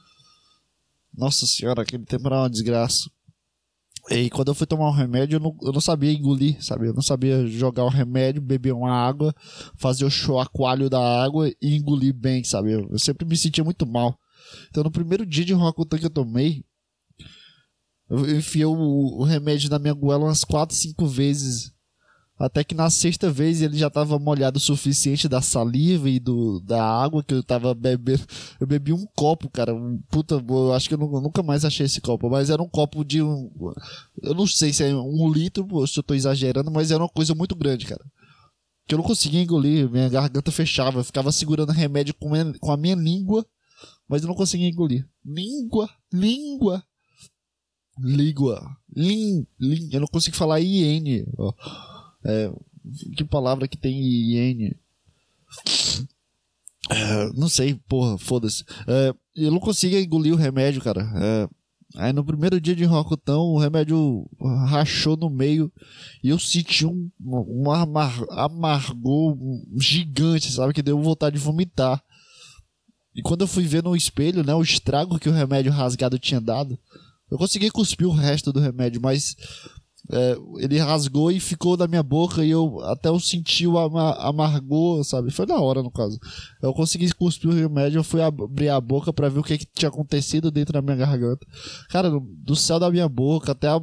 Nossa 1.17 1.47
senhora, 1.47 1.81
aquele 1.81 2.05
tempo 2.05 2.27
era 2.27 2.43
uma 2.43 2.51
desgraça. 2.51 3.11
E 4.11 4.29
quando 4.29 4.49
eu 4.49 4.55
fui 4.55 4.67
tomar 4.67 4.89
um 4.89 4.93
remédio, 4.93 5.37
eu 5.37 5.41
não, 5.41 5.57
eu 5.63 5.73
não 5.73 5.81
sabia 5.81 6.13
engolir, 6.13 6.63
sabe? 6.63 6.89
Eu 6.89 6.95
não 6.95 7.03
sabia 7.03 7.47
jogar 7.47 7.85
o 7.85 7.89
remédio, 7.89 8.43
beber 8.43 8.73
uma 8.73 8.93
água, 8.93 9.35
fazer 9.75 10.05
o 10.05 10.11
choacoalho 10.11 10.91
da 10.91 11.01
água 11.01 11.49
e 11.61 11.75
engolir 11.75 12.15
bem, 12.15 12.45
sabe? 12.45 12.73
Eu, 12.73 12.89
eu 12.91 12.99
sempre 12.99 13.27
me 13.27 13.37
sentia 13.37 13.65
muito 13.65 13.87
mal. 13.87 14.17
Então, 14.69 14.85
no 14.85 14.91
primeiro 14.91 15.27
dia 15.27 15.45
de 15.45 15.55
Rokutan 15.55 15.99
que 15.99 16.07
eu 16.07 16.11
tomei, 16.11 16.63
eu 18.09 18.39
enfiei 18.39 18.65
o, 18.65 18.73
o 18.73 19.25
remédio 19.25 19.71
na 19.71 19.79
minha 19.79 19.95
goela 19.95 20.25
umas 20.25 20.45
4, 20.45 20.75
5 20.75 21.07
vezes 21.07 21.77
até 22.39 22.63
que 22.63 22.75
na 22.75 22.91
sexta 22.91 23.31
vez 23.31 23.63
ele 23.63 23.79
já 23.79 23.87
estava 23.87 24.19
molhado 24.19 24.59
o 24.59 24.61
suficiente 24.61 25.27
da 25.27 25.41
saliva 25.41 26.09
e 26.09 26.21
do, 26.21 26.61
da 26.61 26.85
água 26.85 27.25
que 27.25 27.33
eu 27.33 27.43
tava 27.43 27.75
bebendo. 27.75 28.23
Eu 28.61 28.67
bebi 28.67 28.93
um 28.93 29.07
copo, 29.17 29.49
cara. 29.49 29.75
Um, 29.75 29.99
puta, 30.11 30.35
eu 30.35 30.73
acho 30.75 30.87
que 30.87 30.95
eu 30.95 30.99
nunca 30.99 31.43
mais 31.43 31.65
achei 31.65 31.87
esse 31.87 31.99
copo. 32.01 32.29
Mas 32.29 32.51
era 32.51 32.63
um 32.63 32.69
copo 32.69 33.03
de 33.03 33.23
um. 33.23 33.51
Eu 34.23 34.35
não 34.35 34.47
sei 34.47 34.71
se 34.71 34.85
é 34.85 34.95
um 34.95 35.33
litro, 35.33 35.87
se 35.87 35.99
eu 35.99 36.03
tô 36.03 36.13
exagerando, 36.13 36.71
mas 36.71 36.91
era 36.91 37.03
uma 37.03 37.09
coisa 37.09 37.35
muito 37.35 37.57
grande, 37.57 37.87
cara. 37.87 38.05
Que 38.87 38.95
eu 38.95 38.99
não 38.99 39.05
conseguia 39.05 39.43
engolir, 39.43 39.91
minha 39.91 40.09
garganta 40.11 40.53
fechava. 40.53 41.01
Eu 41.01 41.05
ficava 41.05 41.33
segurando 41.33 41.73
remédio 41.73 42.15
com, 42.15 42.31
com 42.61 42.71
a 42.71 42.77
minha 42.77 42.95
língua, 42.95 43.47
mas 44.07 44.23
eu 44.23 44.29
não 44.29 44.35
conseguia 44.35 44.69
engolir. 44.69 45.09
Língua, 45.25 45.89
língua. 46.13 46.85
Língua. 47.99 48.77
Lin, 48.95 49.47
lin, 49.59 49.89
eu 49.93 50.01
não 50.01 50.07
consigo 50.07 50.37
falar 50.37 50.61
IN. 50.61 51.25
É, 52.25 52.53
que 53.17 53.25
palavra 53.25 53.69
que 53.69 53.77
tem 53.77 54.01
iene? 54.01 54.77
É, 56.91 57.33
não 57.35 57.49
sei, 57.49 57.75
porra, 57.89 58.17
foda-se. 58.19 58.65
É, 58.87 59.15
eu 59.35 59.51
não 59.51 59.59
conseguia 59.59 60.01
engolir 60.01 60.33
o 60.33 60.37
remédio, 60.37 60.81
cara. 60.83 61.11
É, 61.17 61.49
aí 61.97 62.13
no 62.13 62.25
primeiro 62.25 62.61
dia 62.61 62.77
de 62.77 62.85
Rocotão, 62.85 63.43
o 63.43 63.59
remédio 63.59 64.29
rachou 64.69 65.17
no 65.17 65.29
meio 65.29 65.73
e 66.23 66.29
eu 66.29 66.39
senti 66.39 66.87
um, 66.87 67.11
um 67.21 67.71
amar, 67.71 68.25
amargor 68.31 69.37
gigante, 69.79 70.53
sabe? 70.53 70.73
Que 70.73 70.83
deu 70.83 71.01
vontade 71.01 71.39
de 71.39 71.45
vomitar. 71.45 72.03
E 73.15 73.23
quando 73.23 73.41
eu 73.41 73.49
fui 73.49 73.65
ver 73.65 73.83
no 73.83 73.97
espelho, 73.97 74.45
né, 74.45 74.55
o 74.55 74.63
estrago 74.63 75.19
que 75.19 75.29
o 75.29 75.33
remédio 75.33 75.73
rasgado 75.73 76.19
tinha 76.19 76.41
dado, 76.41 76.79
eu 77.31 77.39
consegui 77.39 77.71
cuspir 77.71 78.07
o 78.07 78.13
resto 78.13 78.53
do 78.53 78.61
remédio, 78.61 79.01
mas 79.01 79.37
é, 80.11 80.37
ele 80.59 80.79
rasgou 80.79 81.33
e 81.33 81.41
ficou 81.41 81.77
na 81.77 81.89
minha 81.89 82.03
boca 82.03 82.45
e 82.45 82.51
eu 82.51 82.81
até 82.85 83.09
eu 83.09 83.19
senti 83.19 83.67
o 83.67 83.77
amargor, 83.77 85.03
sabe? 85.05 85.33
Foi 85.33 85.47
na 85.47 85.57
hora, 85.57 85.83
no 85.83 85.91
caso. 85.91 86.19
Eu 86.63 86.73
consegui 86.73 87.13
cuspir 87.13 87.51
o 87.51 87.55
remédio, 87.55 87.99
eu 87.99 88.05
fui 88.05 88.23
abrir 88.23 88.69
a 88.69 88.81
boca 88.81 89.13
para 89.13 89.29
ver 89.29 89.41
o 89.41 89.43
que, 89.43 89.59
que, 89.59 89.67
tinha 89.67 89.89
acontecido 89.89 90.51
dentro 90.51 90.73
da 90.73 90.83
minha 90.83 90.97
garganta. 90.97 91.45
Cara, 91.89 92.11
do 92.21 92.55
céu 92.55 92.79
da 92.79 92.91
minha 92.91 93.09
boca 93.09 93.53
até 93.53 93.69
a, 93.69 93.81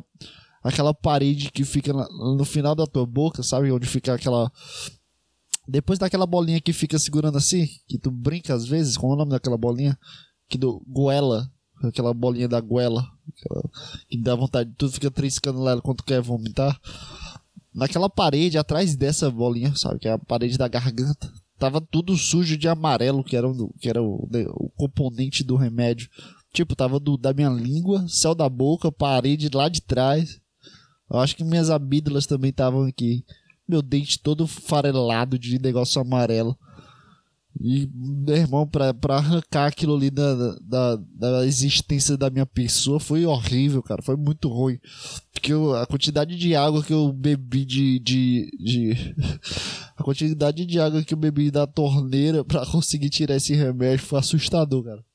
aquela 0.64 0.94
parede 0.94 1.52
que 1.52 1.66
fica 1.66 1.92
na, 1.92 2.08
no 2.10 2.46
final 2.46 2.74
da 2.74 2.88
tua 2.88 3.06
boca, 3.06 3.44
sabe? 3.44 3.72
Onde 3.72 3.88
fica 3.88 4.14
aquela. 4.14 4.50
Depois 5.68 6.00
daquela 6.00 6.26
bolinha 6.26 6.62
que 6.62 6.74
fica 6.74 6.98
segurando 7.00 7.38
assim, 7.38 7.68
que 7.88 7.98
tu 7.98 8.12
brinca 8.12 8.54
às 8.54 8.66
vezes, 8.66 8.98
qual 8.98 9.12
é 9.12 9.16
o 9.16 9.18
nome 9.18 9.32
daquela 9.32 9.58
bolinha? 9.58 9.98
Que 10.50 10.58
do 10.58 10.82
goela, 10.88 11.50
aquela 11.88 12.14
bolinha 12.14 12.48
da 12.48 12.60
goela, 12.60 13.08
que 14.10 14.18
dá 14.22 14.36
vontade, 14.36 14.72
tu 14.78 14.90
fica 14.90 15.12
triscando 15.12 15.60
lá 15.62 15.80
quando 15.82 16.04
quer 16.04 16.22
vomitar. 16.22 16.80
Naquela 17.74 18.10
parede, 18.10 18.58
atrás 18.58 18.96
dessa 18.96 19.30
bolinha, 19.32 19.76
sabe, 19.76 20.00
que 20.00 20.08
é 20.08 20.12
a 20.12 20.20
parede 20.20 20.58
da 20.58 20.68
garganta, 20.68 21.32
tava 21.58 21.82
tudo 21.82 22.16
sujo 22.16 22.58
de 22.58 22.68
amarelo, 22.68 23.24
que 23.24 23.36
era, 23.36 23.50
o, 23.50 23.74
que 23.80 23.90
era 23.90 24.02
o, 24.02 24.28
o 24.56 24.70
componente 24.76 25.44
do 25.44 25.56
remédio. 25.56 26.10
Tipo, 26.54 26.76
tava 26.76 27.00
do, 27.00 27.18
da 27.18 27.34
minha 27.34 27.50
língua, 27.50 28.06
céu 28.08 28.36
da 28.36 28.48
boca, 28.48 28.92
parede 28.92 29.50
lá 29.52 29.68
de 29.68 29.82
trás. 29.82 30.40
Eu 31.10 31.20
acho 31.20 31.36
que 31.36 31.44
minhas 31.44 31.70
amígdalas 31.70 32.28
também 32.28 32.52
estavam 32.52 32.84
aqui. 32.84 33.26
Meu 33.68 33.82
dente 33.82 34.20
todo 34.20 34.46
farelado 34.46 35.40
de 35.40 35.58
negócio 35.58 36.00
amarelo. 36.00 36.58
E, 37.60 37.88
meu 37.94 38.36
irmão, 38.36 38.68
pra, 38.68 38.94
pra 38.94 39.18
arrancar 39.18 39.68
aquilo 39.68 39.96
ali 39.96 40.10
da, 40.10 40.56
da, 40.60 40.96
da 40.96 41.46
existência 41.46 42.18
da 42.18 42.30
minha 42.30 42.46
pessoa 42.46 43.00
foi 43.00 43.26
horrível, 43.26 43.84
cara. 43.84 44.02
Foi 44.02 44.16
muito 44.16 44.48
ruim. 44.48 44.80
Porque 45.32 45.54
eu, 45.54 45.76
a 45.76 45.86
quantidade 45.86 46.36
de 46.36 46.56
água 46.56 46.84
que 46.84 46.92
eu 46.94 47.12
bebi 47.14 47.64
de, 47.64 48.00
de, 48.00 48.52
de. 48.60 49.16
A 49.96 50.04
quantidade 50.04 50.66
de 50.66 50.80
água 50.80 51.04
que 51.04 51.14
eu 51.14 51.18
bebi 51.18 51.52
da 51.52 51.68
torneira 51.68 52.44
pra 52.44 52.66
conseguir 52.66 53.12
tirar 53.12 53.36
esse 53.36 53.54
remédio 53.54 54.04
foi 54.04 54.18
assustador, 54.18 54.84
cara. 54.84 55.06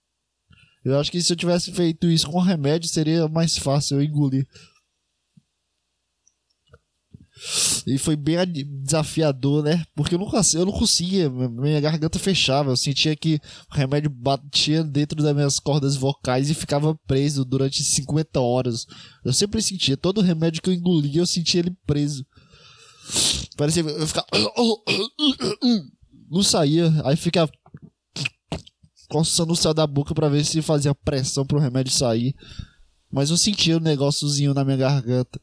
Eu 0.84 0.98
acho 0.98 1.10
que 1.10 1.20
se 1.20 1.32
eu 1.32 1.36
tivesse 1.36 1.72
feito 1.72 2.06
isso 2.06 2.30
com 2.30 2.38
remédio 2.38 2.88
seria 2.88 3.28
mais 3.28 3.58
fácil 3.58 3.96
eu 3.96 4.04
engolir. 4.04 4.46
E 7.86 7.98
foi 7.98 8.16
bem 8.16 8.36
desafiador, 8.82 9.62
né? 9.62 9.84
Porque 9.94 10.14
eu 10.14 10.18
não, 10.18 10.30
eu 10.54 10.66
não 10.66 10.72
conseguia, 10.72 11.30
minha 11.30 11.80
garganta 11.80 12.18
fechava. 12.18 12.70
Eu 12.70 12.76
sentia 12.76 13.14
que 13.16 13.40
o 13.70 13.74
remédio 13.74 14.10
batia 14.10 14.82
dentro 14.82 15.22
das 15.22 15.34
minhas 15.34 15.58
cordas 15.58 15.96
vocais 15.96 16.50
e 16.50 16.54
ficava 16.54 16.94
preso 17.06 17.44
durante 17.44 17.82
50 17.82 18.40
horas. 18.40 18.86
Eu 19.24 19.32
sempre 19.32 19.62
sentia, 19.62 19.96
todo 19.96 20.20
remédio 20.20 20.60
que 20.60 20.68
eu 20.70 20.74
engolia, 20.74 21.20
eu 21.20 21.26
sentia 21.26 21.60
ele 21.60 21.76
preso. 21.86 22.26
Parecia, 23.56 23.82
eu 23.82 24.06
ficava. 24.06 24.26
Não 26.30 26.42
saía, 26.42 26.92
aí 27.04 27.16
ficava 27.16 27.50
coçando 29.08 29.54
o 29.54 29.56
céu 29.56 29.72
da 29.72 29.86
boca 29.86 30.14
para 30.14 30.28
ver 30.28 30.44
se 30.44 30.60
fazia 30.60 30.94
pressão 30.94 31.46
pro 31.46 31.58
remédio 31.58 31.92
sair. 31.92 32.34
Mas 33.10 33.30
eu 33.30 33.38
sentia 33.38 33.78
um 33.78 33.80
negóciozinho 33.80 34.52
na 34.52 34.64
minha 34.64 34.76
garganta. 34.76 35.40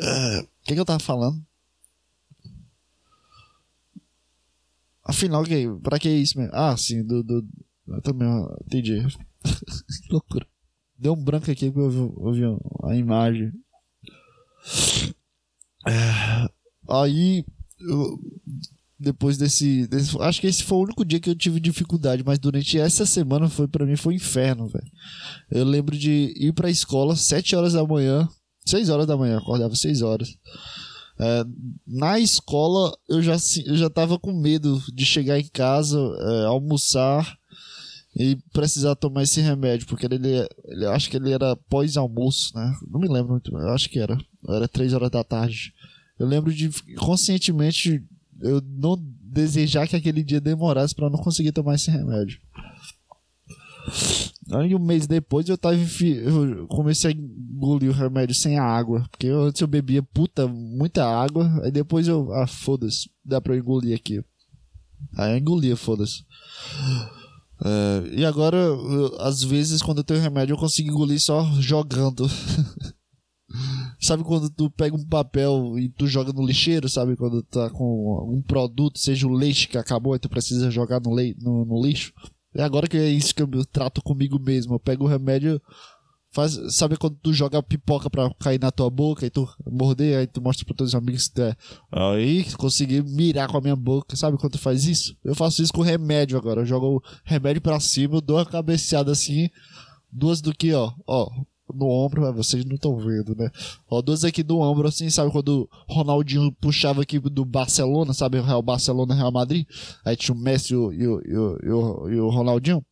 O 0.00 0.46
que, 0.64 0.74
que 0.74 0.80
eu 0.80 0.84
tava 0.84 1.00
falando? 1.00 1.44
Afinal, 5.04 5.42
que, 5.42 5.66
pra 5.82 5.98
que 5.98 6.08
isso 6.08 6.38
mesmo? 6.38 6.54
Ah, 6.54 6.76
sim, 6.76 7.02
do. 7.02 7.22
do 7.22 7.46
eu 7.88 8.02
também 8.02 8.28
entendi. 8.66 9.02
que 9.42 10.12
loucura. 10.12 10.46
Deu 10.98 11.14
um 11.14 11.24
branco 11.24 11.50
aqui 11.50 11.72
que 11.72 11.78
eu 11.78 11.90
vi, 11.90 11.98
eu 11.98 12.32
vi 12.32 12.42
a 12.84 12.94
imagem. 12.94 13.52
É, 15.86 16.48
aí, 16.90 17.44
eu, 17.80 18.18
depois 18.98 19.38
desse, 19.38 19.86
desse, 19.86 20.20
Acho 20.20 20.40
que 20.40 20.46
esse 20.46 20.64
foi 20.64 20.76
o 20.78 20.82
único 20.82 21.04
dia 21.04 21.20
que 21.20 21.30
eu 21.30 21.36
tive 21.36 21.60
dificuldade, 21.60 22.22
mas 22.24 22.38
durante 22.38 22.78
essa 22.78 23.06
semana 23.06 23.48
foi 23.48 23.68
para 23.68 23.86
mim 23.86 23.96
foi 23.96 24.14
um 24.14 24.16
inferno, 24.16 24.66
velho. 24.66 24.90
Eu 25.50 25.64
lembro 25.64 25.96
de 25.96 26.34
ir 26.36 26.52
pra 26.52 26.68
escola, 26.68 27.16
7 27.16 27.54
horas 27.56 27.72
da 27.74 27.86
manhã, 27.86 28.28
6 28.68 28.88
horas 28.90 29.06
da 29.06 29.16
manhã, 29.16 29.38
acordava 29.38 29.74
6 29.74 30.02
horas. 30.02 30.36
É, 31.20 31.44
na 31.86 32.18
escola 32.20 32.96
eu 33.08 33.20
já, 33.20 33.36
eu 33.66 33.76
já 33.76 33.90
tava 33.90 34.18
com 34.18 34.32
medo 34.32 34.80
de 34.92 35.04
chegar 35.04 35.38
em 35.38 35.48
casa, 35.48 35.98
é, 35.98 36.44
almoçar 36.44 37.36
e 38.14 38.36
precisar 38.52 38.94
tomar 38.94 39.24
esse 39.24 39.40
remédio, 39.40 39.86
porque 39.86 40.06
ele, 40.06 40.46
ele 40.64 40.86
acho 40.86 41.10
que 41.10 41.16
ele 41.16 41.32
era 41.32 41.56
pós-almoço, 41.68 42.56
né? 42.56 42.76
Não 42.88 43.00
me 43.00 43.08
lembro 43.08 43.32
muito, 43.32 43.56
eu 43.56 43.68
acho 43.70 43.88
que 43.88 43.98
era. 43.98 44.18
Era 44.48 44.68
3 44.68 44.92
horas 44.92 45.10
da 45.10 45.24
tarde. 45.24 45.72
Eu 46.18 46.26
lembro 46.26 46.52
de 46.52 46.70
conscientemente 46.96 48.02
eu 48.40 48.60
não 48.64 48.96
desejar 49.20 49.86
que 49.86 49.96
aquele 49.96 50.22
dia 50.22 50.40
demorasse 50.40 50.94
para 50.94 51.10
não 51.10 51.18
conseguir 51.18 51.52
tomar 51.52 51.74
esse 51.74 51.90
remédio. 51.90 52.40
Aí 54.52 54.74
um 54.74 54.78
mês 54.78 55.06
depois 55.06 55.48
eu 55.48 55.58
tava 55.58 55.76
eu 55.76 56.66
comecei 56.68 57.10
a 57.10 57.14
engolir 57.14 57.90
o 57.90 57.94
remédio 57.94 58.34
sem 58.34 58.58
a 58.58 58.64
água. 58.64 59.04
Porque 59.10 59.28
antes 59.28 59.60
eu 59.60 59.68
bebia 59.68 60.02
puta, 60.02 60.46
muita 60.46 61.04
água. 61.04 61.50
Aí 61.62 61.70
depois 61.70 62.08
eu. 62.08 62.32
Ah, 62.32 62.46
foda-se. 62.46 63.10
Dá 63.24 63.40
pra 63.40 63.54
eu 63.54 63.58
engolir 63.58 63.94
aqui. 63.94 64.22
Aí 65.16 65.32
eu 65.32 65.38
engolia, 65.38 65.76
foda-se. 65.76 66.24
É, 67.64 68.18
e 68.18 68.24
agora, 68.24 68.56
eu, 68.56 69.20
às 69.20 69.42
vezes, 69.42 69.82
quando 69.82 69.98
eu 69.98 70.04
tenho 70.04 70.20
remédio, 70.20 70.54
eu 70.54 70.58
consigo 70.58 70.90
engolir 70.90 71.20
só 71.20 71.44
jogando. 71.60 72.26
sabe 74.00 74.22
quando 74.22 74.48
tu 74.50 74.70
pega 74.70 74.94
um 74.94 75.06
papel 75.06 75.78
e 75.78 75.88
tu 75.88 76.06
joga 76.06 76.32
no 76.32 76.46
lixeiro, 76.46 76.88
sabe? 76.88 77.16
Quando 77.16 77.42
tá 77.42 77.70
com 77.70 78.36
um 78.36 78.42
produto, 78.42 78.98
seja 78.98 79.26
o 79.26 79.32
leite 79.32 79.68
que 79.68 79.78
acabou 79.78 80.14
e 80.14 80.18
tu 80.18 80.28
precisa 80.28 80.70
jogar 80.70 81.00
no, 81.00 81.14
le 81.14 81.36
no, 81.40 81.64
no 81.64 81.82
lixo. 81.82 82.12
É 82.58 82.64
agora 82.64 82.88
que 82.88 82.96
é 82.96 83.08
isso 83.08 83.32
que 83.32 83.40
eu 83.40 83.48
trato 83.66 84.02
comigo 84.02 84.36
mesmo. 84.40 84.74
Eu 84.74 84.80
pego 84.80 85.04
o 85.04 85.06
remédio, 85.06 85.62
faz, 86.32 86.58
sabe 86.74 86.96
quando 86.96 87.16
tu 87.22 87.32
joga 87.32 87.62
pipoca 87.62 88.10
pra 88.10 88.34
cair 88.34 88.58
na 88.58 88.72
tua 88.72 88.90
boca 88.90 89.24
e 89.24 89.30
tu 89.30 89.48
morder, 89.64 90.18
aí 90.18 90.26
tu 90.26 90.42
mostra 90.42 90.66
pra 90.66 90.84
os 90.84 90.92
amigos 90.92 91.28
que 91.28 91.40
é. 91.40 91.54
Aí 91.92 92.44
consegui 92.54 93.00
mirar 93.00 93.48
com 93.48 93.58
a 93.58 93.60
minha 93.60 93.76
boca. 93.76 94.16
Sabe 94.16 94.36
quando 94.36 94.54
tu 94.54 94.58
faz 94.58 94.86
isso? 94.86 95.16
Eu 95.24 95.36
faço 95.36 95.62
isso 95.62 95.72
com 95.72 95.82
remédio 95.82 96.36
agora. 96.36 96.62
Eu 96.62 96.66
jogo 96.66 96.96
o 96.96 97.02
remédio 97.24 97.62
pra 97.62 97.78
cima, 97.78 98.20
dou 98.20 98.38
uma 98.38 98.44
cabeceada 98.44 99.12
assim, 99.12 99.48
duas 100.10 100.40
do 100.40 100.52
que, 100.52 100.74
ó, 100.74 100.92
ó, 101.06 101.30
no 101.74 101.86
ombro, 101.86 102.32
vocês 102.32 102.64
não 102.64 102.74
estão 102.74 102.96
vendo, 102.96 103.34
né? 103.34 103.50
Ó, 103.90 104.00
duas 104.02 104.24
aqui 104.24 104.42
do 104.42 104.58
ombro, 104.58 104.88
assim, 104.88 105.10
sabe 105.10 105.30
quando 105.30 105.68
o 105.88 105.92
Ronaldinho 105.92 106.52
puxava 106.60 107.02
aqui 107.02 107.18
do 107.18 107.44
Barcelona, 107.44 108.12
sabe? 108.12 108.38
O 108.38 108.42
Real 108.42 108.62
Barcelona, 108.62 109.14
Real 109.14 109.32
Madrid. 109.32 109.66
Aí 110.04 110.16
tinha 110.16 110.34
o 110.34 110.38
Messi 110.38 110.74
e 110.74 110.76
o, 110.76 110.92
e 110.92 111.06
o, 111.06 111.22
e 111.22 111.36
o, 111.36 112.10
e 112.10 112.20
o 112.20 112.28
Ronaldinho. 112.30 112.84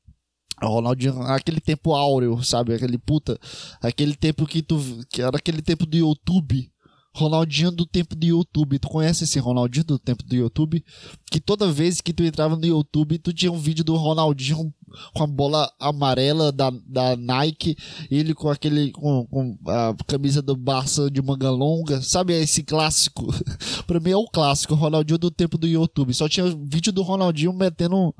Ronaldinho, 0.63 1.21
aquele 1.23 1.61
tempo 1.61 1.95
áureo, 1.95 2.43
sabe? 2.43 2.73
Aquele 2.73 2.97
puta, 2.97 3.39
aquele 3.83 4.15
tempo 4.15 4.47
que 4.47 4.63
tu, 4.63 4.79
que 5.11 5.21
era 5.21 5.37
aquele 5.37 5.61
tempo 5.61 5.85
do 5.85 5.97
YouTube. 5.97 6.71
Ronaldinho 7.17 7.71
do 7.71 7.87
tempo 7.87 8.15
do 8.15 8.27
YouTube. 8.27 8.79
Tu 8.79 8.89
conhece 8.89 9.25
esse 9.25 9.39
Ronaldinho 9.39 9.85
do 9.85 9.99
tempo 9.99 10.23
do 10.23 10.37
YouTube? 10.37 10.85
Que 11.31 11.41
toda 11.41 11.73
vez 11.73 12.01
que 12.03 12.13
tu 12.13 12.23
entrava 12.23 12.57
no 12.57 12.67
YouTube, 12.67 13.19
tu 13.19 13.33
tinha 13.33 13.51
um 13.51 13.59
vídeo 13.59 13.83
do 13.83 13.97
Ronaldinho 13.97 14.73
com 15.15 15.25
a 15.25 15.27
bola 15.27 15.73
amarela 15.81 16.53
da, 16.53 16.71
da 16.71 17.17
Nike, 17.17 17.77
ele 18.11 18.35
com 18.35 18.49
aquele 18.49 18.93
com, 18.93 19.27
com 19.27 19.59
a 19.67 19.95
camisa 20.07 20.41
do 20.43 20.57
Barça 20.57 21.11
de 21.11 21.21
manga 21.23 21.51
longa, 21.51 22.01
sabe 22.03 22.35
esse 22.35 22.63
clássico? 22.63 23.27
pra 23.87 23.99
mim 23.99 24.11
é 24.11 24.17
o 24.17 24.27
clássico, 24.27 24.75
Ronaldinho 24.75 25.19
do 25.19 25.31
tempo 25.31 25.57
do 25.57 25.67
YouTube. 25.67 26.15
Só 26.15 26.29
tinha 26.29 26.47
vídeo 26.47 26.93
do 26.93 27.03
Ronaldinho 27.03 27.53
metendo 27.53 28.15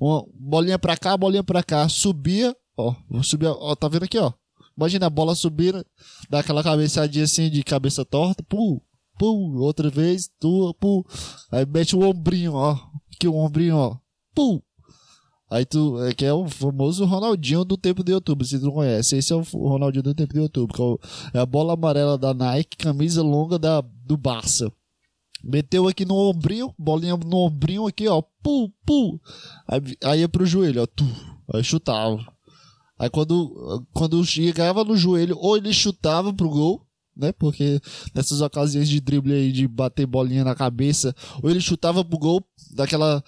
uma 0.00 0.24
bolinha 0.34 0.78
pra 0.78 0.96
cá, 0.96 1.16
bolinha 1.16 1.44
pra 1.44 1.62
cá, 1.62 1.88
subia, 1.88 2.54
ó, 2.76 2.94
subia, 3.22 3.52
ó, 3.52 3.74
tá 3.74 3.88
vendo 3.88 4.04
aqui, 4.04 4.18
ó. 4.18 4.32
Imagina 4.78 5.06
a 5.06 5.10
bola 5.10 5.34
subir, 5.34 5.74
dá 6.30 6.38
aquela 6.38 6.62
cabeçadinha 6.62 7.24
assim 7.24 7.50
de 7.50 7.64
cabeça 7.64 8.04
torta, 8.04 8.44
pum, 8.44 8.80
pum, 9.18 9.56
outra 9.56 9.90
vez, 9.90 10.30
tu, 10.38 10.72
pum. 10.78 11.02
Aí 11.50 11.66
mete 11.66 11.96
o 11.96 12.08
ombrinho, 12.08 12.54
ó. 12.54 12.78
Que 13.18 13.26
o 13.26 13.34
ombrinho, 13.34 13.76
ó. 13.76 13.96
Pum. 14.32 14.62
Aí 15.50 15.64
tu, 15.64 16.00
é 16.04 16.14
que 16.14 16.24
é 16.24 16.32
o 16.32 16.48
famoso 16.48 17.04
Ronaldinho 17.04 17.64
do 17.64 17.76
tempo 17.76 18.04
do 18.04 18.12
YouTube, 18.12 18.44
se 18.44 18.56
tu 18.60 18.66
não 18.66 18.72
conhece. 18.72 19.16
Esse 19.16 19.32
é 19.32 19.36
o 19.36 19.40
Ronaldinho 19.40 20.04
do 20.04 20.14
tempo 20.14 20.32
do 20.32 20.42
YouTube, 20.42 20.72
que 20.72 20.80
é, 20.80 21.38
é 21.38 21.40
a 21.40 21.46
bola 21.46 21.72
amarela 21.74 22.16
da 22.16 22.32
Nike, 22.32 22.76
camisa 22.76 23.20
longa 23.20 23.58
da, 23.58 23.80
do 23.80 24.16
Barça. 24.16 24.70
Meteu 25.42 25.88
aqui 25.88 26.04
no 26.04 26.14
ombrinho, 26.14 26.72
bolinha 26.78 27.16
no 27.16 27.38
ombrinho 27.38 27.84
aqui, 27.84 28.06
ó. 28.06 28.22
Pum, 28.44 28.70
pum. 28.86 29.18
Aí, 29.66 29.80
aí 30.04 30.20
ia 30.20 30.28
pro 30.28 30.46
joelho, 30.46 30.82
ó. 30.82 30.86
Tu. 30.86 31.04
Aí 31.52 31.64
chutava. 31.64 32.37
Aí 32.98 33.08
quando, 33.08 33.86
quando 33.92 34.24
chegava 34.24 34.84
no 34.84 34.96
joelho, 34.96 35.36
ou 35.38 35.56
ele 35.56 35.72
chutava 35.72 36.32
pro 36.32 36.48
gol, 36.48 36.86
né? 37.16 37.32
Porque 37.32 37.80
nessas 38.14 38.40
ocasiões 38.40 38.88
de 38.88 39.00
drible 39.00 39.32
aí, 39.32 39.52
de 39.52 39.68
bater 39.68 40.06
bolinha 40.06 40.44
na 40.44 40.54
cabeça, 40.54 41.14
ou 41.42 41.50
ele 41.50 41.60
chutava 41.60 42.04
pro 42.04 42.18
gol, 42.18 42.44
daquela 42.72 43.22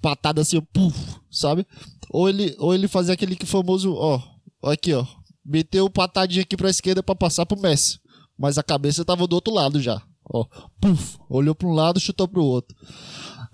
patada 0.00 0.40
assim, 0.40 0.60
puf, 0.72 0.98
sabe? 1.30 1.66
Ou 2.10 2.28
ele, 2.28 2.54
ou 2.58 2.74
ele 2.74 2.88
fazia 2.88 3.14
aquele 3.14 3.36
famoso, 3.44 3.94
ó, 3.94 4.22
aqui, 4.62 4.92
ó. 4.94 5.06
Meteu 5.44 5.88
patadinha 5.88 6.42
aqui 6.42 6.56
pra 6.56 6.70
esquerda 6.70 7.02
para 7.02 7.14
passar 7.14 7.46
pro 7.46 7.60
Messi. 7.60 7.98
Mas 8.38 8.56
a 8.56 8.62
cabeça 8.62 9.04
tava 9.04 9.26
do 9.26 9.34
outro 9.34 9.52
lado 9.52 9.80
já. 9.80 10.00
Ó, 10.32 10.44
puf, 10.80 11.18
olhou 11.28 11.54
pra 11.54 11.68
um 11.68 11.72
lado, 11.72 11.98
chutou 11.98 12.28
pro 12.28 12.44
outro. 12.44 12.76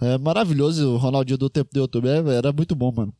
É 0.00 0.18
maravilhoso 0.18 0.90
o 0.90 0.96
Ronaldinho 0.96 1.38
do 1.38 1.48
tempo 1.48 1.70
do 1.72 1.80
YouTube. 1.80 2.08
É, 2.08 2.18
era 2.34 2.52
muito 2.52 2.74
bom, 2.74 2.92
mano. 2.92 3.14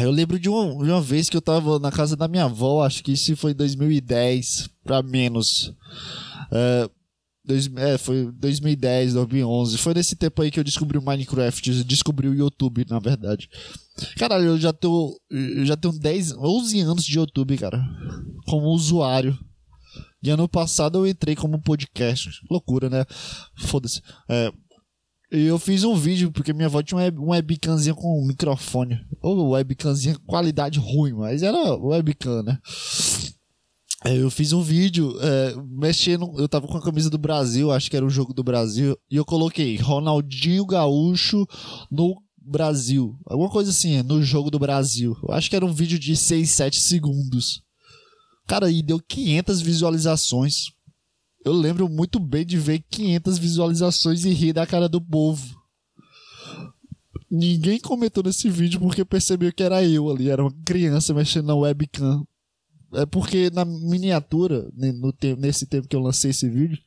Eu 0.00 0.10
lembro 0.10 0.38
de 0.38 0.48
uma, 0.48 0.62
uma 0.64 1.00
vez 1.00 1.28
que 1.28 1.36
eu 1.36 1.42
tava 1.42 1.78
na 1.78 1.92
casa 1.92 2.16
da 2.16 2.26
minha 2.26 2.44
avó, 2.44 2.84
acho 2.84 3.02
que 3.04 3.12
isso 3.12 3.36
foi 3.36 3.54
2010, 3.54 4.68
pra 4.82 5.02
menos. 5.02 5.72
É, 6.50 6.90
dois, 7.44 7.70
é, 7.76 7.98
foi 7.98 8.30
2010, 8.32 9.14
2011. 9.14 9.78
Foi 9.78 9.94
nesse 9.94 10.16
tempo 10.16 10.42
aí 10.42 10.50
que 10.50 10.58
eu 10.58 10.64
descobri 10.64 10.98
o 10.98 11.02
Minecraft, 11.02 11.84
descobri 11.84 12.28
o 12.28 12.34
YouTube, 12.34 12.86
na 12.88 12.98
verdade. 12.98 13.48
Caralho, 14.16 14.46
eu 14.46 14.58
já 14.58 14.72
tô. 14.72 15.18
Eu 15.30 15.64
já 15.64 15.76
tenho 15.76 15.96
10, 15.96 16.32
11 16.32 16.80
anos 16.80 17.04
de 17.04 17.18
YouTube, 17.18 17.56
cara. 17.56 17.82
Como 18.46 18.66
usuário. 18.68 19.38
E 20.22 20.30
ano 20.30 20.48
passado 20.48 20.98
eu 20.98 21.06
entrei 21.06 21.36
como 21.36 21.62
podcast. 21.62 22.30
Loucura, 22.50 22.90
né? 22.90 23.04
Foda-se. 23.58 24.02
É, 24.28 24.52
eu 25.30 25.58
fiz 25.58 25.82
um 25.84 25.94
vídeo, 25.94 26.30
porque 26.30 26.52
minha 26.52 26.66
avó 26.66 26.82
tinha 26.82 27.12
uma 27.12 27.30
webcamzinha 27.34 27.94
com 27.94 28.22
um 28.22 28.26
microfone. 28.26 29.00
Ou 29.20 29.50
webcamzinha 29.50 30.18
qualidade 30.26 30.78
ruim, 30.78 31.12
mas 31.12 31.42
era 31.42 31.74
webcam, 31.76 32.42
né? 32.42 32.58
Eu 34.04 34.30
fiz 34.30 34.52
um 34.52 34.62
vídeo 34.62 35.16
é, 35.20 35.54
mexendo. 35.68 36.32
Eu 36.38 36.48
tava 36.48 36.68
com 36.68 36.76
a 36.76 36.82
camisa 36.82 37.10
do 37.10 37.18
Brasil, 37.18 37.72
acho 37.72 37.90
que 37.90 37.96
era 37.96 38.06
o 38.06 38.10
jogo 38.10 38.32
do 38.32 38.44
Brasil, 38.44 38.96
e 39.10 39.16
eu 39.16 39.24
coloquei 39.24 39.76
Ronaldinho 39.76 40.64
Gaúcho 40.64 41.46
no 41.90 42.14
Brasil. 42.36 43.18
Alguma 43.26 43.50
coisa 43.50 43.70
assim, 43.70 44.00
no 44.02 44.22
jogo 44.22 44.50
do 44.50 44.58
Brasil. 44.58 45.16
Eu 45.22 45.34
acho 45.34 45.50
que 45.50 45.56
era 45.56 45.66
um 45.66 45.72
vídeo 45.72 45.98
de 45.98 46.14
6, 46.14 46.48
7 46.48 46.80
segundos. 46.80 47.62
Cara, 48.46 48.70
e 48.70 48.80
deu 48.80 49.00
500 49.00 49.60
visualizações. 49.60 50.66
Eu 51.46 51.52
lembro 51.52 51.88
muito 51.88 52.18
bem 52.18 52.44
de 52.44 52.58
ver 52.58 52.82
500 52.90 53.38
visualizações 53.38 54.24
e 54.24 54.30
rir 54.30 54.52
da 54.52 54.66
cara 54.66 54.88
do 54.88 55.00
povo. 55.00 55.56
Ninguém 57.30 57.78
comentou 57.78 58.24
nesse 58.24 58.50
vídeo 58.50 58.80
porque 58.80 59.04
percebeu 59.04 59.52
que 59.52 59.62
era 59.62 59.80
eu 59.84 60.10
ali, 60.10 60.28
era 60.28 60.42
uma 60.42 60.52
criança 60.64 61.14
mexendo 61.14 61.46
na 61.46 61.54
webcam. 61.54 62.26
É 62.94 63.06
porque 63.06 63.48
na 63.50 63.64
miniatura, 63.64 64.68
no 64.74 65.12
tempo, 65.12 65.40
nesse 65.40 65.66
tempo 65.66 65.86
que 65.86 65.94
eu 65.94 66.00
lancei 66.00 66.32
esse 66.32 66.48
vídeo, 66.48 66.80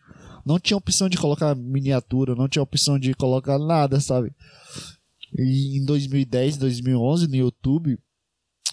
não 0.45 0.59
tinha 0.59 0.75
opção 0.75 1.07
de 1.07 1.15
colocar 1.15 1.55
miniatura, 1.55 2.35
não 2.35 2.49
tinha 2.49 2.61
opção 2.61 2.99
de 2.99 3.13
colocar 3.13 3.57
nada, 3.57 4.01
sabe? 4.01 4.33
E 5.37 5.77
em 5.77 5.85
2010, 5.85 6.57
2011, 6.57 7.29
no 7.29 7.35
YouTube, 7.37 7.97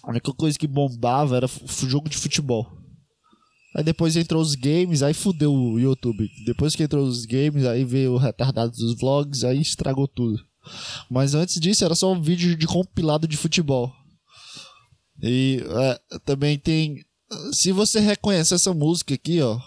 a 0.03 0.09
única 0.09 0.33
coisa 0.33 0.59
que 0.59 0.67
bombava 0.67 1.37
era 1.37 1.47
jogo 1.87 2.09
de 2.09 2.17
futebol. 2.17 2.76
Aí 3.77 3.83
depois 3.83 4.15
entrou 4.15 4.41
os 4.41 4.55
games, 4.55 5.03
aí 5.03 5.13
fudeu 5.13 5.53
o 5.53 5.79
YouTube. 5.79 6.27
Depois 6.47 6.75
que 6.75 6.81
entrou 6.81 7.05
os 7.05 7.25
games, 7.25 7.63
aí 7.63 7.85
veio 7.85 8.13
o 8.13 8.17
retardado 8.17 8.71
dos 8.71 8.97
vlogs, 8.97 9.43
aí 9.43 9.61
estragou 9.61 10.07
tudo. 10.07 10.43
Mas 11.07 11.35
antes 11.35 11.59
disso 11.59 11.85
era 11.85 11.93
só 11.93 12.11
um 12.11 12.19
vídeo 12.19 12.57
de 12.57 12.65
compilado 12.65 13.27
de 13.27 13.37
futebol. 13.37 13.93
E 15.21 15.63
é, 15.63 16.19
também 16.25 16.57
tem. 16.57 17.05
Se 17.53 17.71
você 17.71 17.99
reconhece 17.99 18.55
essa 18.55 18.73
música 18.73 19.13
aqui, 19.13 19.43
ó. 19.43 19.59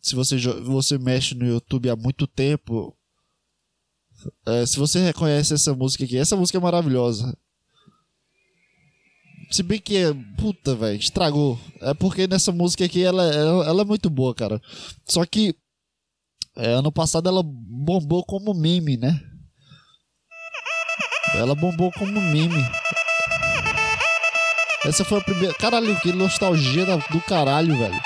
Se 0.00 0.14
você, 0.14 0.36
você 0.62 0.96
mexe 0.96 1.34
no 1.34 1.44
YouTube 1.44 1.90
há 1.90 1.96
muito 1.96 2.28
tempo. 2.28 2.96
É, 4.46 4.64
se 4.64 4.78
você 4.78 5.00
reconhece 5.00 5.52
essa 5.52 5.74
música 5.74 6.04
aqui, 6.04 6.16
essa 6.16 6.36
música 6.36 6.58
é 6.58 6.60
maravilhosa. 6.60 7.36
Se 9.54 9.62
bem 9.62 9.80
que, 9.80 10.02
puta, 10.36 10.74
velho, 10.74 10.98
estragou. 10.98 11.56
É 11.80 11.94
porque 11.94 12.26
nessa 12.26 12.50
música 12.50 12.84
aqui 12.84 13.04
ela, 13.04 13.22
ela, 13.32 13.64
ela, 13.64 13.82
é 13.82 13.84
muito 13.84 14.10
boa, 14.10 14.34
cara. 14.34 14.60
Só 15.08 15.24
que 15.24 15.54
é, 16.56 16.72
ano 16.72 16.90
passado 16.90 17.28
ela 17.28 17.40
bombou 17.44 18.24
como 18.24 18.52
meme, 18.52 18.96
né? 18.96 19.16
Ela 21.36 21.54
bombou 21.54 21.92
como 21.92 22.20
meme. 22.20 22.68
Essa 24.84 25.04
foi 25.04 25.20
a 25.20 25.22
primeira. 25.22 25.54
Caralho, 25.54 26.00
que 26.00 26.12
nostalgia 26.12 26.84
do 27.12 27.20
caralho, 27.20 27.78
velho. 27.78 28.00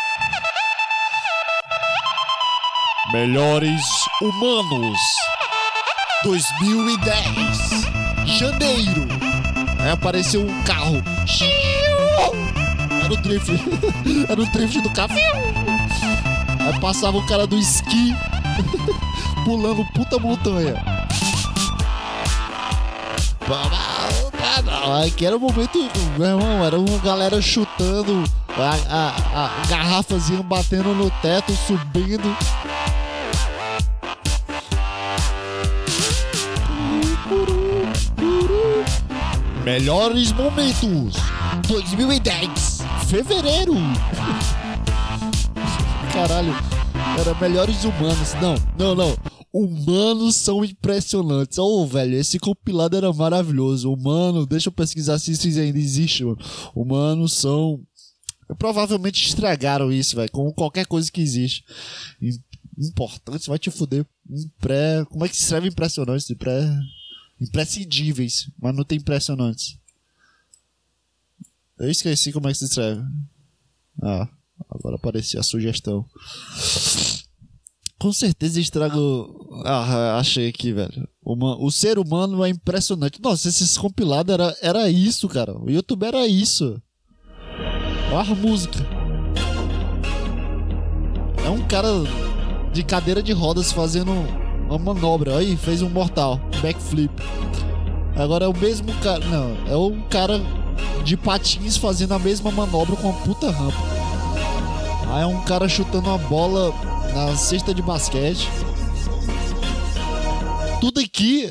Melhores 3.10 3.86
Humanos 4.20 4.98
2010 6.24 8.38
Janeiro 8.38 9.27
Aí 9.78 9.90
apareceu 9.90 10.42
um 10.42 10.62
carro. 10.62 11.02
Era 13.04 13.12
o 13.12 13.16
drift. 13.16 13.52
Era 14.28 14.40
o 14.40 14.46
drift 14.52 14.80
do 14.80 14.90
carro. 14.90 15.14
Aí 15.14 16.80
passava 16.80 17.16
o 17.16 17.26
cara 17.26 17.46
do 17.46 17.56
esqui 17.56 18.14
pulando 19.44 19.84
puta 19.94 20.18
montanha. 20.18 20.74
Aqui 25.06 25.24
era 25.24 25.36
o 25.36 25.40
momento, 25.40 25.78
meu 26.18 26.26
irmão, 26.26 26.64
era 26.64 26.78
uma 26.78 26.98
galera 26.98 27.40
chutando, 27.40 28.24
a, 28.56 28.76
a, 28.90 29.98
a 29.98 30.42
batendo 30.42 30.94
no 30.94 31.10
teto, 31.22 31.52
subindo. 31.66 32.36
Melhores 39.68 40.32
momentos 40.32 41.14
2010 41.68 42.78
Fevereiro 43.06 43.74
Caralho 46.10 46.54
Era 47.20 47.38
melhores 47.38 47.84
humanos 47.84 48.32
Não, 48.40 48.56
não, 48.78 48.94
não 48.94 49.16
Humanos 49.52 50.36
são 50.36 50.64
impressionantes. 50.64 51.58
Oh, 51.58 51.86
velho, 51.86 52.14
esse 52.14 52.38
compilado 52.38 52.96
era 52.96 53.12
maravilhoso. 53.12 53.92
Humano, 53.92 54.46
deixa 54.46 54.68
eu 54.68 54.72
pesquisar 54.72 55.18
se 55.18 55.32
isso 55.32 55.46
ainda 55.46 55.78
existe, 55.78 56.22
mano. 56.22 56.38
Humanos 56.74 57.32
são. 57.32 57.80
Provavelmente 58.58 59.26
estragaram 59.26 59.90
isso, 59.90 60.16
velho. 60.16 60.30
Com 60.30 60.52
qualquer 60.52 60.86
coisa 60.86 61.10
que 61.10 61.22
existe. 61.22 61.64
Importante, 62.78 63.48
vai 63.48 63.58
te 63.58 63.70
fuder. 63.70 64.06
Pré. 64.60 65.04
Como 65.10 65.24
é 65.24 65.28
que 65.28 65.36
se 65.36 65.44
escreve 65.44 65.68
impressionante? 65.68 66.34
Pré 66.34 66.62
imprescindíveis, 67.40 68.50
mas 68.60 68.74
não 68.74 68.84
tem 68.84 68.98
impressionantes. 68.98 69.78
Eu 71.78 71.90
esqueci 71.90 72.32
como 72.32 72.48
é 72.48 72.52
que 72.52 72.58
se 72.58 72.64
escreve. 72.64 73.02
Ah, 74.02 74.28
agora 74.70 74.96
apareceu 74.96 75.38
a 75.38 75.44
sugestão. 75.44 76.04
Com 77.98 78.12
certeza 78.12 78.60
estrago. 78.60 79.62
Ah, 79.64 80.18
achei 80.18 80.48
aqui, 80.48 80.72
velho. 80.72 81.08
Uma, 81.22 81.56
o 81.56 81.70
ser 81.70 81.98
humano 81.98 82.44
é 82.44 82.48
impressionante. 82.48 83.20
Nossa, 83.20 83.48
esses 83.48 83.76
compilados 83.76 84.32
era, 84.32 84.56
era 84.60 84.90
isso, 84.90 85.28
cara. 85.28 85.56
O 85.56 85.70
YouTube 85.70 86.04
era 86.04 86.26
isso. 86.26 86.80
Olha 88.12 88.30
a 88.30 88.34
música. 88.34 88.78
É 91.44 91.50
um 91.50 91.66
cara 91.66 91.88
de 92.72 92.82
cadeira 92.84 93.22
de 93.22 93.32
rodas 93.32 93.72
fazendo 93.72 94.12
uma 94.68 94.78
manobra. 94.78 95.38
Aí, 95.38 95.56
fez 95.56 95.82
um 95.82 95.88
mortal. 95.88 96.40
Backflip. 96.62 97.12
Agora 98.16 98.44
é 98.44 98.48
o 98.48 98.56
mesmo 98.56 98.92
cara. 99.00 99.24
Não, 99.26 99.56
é 99.66 99.76
um 99.76 100.00
cara 100.08 100.40
de 101.04 101.16
patins 101.16 101.76
fazendo 101.76 102.14
a 102.14 102.18
mesma 102.18 102.50
manobra 102.50 102.96
com 102.96 103.10
uma 103.10 103.20
puta 103.20 103.50
rampa. 103.50 103.76
Aí 105.10 105.22
é 105.22 105.26
um 105.26 105.42
cara 105.44 105.68
chutando 105.68 106.08
uma 106.08 106.18
bola 106.18 106.72
na 107.14 107.36
cesta 107.36 107.72
de 107.72 107.80
basquete. 107.80 108.48
Tudo 110.80 111.00
aqui, 111.00 111.48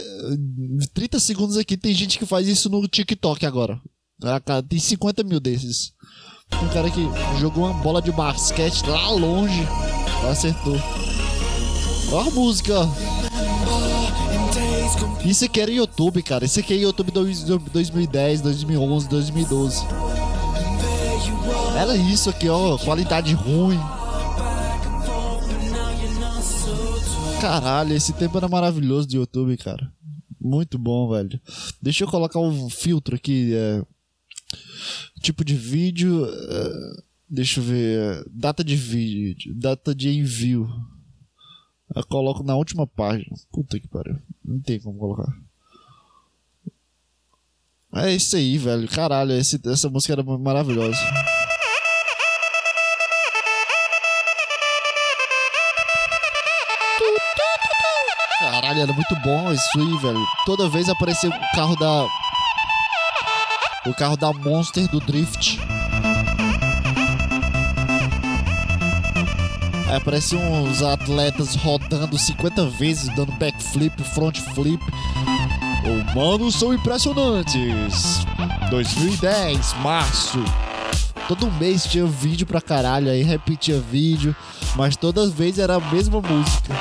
30 0.93 1.19
segundos 1.19 1.57
aqui, 1.57 1.75
tem 1.75 1.93
gente 1.93 2.19
que 2.19 2.25
faz 2.25 2.47
isso 2.47 2.69
no 2.69 2.87
TikTok 2.87 3.45
agora. 3.45 3.79
Tem 4.69 4.79
50 4.79 5.23
mil 5.23 5.39
desses. 5.39 5.91
Um 6.61 6.69
cara 6.69 6.89
que 6.89 7.01
jogou 7.39 7.65
uma 7.65 7.73
bola 7.81 8.01
de 8.01 8.11
basquete 8.11 8.85
lá 8.87 9.09
longe, 9.09 9.67
acertou. 10.29 10.77
Olha 12.09 12.29
a 12.29 12.33
música, 12.33 12.73
Isso 15.25 15.43
aqui 15.43 15.59
era 15.59 15.69
YouTube, 15.69 16.23
cara. 16.23 16.45
Isso 16.45 16.57
aqui 16.59 16.73
é 16.73 16.77
YouTube 16.77 17.11
2010, 17.11 18.41
2011, 18.41 19.09
2012. 19.09 19.85
Era 21.77 21.97
isso 21.97 22.29
aqui, 22.29 22.47
ó. 22.47 22.77
Qualidade 22.77 23.33
ruim. 23.33 23.77
Caralho, 27.41 27.93
esse 27.93 28.13
tempo 28.13 28.37
era 28.37 28.47
maravilhoso 28.47 29.05
de 29.05 29.17
YouTube, 29.17 29.57
cara. 29.57 29.91
Muito 30.39 30.79
bom, 30.79 31.09
velho. 31.09 31.39
Deixa 31.81 32.05
eu 32.05 32.07
colocar 32.07 32.39
um 32.39 32.69
filtro 32.69 33.15
aqui. 33.15 33.53
É... 33.53 33.83
Tipo 35.21 35.43
de 35.43 35.55
vídeo. 35.55 36.25
É... 36.25 37.01
Deixa 37.29 37.59
eu 37.59 37.63
ver. 37.65 38.25
Data 38.31 38.63
de 38.63 38.77
vídeo. 38.77 39.53
Data 39.53 39.93
de 39.93 40.09
envio. 40.09 40.69
Eu 41.95 42.05
coloco 42.05 42.43
na 42.43 42.55
última 42.55 42.85
página. 42.85 43.35
Puta 43.51 43.79
que 43.79 43.87
pariu. 43.87 44.19
Não 44.43 44.59
tem 44.59 44.79
como 44.79 44.99
colocar. 44.99 45.31
É 47.95 48.13
isso 48.13 48.35
aí, 48.35 48.57
velho. 48.57 48.87
Caralho, 48.87 49.31
esse, 49.31 49.59
essa 49.65 49.89
música 49.89 50.13
era 50.13 50.23
maravilhosa. 50.23 50.99
Caralho, 58.39 58.81
era 58.81 58.93
muito 58.93 59.15
bom 59.23 59.51
isso 59.51 59.79
aí, 59.79 59.97
velho. 59.97 60.25
Toda 60.45 60.69
vez 60.69 60.89
aparecia 60.89 61.29
o 61.29 61.55
carro 61.55 61.75
da. 61.75 62.05
O 63.89 63.93
carro 63.95 64.17
da 64.17 64.33
Monster 64.33 64.87
do 64.89 64.99
Drift. 64.99 65.59
Aí 69.87 69.95
apareciam 69.95 70.41
uns 70.63 70.81
atletas 70.81 71.55
rodando 71.55 72.17
50 72.17 72.65
vezes, 72.71 73.13
dando 73.15 73.31
backflip, 73.33 74.03
front 74.03 74.39
flip. 74.53 74.83
Humanos 76.13 76.55
são 76.55 76.73
impressionantes. 76.73 78.25
2010, 78.69 79.73
março. 79.81 80.43
Todo 81.27 81.51
mês 81.51 81.85
tinha 81.85 82.05
vídeo 82.05 82.45
pra 82.45 82.61
caralho, 82.61 83.09
aí 83.09 83.23
repetia 83.23 83.79
vídeo, 83.79 84.35
mas 84.75 84.95
toda 84.95 85.29
vez 85.29 85.57
era 85.59 85.75
a 85.75 85.79
mesma 85.79 86.21
música. 86.21 86.73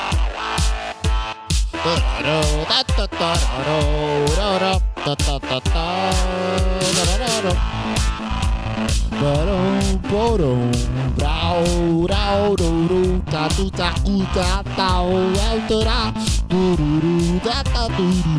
Barão, 9.20 9.98
porão, 10.08 10.70
brau, 11.16 11.64
rau, 12.10 12.54
rouro, 12.58 13.22
tatu, 13.30 13.70
tacu, 13.70 14.26
tatau, 14.34 15.10
autorá, 15.50 16.12
tururu, 16.48 17.40
tata, 17.42 17.88
tururu, 17.96 18.36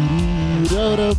rara, 0.69 1.15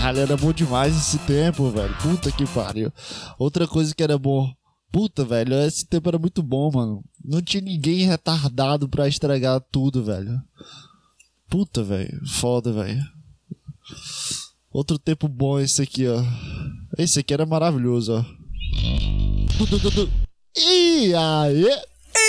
Caralho, 0.00 0.20
era 0.20 0.36
bom 0.36 0.52
demais 0.52 0.94
esse 0.94 1.18
tempo, 1.20 1.70
velho. 1.70 1.96
Puta 2.02 2.30
que 2.30 2.46
pariu. 2.46 2.92
Outra 3.38 3.66
coisa 3.66 3.94
que 3.94 4.02
era 4.02 4.18
bom 4.18 4.52
Puta, 4.94 5.24
velho, 5.24 5.54
esse 5.54 5.84
tempo 5.84 6.08
era 6.08 6.20
muito 6.20 6.40
bom, 6.40 6.70
mano. 6.72 7.02
Não 7.24 7.42
tinha 7.42 7.60
ninguém 7.60 8.06
retardado 8.06 8.88
pra 8.88 9.08
estragar 9.08 9.60
tudo, 9.72 10.04
velho. 10.04 10.40
Puta, 11.50 11.82
velho. 11.82 12.20
Foda, 12.28 12.72
velho. 12.72 13.02
Outro 14.70 14.98
tempo 14.98 15.28
bom 15.28 15.60
esse 15.60 15.82
aqui, 15.82 16.06
ó. 16.08 16.22
Esse 16.98 17.20
aqui 17.20 17.32
era 17.32 17.46
maravilhoso, 17.46 18.12
ó. 18.14 18.24
E 20.56 21.14
aí? 21.14 21.66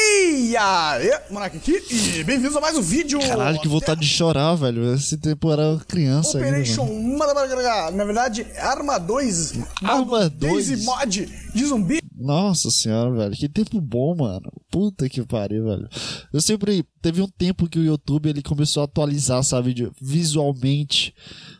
E 0.07 0.55
aí, 0.55 1.09
Monark 1.31 1.57
aqui, 1.57 1.81
e 1.89 2.23
bem-vindos 2.23 2.55
a 2.55 2.61
mais 2.61 2.77
um 2.77 2.81
vídeo. 2.81 3.19
Caralho, 3.19 3.59
que 3.59 3.67
vontade 3.67 4.01
de 4.01 4.07
chorar, 4.07 4.53
velho. 4.53 4.93
Esse 4.93 5.17
tempo 5.17 5.51
era 5.51 5.79
criança 5.87 6.37
Operation 6.37 6.85
ainda, 6.85 7.91
Na 7.91 8.05
verdade, 8.05 8.45
Arma 8.59 8.99
2. 8.99 9.53
Arma 9.83 10.29
2. 10.29 10.67
Daisy 10.67 10.85
Mod 10.85 11.25
de 11.55 11.65
zumbi. 11.65 11.99
Nossa 12.15 12.69
senhora, 12.69 13.11
velho. 13.15 13.35
Que 13.35 13.49
tempo 13.49 13.81
bom, 13.81 14.15
mano. 14.15 14.51
Puta 14.69 15.09
que 15.09 15.25
pariu, 15.25 15.65
velho. 15.65 15.89
Eu 16.31 16.39
sempre... 16.39 16.85
Teve 17.01 17.21
um 17.21 17.27
tempo 17.27 17.67
que 17.67 17.79
o 17.79 17.83
YouTube, 17.83 18.29
ele 18.29 18.43
começou 18.43 18.81
a 18.81 18.85
atualizar, 18.85 19.43
sabe? 19.43 19.91
Visualmente. 19.99 21.15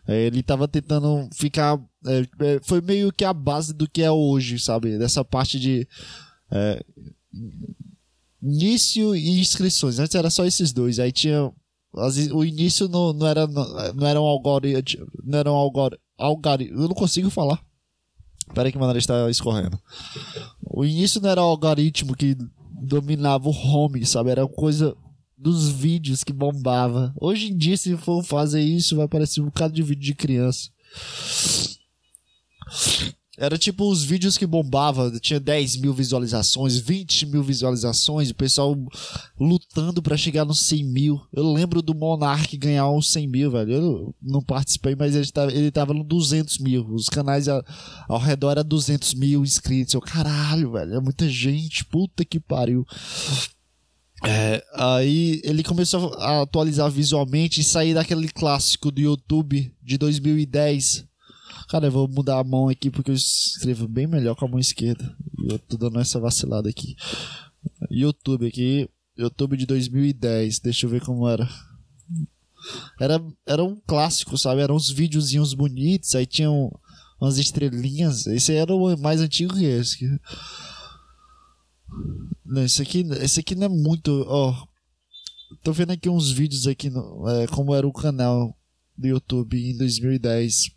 É, 0.08 0.21
ele 0.21 0.43
tava 0.43 0.67
tentando 0.67 1.27
ficar... 1.34 1.79
É, 2.05 2.25
é, 2.41 2.60
foi 2.63 2.79
meio 2.79 3.12
que 3.12 3.25
a 3.25 3.34
base 3.34 3.73
do 3.73 3.89
que 3.89 4.03
é 4.03 4.12
hoje, 4.12 4.60
sabe? 4.60 4.99
Dessa 4.99 5.25
parte 5.25 5.60
de... 5.60 5.88
É, 6.51 6.84
início 8.45 9.15
e 9.15 9.39
inscrições. 9.39 9.99
Antes 9.99 10.15
era 10.15 10.29
só 10.29 10.45
esses 10.45 10.71
dois. 10.71 10.99
Aí 10.99 11.12
tinha. 11.12 11.51
O 12.34 12.43
início 12.43 12.89
não, 12.89 13.13
não 13.13 13.25
era 13.25 13.47
não 13.47 14.05
era 14.08 14.21
um 14.21 14.25
algoritmo. 14.25 15.08
Não 15.23 15.39
era 15.39 15.51
um 15.51 15.55
algoritmo. 16.17 16.81
Eu 16.81 16.88
não 16.88 16.95
consigo 16.95 17.29
falar. 17.29 17.62
Espera 18.47 18.71
que 18.71 18.77
o 18.77 18.81
nariz 18.81 19.03
está 19.03 19.29
escorrendo. 19.29 19.79
O 20.62 20.86
início 20.86 21.21
não 21.21 21.29
era 21.29 21.41
o 21.41 21.45
algoritmo 21.45 22.15
que 22.15 22.38
dominava 22.81 23.49
o 23.49 23.51
home, 23.51 24.05
sabe? 24.05 24.29
Era 24.29 24.47
coisa 24.47 24.95
dos 25.38 25.69
vídeos 25.69 26.23
que 26.23 26.31
bombava. 26.31 27.13
Hoje 27.19 27.51
em 27.51 27.58
dia, 27.58 27.75
se 27.75 27.95
for 27.97 28.23
fazer 28.23 28.62
isso, 28.62 28.95
vai 28.95 29.08
parecer 29.08 29.41
um 29.41 29.45
bocado 29.45 29.73
de 29.73 29.81
vídeo 29.81 30.03
de 30.03 30.15
criança. 30.15 30.69
Era 33.37 33.57
tipo 33.57 33.89
os 33.89 34.03
vídeos 34.03 34.37
que 34.37 34.45
bombava, 34.45 35.11
tinha 35.19 35.39
10 35.39 35.77
mil 35.77 35.93
visualizações, 35.93 36.77
20 36.77 37.25
mil 37.25 37.43
visualizações, 37.43 38.29
o 38.29 38.35
pessoal 38.35 38.77
lutando 39.37 40.01
para 40.01 40.15
chegar 40.15 40.45
nos 40.45 40.59
100 40.67 40.83
mil. 40.85 41.21
Eu 41.33 41.51
lembro 41.51 41.81
do 41.81 41.93
Monark 41.93 42.55
ganhar 42.57 42.89
uns 42.89 43.09
100 43.11 43.27
mil, 43.27 43.51
velho. 43.51 43.71
Eu 43.73 44.15
não 44.21 44.41
participei, 44.41 44.95
mas 44.95 45.15
ele 45.15 45.29
tava, 45.29 45.51
ele 45.51 45.69
tava 45.69 45.93
no 45.93 46.03
200 46.03 46.59
mil. 46.59 46.87
Os 46.93 47.09
canais 47.09 47.47
ao, 47.49 48.19
redor 48.19 48.51
era 48.51 48.63
200 48.63 49.13
mil 49.15 49.43
inscritos. 49.43 49.93
Eu, 49.93 50.01
caralho, 50.01 50.71
velho, 50.71 50.93
é 50.95 50.99
muita 51.01 51.27
gente, 51.27 51.83
puta 51.83 52.23
que 52.23 52.39
pariu. 52.39 52.85
É, 54.25 54.63
aí 54.73 55.41
ele 55.43 55.61
começou 55.61 56.13
a 56.15 56.41
atualizar 56.41 56.89
visualmente 56.89 57.59
e 57.59 57.63
sair 57.65 57.93
daquele 57.93 58.29
clássico 58.29 58.89
do 58.89 59.01
YouTube 59.01 59.71
de 59.83 59.97
2010 59.97 61.05
Cara, 61.68 61.88
eu 61.88 61.91
vou 61.91 62.07
mudar 62.07 62.39
a 62.39 62.43
mão 62.43 62.70
aqui 62.70 62.91
porque 62.91 63.11
eu 63.11 63.16
escrevo 63.16 63.88
bem 63.88 64.07
melhor 64.07 64.36
com 64.36 64.45
a 64.45 64.47
mão 64.47 64.59
esquerda. 64.59 65.16
E 65.39 65.51
eu 65.51 65.59
tô 65.59 65.78
dando 65.78 65.99
essa 65.99 66.20
vacilada 66.20 66.70
aqui. 66.70 66.95
YouTube 67.89 68.47
aqui. 68.47 68.89
YouTube 69.18 69.57
de 69.57 69.66
2010. 69.66 70.59
Deixa 70.59 70.86
eu 70.86 70.89
ver 70.89 71.01
como 71.01 71.28
era. 71.28 71.49
Era, 72.99 73.24
era 73.45 73.63
um 73.63 73.76
clássico, 73.88 74.38
sabe? 74.38 74.61
Eram 74.61 74.76
uns 74.76 74.89
videozinhos 74.89 75.53
bonitos. 75.53 76.13
Aí 76.16 76.26
tinham 76.26 76.72
umas 77.20 77.38
estrelinhas. 77.38 78.28
Esse 78.28 78.53
era 78.53 78.74
o 78.74 78.97
mais 78.97 79.22
antigo 79.22 79.53
que 79.53 79.66
esse. 79.66 80.20
Não, 82.45 82.63
esse 82.63 82.82
aqui, 82.82 83.01
esse 83.22 83.39
aqui 83.39 83.55
não 83.55 83.66
é 83.66 83.70
muito. 83.70 84.24
Ó, 84.28 84.68
tô 85.63 85.74
vendo 85.74 85.91
aqui 85.91 86.09
uns 86.09 86.32
vídeos 86.32 86.68
aqui 86.68 86.89
no, 86.89 87.28
é, 87.28 87.47
como 87.47 87.74
era 87.74 87.88
o 87.88 87.93
canal 87.93 88.55
do 88.97 89.07
YouTube 89.07 89.57
em 89.57 89.78
2010. 89.78 90.76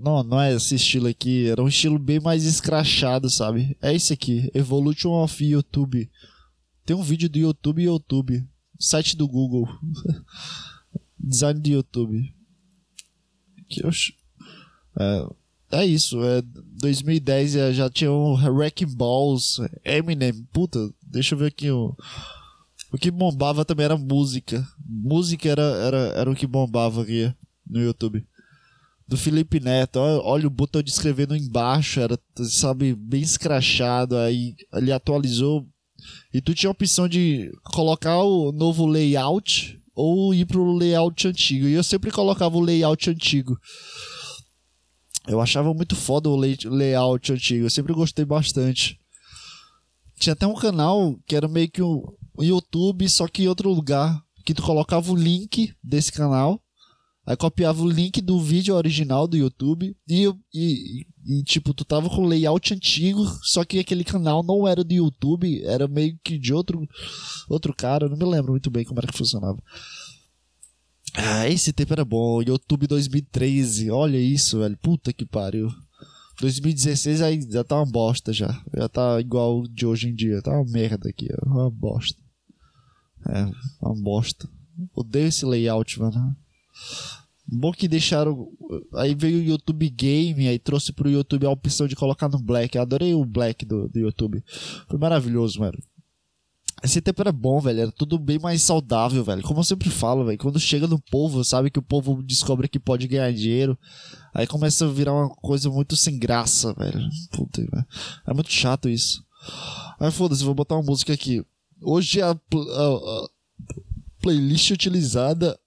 Não, 0.00 0.22
não 0.22 0.40
é 0.40 0.54
esse 0.54 0.76
estilo 0.76 1.08
aqui. 1.08 1.46
Era 1.46 1.62
um 1.62 1.68
estilo 1.68 1.98
bem 1.98 2.18
mais 2.18 2.44
escrachado, 2.44 3.28
sabe? 3.28 3.76
É 3.82 3.94
esse 3.94 4.14
aqui. 4.14 4.50
Evolution 4.54 5.10
of 5.22 5.44
YouTube. 5.44 6.10
Tem 6.86 6.96
um 6.96 7.02
vídeo 7.02 7.28
do 7.28 7.38
YouTube 7.38 7.82
e 7.82 7.84
YouTube. 7.84 8.48
Site 8.78 9.14
do 9.14 9.28
Google. 9.28 9.68
Design 11.20 11.60
do 11.60 11.68
YouTube. 11.68 12.34
Que 13.68 13.84
eu... 13.84 13.90
É, 14.98 15.82
é 15.82 15.86
isso. 15.86 16.24
É 16.24 16.40
2010 16.80 17.76
já 17.76 17.90
tinha 17.90 18.10
um 18.10 18.32
Wrecking 18.36 18.96
Balls. 18.96 19.60
Eminem. 19.84 20.32
Puta. 20.50 20.90
Deixa 21.02 21.34
eu 21.34 21.38
ver 21.38 21.48
aqui. 21.48 21.70
O, 21.70 21.94
o 22.90 22.96
que 22.96 23.10
bombava 23.10 23.66
também 23.66 23.84
era 23.84 23.98
música. 23.98 24.66
Música 24.82 25.46
era, 25.46 25.62
era, 25.62 25.98
era 26.16 26.30
o 26.30 26.34
que 26.34 26.46
bombava 26.46 27.02
aqui 27.02 27.30
no 27.68 27.80
YouTube. 27.82 28.26
Do 29.10 29.16
Felipe 29.16 29.58
Neto. 29.58 29.98
Olha, 29.98 30.22
olha 30.22 30.46
o 30.46 30.50
botão 30.50 30.80
de 30.80 30.90
escrevendo 30.90 31.34
embaixo. 31.34 31.98
Era, 31.98 32.16
sabe, 32.44 32.94
bem 32.94 33.20
escrachado. 33.20 34.16
Aí 34.16 34.54
ele 34.72 34.92
atualizou. 34.92 35.66
E 36.32 36.40
tu 36.40 36.54
tinha 36.54 36.70
a 36.70 36.72
opção 36.72 37.08
de 37.08 37.50
colocar 37.64 38.22
o 38.22 38.52
novo 38.52 38.86
layout 38.86 39.82
ou 39.96 40.32
ir 40.32 40.46
pro 40.46 40.72
layout 40.72 41.26
antigo. 41.26 41.66
E 41.66 41.72
eu 41.72 41.82
sempre 41.82 42.12
colocava 42.12 42.56
o 42.56 42.60
layout 42.60 43.10
antigo. 43.10 43.58
Eu 45.26 45.40
achava 45.40 45.74
muito 45.74 45.96
foda 45.96 46.28
o 46.28 46.36
layout 46.36 47.32
antigo. 47.32 47.66
Eu 47.66 47.70
sempre 47.70 47.92
gostei 47.92 48.24
bastante. 48.24 48.96
Tinha 50.20 50.34
até 50.34 50.46
um 50.46 50.54
canal 50.54 51.18
que 51.26 51.34
era 51.34 51.48
meio 51.48 51.68
que 51.68 51.82
um 51.82 52.04
YouTube, 52.38 53.08
só 53.08 53.26
que 53.26 53.42
em 53.42 53.48
outro 53.48 53.70
lugar. 53.70 54.22
Que 54.44 54.54
tu 54.54 54.62
colocava 54.62 55.10
o 55.10 55.16
link 55.16 55.74
desse 55.82 56.12
canal. 56.12 56.62
Aí 57.30 57.36
copiava 57.36 57.80
o 57.80 57.88
link 57.88 58.20
do 58.20 58.40
vídeo 58.40 58.74
original 58.74 59.28
do 59.28 59.36
YouTube. 59.36 59.96
E, 60.08 60.26
e, 60.52 61.06
e, 61.24 61.44
tipo, 61.44 61.72
tu 61.72 61.84
tava 61.84 62.10
com 62.10 62.22
o 62.22 62.26
layout 62.26 62.74
antigo. 62.74 63.24
Só 63.44 63.64
que 63.64 63.78
aquele 63.78 64.02
canal 64.02 64.42
não 64.42 64.66
era 64.66 64.82
do 64.82 64.92
YouTube. 64.92 65.62
Era 65.62 65.86
meio 65.86 66.18
que 66.24 66.36
de 66.36 66.52
outro, 66.52 66.88
outro 67.48 67.72
cara. 67.72 68.08
Não 68.08 68.16
me 68.16 68.24
lembro 68.24 68.50
muito 68.50 68.68
bem 68.68 68.84
como 68.84 68.98
era 68.98 69.06
que 69.06 69.16
funcionava. 69.16 69.62
Ah, 71.14 71.48
esse 71.48 71.72
tempo 71.72 71.92
era 71.92 72.04
bom. 72.04 72.42
YouTube 72.42 72.88
2013. 72.88 73.92
Olha 73.92 74.18
isso, 74.18 74.58
velho. 74.58 74.76
Puta 74.78 75.12
que 75.12 75.24
pariu. 75.24 75.68
2016 76.40 77.22
aí 77.22 77.40
já 77.48 77.62
tá 77.62 77.76
uma 77.76 77.86
bosta 77.86 78.32
já. 78.32 78.60
Já 78.74 78.88
tá 78.88 79.20
igual 79.20 79.68
de 79.68 79.86
hoje 79.86 80.08
em 80.08 80.14
dia. 80.16 80.42
Tá 80.42 80.50
uma 80.50 80.68
merda 80.68 81.08
aqui. 81.08 81.28
Uma 81.46 81.70
bosta. 81.70 82.20
É, 83.28 83.44
uma 83.80 83.94
bosta. 83.94 84.48
Odeio 84.96 85.28
esse 85.28 85.46
layout, 85.46 85.96
mano. 86.00 86.36
Bom 87.52 87.72
que 87.72 87.88
deixaram. 87.88 88.48
Aí 88.94 89.14
veio 89.14 89.38
o 89.38 89.42
YouTube 89.42 89.88
Game, 89.90 90.46
aí 90.46 90.58
trouxe 90.58 90.92
pro 90.92 91.10
YouTube 91.10 91.46
a 91.46 91.50
opção 91.50 91.88
de 91.88 91.96
colocar 91.96 92.28
no 92.28 92.38
Black. 92.38 92.76
Eu 92.76 92.82
adorei 92.82 93.12
o 93.12 93.24
Black 93.24 93.66
do, 93.66 93.88
do 93.88 93.98
YouTube. 93.98 94.42
Foi 94.88 94.98
maravilhoso, 94.98 95.58
mano. 95.58 95.76
Esse 96.82 97.00
tempo 97.00 97.20
era 97.20 97.32
bom, 97.32 97.60
velho. 97.60 97.80
Era 97.80 97.92
tudo 97.92 98.18
bem 98.18 98.38
mais 98.38 98.62
saudável, 98.62 99.22
velho. 99.22 99.42
Como 99.42 99.60
eu 99.60 99.64
sempre 99.64 99.90
falo, 99.90 100.24
velho. 100.24 100.38
Quando 100.38 100.60
chega 100.60 100.86
no 100.86 100.98
povo, 100.98 101.44
sabe 101.44 101.70
que 101.70 101.78
o 101.78 101.82
povo 101.82 102.22
descobre 102.22 102.68
que 102.68 102.78
pode 102.78 103.08
ganhar 103.08 103.32
dinheiro. 103.32 103.78
Aí 104.32 104.46
começa 104.46 104.86
a 104.86 104.88
virar 104.88 105.12
uma 105.12 105.28
coisa 105.28 105.68
muito 105.68 105.96
sem 105.96 106.18
graça, 106.18 106.72
velho. 106.74 107.00
Puta, 107.32 107.60
velho. 107.60 107.86
É 108.26 108.32
muito 108.32 108.50
chato 108.50 108.88
isso. 108.88 109.22
Aí 109.98 110.10
foda-se, 110.10 110.44
vou 110.44 110.54
botar 110.54 110.76
uma 110.76 110.84
música 110.84 111.12
aqui. 111.12 111.44
Hoje 111.82 112.22
a, 112.22 112.30
a, 112.30 112.34
a 112.34 113.28
playlist 114.22 114.70
utilizada 114.70 115.58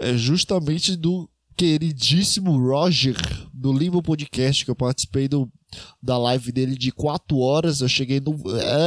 é 0.00 0.16
justamente 0.16 0.96
do 0.96 1.28
queridíssimo 1.56 2.58
Roger, 2.58 3.16
do 3.52 3.72
Limbo 3.72 4.02
Podcast, 4.02 4.64
que 4.64 4.70
eu 4.70 4.76
participei 4.76 5.28
do, 5.28 5.50
da 6.02 6.16
live 6.16 6.50
dele 6.50 6.76
de 6.76 6.90
4 6.90 7.36
horas. 7.38 7.80
Eu 7.80 7.88
cheguei 7.88 8.20
no. 8.20 8.36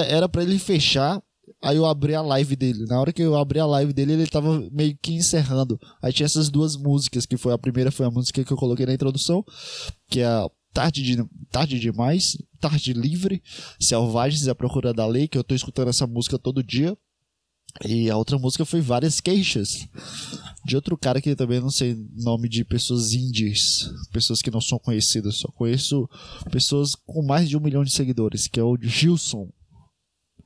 Era 0.08 0.28
para 0.28 0.44
ele 0.44 0.60
fechar 0.60 1.22
Aí 1.62 1.78
eu 1.78 1.86
abri 1.86 2.14
a 2.14 2.22
live 2.22 2.56
dele. 2.56 2.86
Na 2.86 3.00
hora 3.00 3.14
que 3.14 3.22
eu 3.22 3.36
abri 3.36 3.60
a 3.60 3.66
live 3.66 3.94
dele, 3.94 4.14
ele 4.14 4.28
tava 4.28 4.68
meio 4.72 4.98
que 5.02 5.14
encerrando. 5.14 5.80
Aí 6.02 6.12
tinha 6.12 6.26
essas 6.26 6.50
duas 6.50 6.76
músicas, 6.76 7.26
que 7.26 7.38
foi 7.38 7.54
a 7.54 7.58
primeira 7.58 7.92
foi 7.92 8.06
a 8.06 8.12
música 8.12 8.44
que 8.44 8.52
eu 8.52 8.58
coloquei 8.58 8.86
na 8.86 8.94
introdução, 8.94 9.44
que 10.10 10.20
é 10.20 10.26
a 10.26 10.50
Tarde, 10.74 11.04
de, 11.04 11.24
Tarde 11.52 11.80
Demais, 11.80 12.38
Tarde 12.60 12.94
Livre, 12.94 13.42
Selvagens 13.80 14.46
e 14.46 14.50
a 14.50 14.56
Procura 14.56 14.94
da 14.94 15.06
Lei, 15.06 15.28
que 15.28 15.38
eu 15.38 15.44
tô 15.44 15.54
escutando 15.54 15.90
essa 15.90 16.08
música 16.08 16.40
todo 16.40 16.64
dia. 16.64 16.98
E 17.82 18.10
a 18.10 18.16
outra 18.16 18.38
música 18.38 18.66
foi 18.66 18.82
Várias 18.82 19.20
Queixas, 19.20 19.88
de 20.64 20.76
outro 20.76 20.96
cara 20.96 21.20
que 21.20 21.36
também 21.36 21.60
não 21.60 21.72
sei 21.72 21.98
nome 22.16 22.48
de 22.48 22.64
pessoas 22.64 23.14
indies, 23.14 23.90
pessoas 24.12 24.42
que 24.42 24.52
não 24.52 24.62
são 24.62 24.78
conhecidas, 24.78 25.38
só 25.38 25.48
conheço 25.50 26.08
pessoas 26.52 26.94
com 26.96 27.24
mais 27.24 27.50
de 27.50 27.58
um 27.58 27.60
milhão 27.60 27.84
de 27.84 27.92
seguidores, 27.92 28.48
que 28.48 28.60
é 28.60 28.64
o 28.64 28.78
Gilson. 28.80 29.50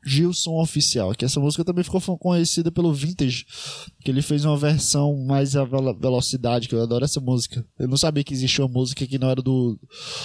Gilson 0.05 0.61
Oficial, 0.61 1.13
que 1.13 1.25
essa 1.25 1.39
música 1.39 1.65
também 1.65 1.83
ficou 1.83 1.99
conhecida 2.17 2.71
pelo 2.71 2.93
Vintage, 2.93 3.45
que 3.99 4.09
ele 4.09 4.21
fez 4.21 4.45
uma 4.45 4.55
versão 4.55 5.17
mais 5.25 5.53
a 5.55 5.65
velocidade, 5.65 6.69
que 6.69 6.75
eu 6.75 6.81
adoro 6.81 7.03
essa 7.03 7.19
música. 7.19 7.65
Eu 7.77 7.89
não 7.89 7.97
sabia 7.97 8.23
que 8.23 8.33
existia 8.33 8.63
uma 8.63 8.73
música 8.73 9.05
que 9.05 9.19
não 9.19 9.29
era 9.29 9.41
do, 9.41 9.77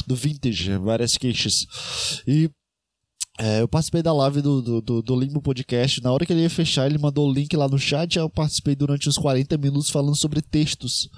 do 0.06 0.14
Vintage, 0.14 0.76
várias 0.78 1.16
queixas. 1.16 1.66
E 2.28 2.48
é, 3.38 3.62
eu 3.62 3.68
participei 3.68 4.02
da 4.02 4.12
live 4.12 4.42
do, 4.42 4.60
do, 4.60 4.80
do, 4.82 5.02
do, 5.02 5.18
Limbo 5.18 5.40
Podcast. 5.40 6.02
Na 6.02 6.12
hora 6.12 6.26
que 6.26 6.32
ele 6.32 6.42
ia 6.42 6.50
fechar, 6.50 6.86
ele 6.86 6.98
mandou 6.98 7.28
o 7.28 7.32
link 7.32 7.56
lá 7.56 7.66
no 7.66 7.78
chat. 7.78 8.18
Eu 8.18 8.28
participei 8.28 8.76
durante 8.76 9.08
uns 9.08 9.16
40 9.16 9.56
minutos 9.56 9.88
falando 9.88 10.14
sobre 10.14 10.42
textos. 10.42 11.08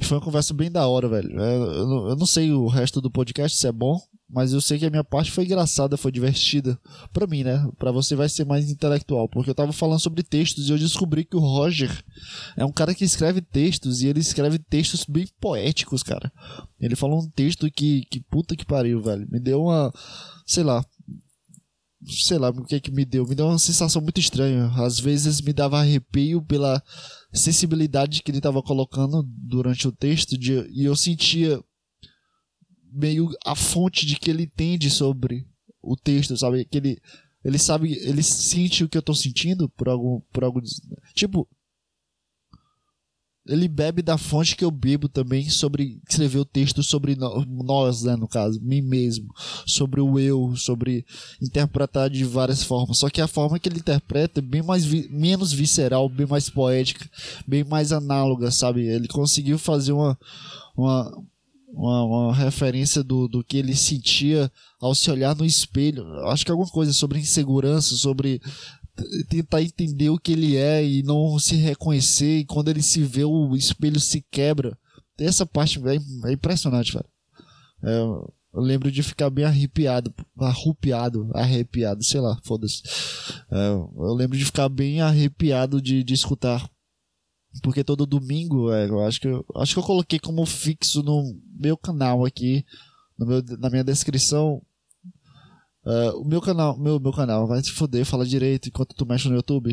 Foi 0.00 0.18
uma 0.18 0.24
conversa 0.24 0.52
bem 0.52 0.70
da 0.70 0.86
hora, 0.88 1.08
velho. 1.08 1.40
É, 1.40 1.56
eu, 1.56 1.86
não, 1.86 2.08
eu 2.08 2.16
não 2.16 2.26
sei 2.26 2.50
o 2.52 2.66
resto 2.66 3.00
do 3.00 3.10
podcast 3.10 3.56
se 3.56 3.66
é 3.66 3.72
bom, 3.72 3.98
mas 4.28 4.52
eu 4.52 4.60
sei 4.60 4.76
que 4.76 4.86
a 4.86 4.90
minha 4.90 5.04
parte 5.04 5.30
foi 5.30 5.44
engraçada, 5.44 5.96
foi 5.96 6.10
divertida. 6.10 6.76
Pra 7.12 7.28
mim, 7.28 7.44
né? 7.44 7.66
Pra 7.78 7.92
você 7.92 8.16
vai 8.16 8.28
ser 8.28 8.44
mais 8.44 8.68
intelectual. 8.68 9.28
Porque 9.28 9.48
eu 9.48 9.54
tava 9.54 9.72
falando 9.72 10.00
sobre 10.00 10.24
textos 10.24 10.68
e 10.68 10.72
eu 10.72 10.78
descobri 10.78 11.24
que 11.24 11.36
o 11.36 11.40
Roger 11.40 11.90
é 12.56 12.64
um 12.64 12.72
cara 12.72 12.92
que 12.92 13.04
escreve 13.04 13.40
textos 13.40 14.02
e 14.02 14.08
ele 14.08 14.18
escreve 14.18 14.58
textos 14.58 15.04
bem 15.08 15.28
poéticos, 15.40 16.02
cara. 16.02 16.30
Ele 16.80 16.96
falou 16.96 17.22
um 17.22 17.30
texto 17.30 17.70
que, 17.70 18.04
que 18.10 18.18
puta 18.20 18.56
que 18.56 18.66
pariu, 18.66 19.00
velho. 19.00 19.28
Me 19.30 19.38
deu 19.38 19.62
uma. 19.62 19.92
Sei 20.44 20.62
lá, 20.62 20.84
sei 22.06 22.38
lá 22.38 22.50
o 22.50 22.64
que 22.64 22.76
é 22.76 22.80
que 22.80 22.90
me 22.90 23.04
deu, 23.04 23.26
me 23.26 23.34
deu 23.34 23.46
uma 23.46 23.58
sensação 23.58 24.00
muito 24.00 24.20
estranha. 24.20 24.70
Às 24.76 25.00
vezes 25.00 25.40
me 25.40 25.52
dava 25.52 25.80
arrepio 25.80 26.42
pela 26.42 26.82
sensibilidade 27.32 28.22
que 28.22 28.30
ele 28.30 28.38
estava 28.38 28.62
colocando 28.62 29.22
durante 29.26 29.88
o 29.88 29.92
texto 29.92 30.38
de, 30.38 30.52
e 30.70 30.84
eu 30.84 30.94
sentia 30.94 31.60
meio 32.92 33.28
a 33.44 33.54
fonte 33.54 34.06
de 34.06 34.16
que 34.16 34.30
ele 34.30 34.44
entende 34.44 34.88
sobre 34.88 35.46
o 35.82 35.96
texto, 35.96 36.36
sabe? 36.36 36.64
Que 36.64 36.78
ele, 36.78 36.98
ele 37.44 37.58
sabe, 37.58 37.92
ele 37.92 38.22
sente 38.22 38.84
o 38.84 38.88
que 38.88 38.96
eu 38.96 39.00
estou 39.00 39.14
sentindo 39.14 39.68
por 39.70 39.88
algum, 39.88 40.20
por 40.32 40.44
algum, 40.44 40.60
tipo, 41.14 41.48
ele 43.48 43.68
bebe 43.68 44.02
da 44.02 44.18
fonte 44.18 44.56
que 44.56 44.64
eu 44.64 44.70
bebo 44.70 45.08
também 45.08 45.48
sobre 45.48 46.00
escrever 46.08 46.38
o 46.38 46.44
texto 46.44 46.82
sobre 46.82 47.16
nós, 47.16 48.02
né, 48.02 48.16
no 48.16 48.28
caso, 48.28 48.60
mim 48.60 48.82
mesmo, 48.82 49.32
sobre 49.66 50.00
o 50.00 50.18
eu, 50.18 50.54
sobre 50.56 51.04
interpretar 51.40 52.10
de 52.10 52.24
várias 52.24 52.62
formas. 52.62 52.98
Só 52.98 53.08
que 53.08 53.20
a 53.20 53.28
forma 53.28 53.58
que 53.58 53.68
ele 53.68 53.78
interpreta 53.78 54.40
é 54.40 54.42
bem 54.42 54.62
mais 54.62 54.84
vi 54.84 55.08
menos 55.10 55.52
visceral, 55.52 56.08
bem 56.08 56.26
mais 56.26 56.50
poética, 56.50 57.08
bem 57.46 57.64
mais 57.64 57.92
análoga, 57.92 58.50
sabe? 58.50 58.86
Ele 58.86 59.08
conseguiu 59.08 59.58
fazer 59.58 59.92
uma 59.92 60.18
uma, 60.76 61.24
uma, 61.72 62.04
uma 62.04 62.34
referência 62.34 63.02
do, 63.02 63.26
do 63.26 63.42
que 63.42 63.56
ele 63.56 63.74
sentia 63.74 64.50
ao 64.80 64.94
se 64.94 65.10
olhar 65.10 65.34
no 65.34 65.44
espelho. 65.44 66.04
Acho 66.26 66.44
que 66.44 66.50
alguma 66.50 66.68
coisa 66.68 66.92
sobre 66.92 67.18
insegurança, 67.18 67.96
sobre 67.96 68.40
tentar 69.28 69.62
entender 69.62 70.10
o 70.10 70.18
que 70.18 70.32
ele 70.32 70.56
é 70.56 70.84
e 70.84 71.02
não 71.02 71.38
se 71.38 71.56
reconhecer. 71.56 72.38
E 72.38 72.44
quando 72.44 72.68
ele 72.68 72.82
se 72.82 73.02
vê, 73.02 73.24
o 73.24 73.54
espelho 73.54 74.00
se 74.00 74.24
quebra. 74.30 74.76
Essa 75.18 75.46
parte 75.46 75.80
é, 75.86 76.28
é 76.28 76.32
impressionante, 76.32 76.92
velho. 76.92 77.06
É, 77.82 77.98
eu 78.56 78.60
lembro 78.60 78.90
de 78.90 79.02
ficar 79.02 79.28
bem 79.28 79.44
arrepiado, 79.44 80.14
arrupiado, 80.38 81.30
arrepiado, 81.34 82.02
sei 82.02 82.20
lá, 82.20 82.38
foda-se. 82.42 82.82
É, 83.50 83.68
eu 83.68 84.14
lembro 84.14 84.36
de 84.36 84.44
ficar 84.44 84.68
bem 84.68 85.00
arrepiado 85.00 85.80
de, 85.80 86.02
de 86.02 86.14
escutar. 86.14 86.68
Porque 87.62 87.84
todo 87.84 88.06
domingo, 88.06 88.72
é, 88.72 88.86
eu 88.88 89.00
acho 89.00 89.20
que 89.20 89.28
eu, 89.28 89.44
acho 89.56 89.74
que 89.74 89.78
eu 89.78 89.84
coloquei 89.84 90.18
como 90.18 90.44
fixo 90.44 91.02
no 91.02 91.38
meu 91.58 91.76
canal 91.76 92.24
aqui, 92.24 92.64
no 93.18 93.26
meu, 93.26 93.42
na 93.58 93.70
minha 93.70 93.84
descrição, 93.84 94.62
Uh, 95.86 96.20
o 96.20 96.24
meu 96.24 96.40
canal, 96.40 96.76
meu, 96.76 96.98
meu 96.98 97.12
canal, 97.12 97.46
vai 97.46 97.62
se 97.62 97.70
foder, 97.70 98.04
fala 98.04 98.26
direito 98.26 98.68
enquanto 98.68 98.92
tu 98.96 99.06
mexe 99.06 99.28
no 99.28 99.36
YouTube. 99.36 99.72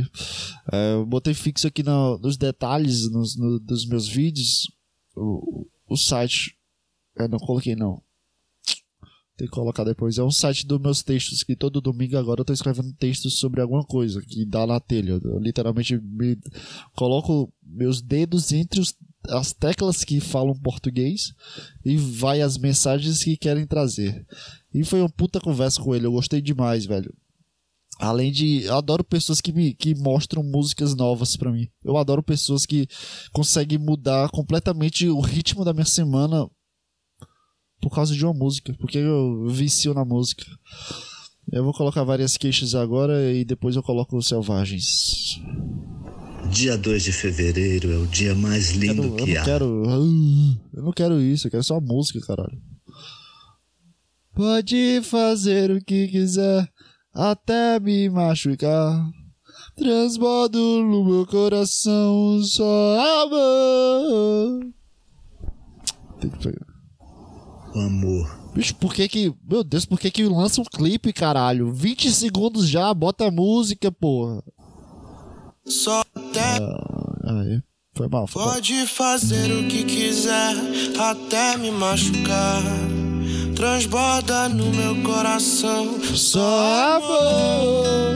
Uh, 0.72 1.00
eu 1.00 1.06
botei 1.08 1.34
fixo 1.34 1.66
aqui 1.66 1.82
no, 1.82 2.20
nos 2.20 2.38
detalhes 2.38 3.10
nos, 3.12 3.36
no, 3.36 3.60
dos 3.60 3.88
meus 3.88 4.08
vídeos 4.08 4.72
o, 5.16 5.66
o 5.88 5.98
site. 5.98 6.56
Eu 7.18 7.28
não 7.28 7.40
coloquei 7.40 7.76
não. 7.76 8.00
Tem 9.36 9.48
que 9.48 9.54
colocar 9.54 9.84
depois. 9.84 10.20
É 10.20 10.24
um 10.24 10.30
site 10.30 10.68
dos 10.68 10.80
meus 10.80 11.02
textos 11.02 11.42
que 11.42 11.56
todo 11.56 11.82
domingo 11.82 12.16
agora 12.16 12.42
eu 12.42 12.46
tô 12.46 12.54
escrevendo 12.54 12.94
textos 12.94 13.40
sobre 13.40 13.62
alguma 13.62 13.84
coisa 13.84 14.22
que 14.22 14.46
dá 14.46 14.68
na 14.68 14.80
telha. 14.80 15.20
Eu 15.24 15.40
literalmente 15.40 15.98
me 15.98 16.38
coloco 16.96 17.52
meus 17.64 18.04
dedos 18.04 18.52
entre 18.52 18.80
os, 18.80 18.96
as 19.30 19.54
teclas 19.54 20.04
que 20.04 20.20
falam 20.20 20.54
português 20.56 21.34
e 21.84 21.98
vai 21.98 22.42
as 22.42 22.58
mensagens 22.58 23.24
que 23.24 23.38
querem 23.38 23.66
trazer. 23.66 24.26
E 24.74 24.84
foi 24.84 25.00
uma 25.00 25.10
puta 25.10 25.40
conversa 25.40 25.82
com 25.82 25.96
ele, 25.96 26.06
eu 26.06 26.12
gostei 26.12 26.42
demais, 26.42 26.86
velho. 26.86 27.14
Além 28.00 28.32
de. 28.32 28.64
Eu 28.64 28.76
adoro 28.76 29.04
pessoas 29.04 29.40
que 29.40 29.54
me 29.54 29.74
que 29.74 29.94
mostram 29.96 30.44
músicas 30.44 30.96
novas 30.96 31.38
para 31.38 31.52
mim. 31.52 31.70
Eu 31.84 31.96
adoro 31.96 32.24
pessoas 32.24 32.66
que 32.66 32.88
conseguem 33.32 33.78
mudar 33.78 34.30
completamente 34.30 35.08
o 35.08 35.20
ritmo 35.20 35.64
da 35.64 35.74
minha 35.74 35.86
semana 35.86 36.50
por 37.80 37.92
causa 37.92 38.16
de 38.16 38.26
uma 38.26 38.34
música. 38.34 38.74
Porque 38.80 38.98
eu 38.98 39.48
vicio 39.48 39.94
na 39.94 40.04
música. 40.04 40.44
Eu 41.52 41.64
vou 41.64 41.74
colocar 41.74 42.04
várias 42.04 42.36
queixas 42.36 42.74
agora 42.74 43.32
e 43.32 43.46
depois 43.46 43.76
eu 43.76 43.84
coloco 43.84 44.18
os 44.18 44.28
selvagens. 44.28 45.40
Dia 46.54 46.78
2 46.78 47.04
de 47.04 47.12
fevereiro 47.12 47.92
é 47.92 47.98
o 47.98 48.06
dia 48.06 48.36
mais 48.36 48.72
lindo 48.72 49.04
Eu 49.04 49.10
não, 49.10 49.18
eu 49.18 49.26
que 49.26 49.34
não 49.34 49.42
há. 49.42 49.44
quero. 49.44 49.66
Eu 50.74 50.84
não 50.84 50.92
quero 50.92 51.20
isso, 51.20 51.48
eu 51.48 51.52
quero 51.52 51.64
só 51.64 51.82
música, 51.82 52.20
caralho. 52.22 52.62
Pode 54.36 55.02
fazer 55.04 55.72
o 55.72 55.84
que 55.84 56.08
quiser, 56.08 56.68
até 57.14 57.80
me 57.80 58.10
machucar. 58.10 59.04
Transbordo 59.76 60.60
no 60.84 61.04
meu 61.04 61.26
coração 61.26 62.42
só 62.44 63.24
amor. 63.26 64.72
Tem 66.22 66.30
que 66.30 66.38
pegar. 66.38 66.68
O 67.76 67.80
amor. 67.80 68.52
Bicho, 68.54 68.76
por 68.76 68.94
que 68.94 69.08
que. 69.08 69.34
Meu 69.44 69.64
Deus, 69.64 69.86
por 69.86 70.00
que 70.00 70.12
que 70.12 70.24
lança 70.26 70.62
um 70.62 70.66
clipe, 70.66 71.12
caralho? 71.12 71.74
20 71.74 72.12
segundos 72.12 72.70
já, 72.70 72.94
bota 72.94 73.28
a 73.28 73.32
música, 73.32 73.92
porra. 73.92 74.44
Só 75.66 76.03
até 76.34 76.64
Aí, 77.26 77.62
foi 77.96 78.08
mal, 78.10 78.28
foi 78.28 78.44
pode 78.44 78.88
fazer 78.88 79.52
o 79.52 79.68
que 79.68 79.84
quiser, 79.84 80.56
até 81.00 81.56
me 81.58 81.72
machucar. 81.72 82.64
Transborda 83.56 84.50
no 84.50 84.66
meu 84.72 85.02
coração. 85.04 86.00
Só 86.16 86.98
amor. 86.98 88.16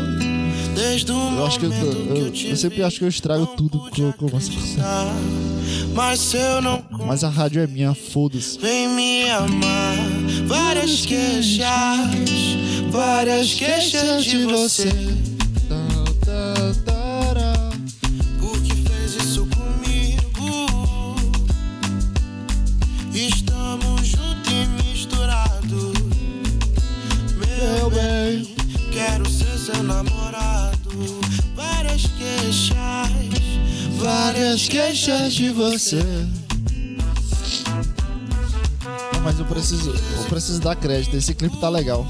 Desde 0.75 1.11
o 1.11 1.15
Eu 1.15 1.45
acho 1.45 1.59
que 1.59 1.65
eu, 1.65 1.71
eu, 1.71 2.31
que 2.31 2.45
eu, 2.45 2.49
eu 2.49 2.57
sempre 2.57 2.83
acho 2.83 2.97
que 2.99 3.05
eu 3.05 3.09
estrago 3.09 3.45
tudo 3.55 3.89
que 3.91 4.01
eu 4.01 4.11
começo 4.13 4.51
a. 4.81 5.13
Mas 5.93 6.19
se 6.19 6.37
eu 6.37 6.61
não 6.61 6.83
Mas 7.05 7.23
a 7.23 7.29
rádio 7.29 7.61
é 7.61 7.67
minha, 7.67 7.93
foda-se. 7.93 8.59
Vem 8.59 8.89
me 8.89 9.29
amar, 9.29 9.95
várias 10.45 11.05
queixas, 11.05 11.67
várias 12.91 13.53
queixas 13.53 14.25
de 14.25 14.43
você. 14.45 14.89
Seu 29.67 29.83
namorado. 29.83 31.19
Várias 31.53 32.03
queixas, 32.03 32.77
várias 33.97 34.67
queixas 34.69 35.33
de 35.33 35.49
você. 35.49 36.01
Mas 39.21 39.37
eu 39.37 39.45
preciso, 39.45 39.89
eu 39.89 40.23
preciso 40.29 40.61
dar 40.61 40.73
crédito. 40.77 41.17
Esse 41.17 41.35
clipe 41.35 41.57
tá 41.57 41.67
legal. 41.67 42.05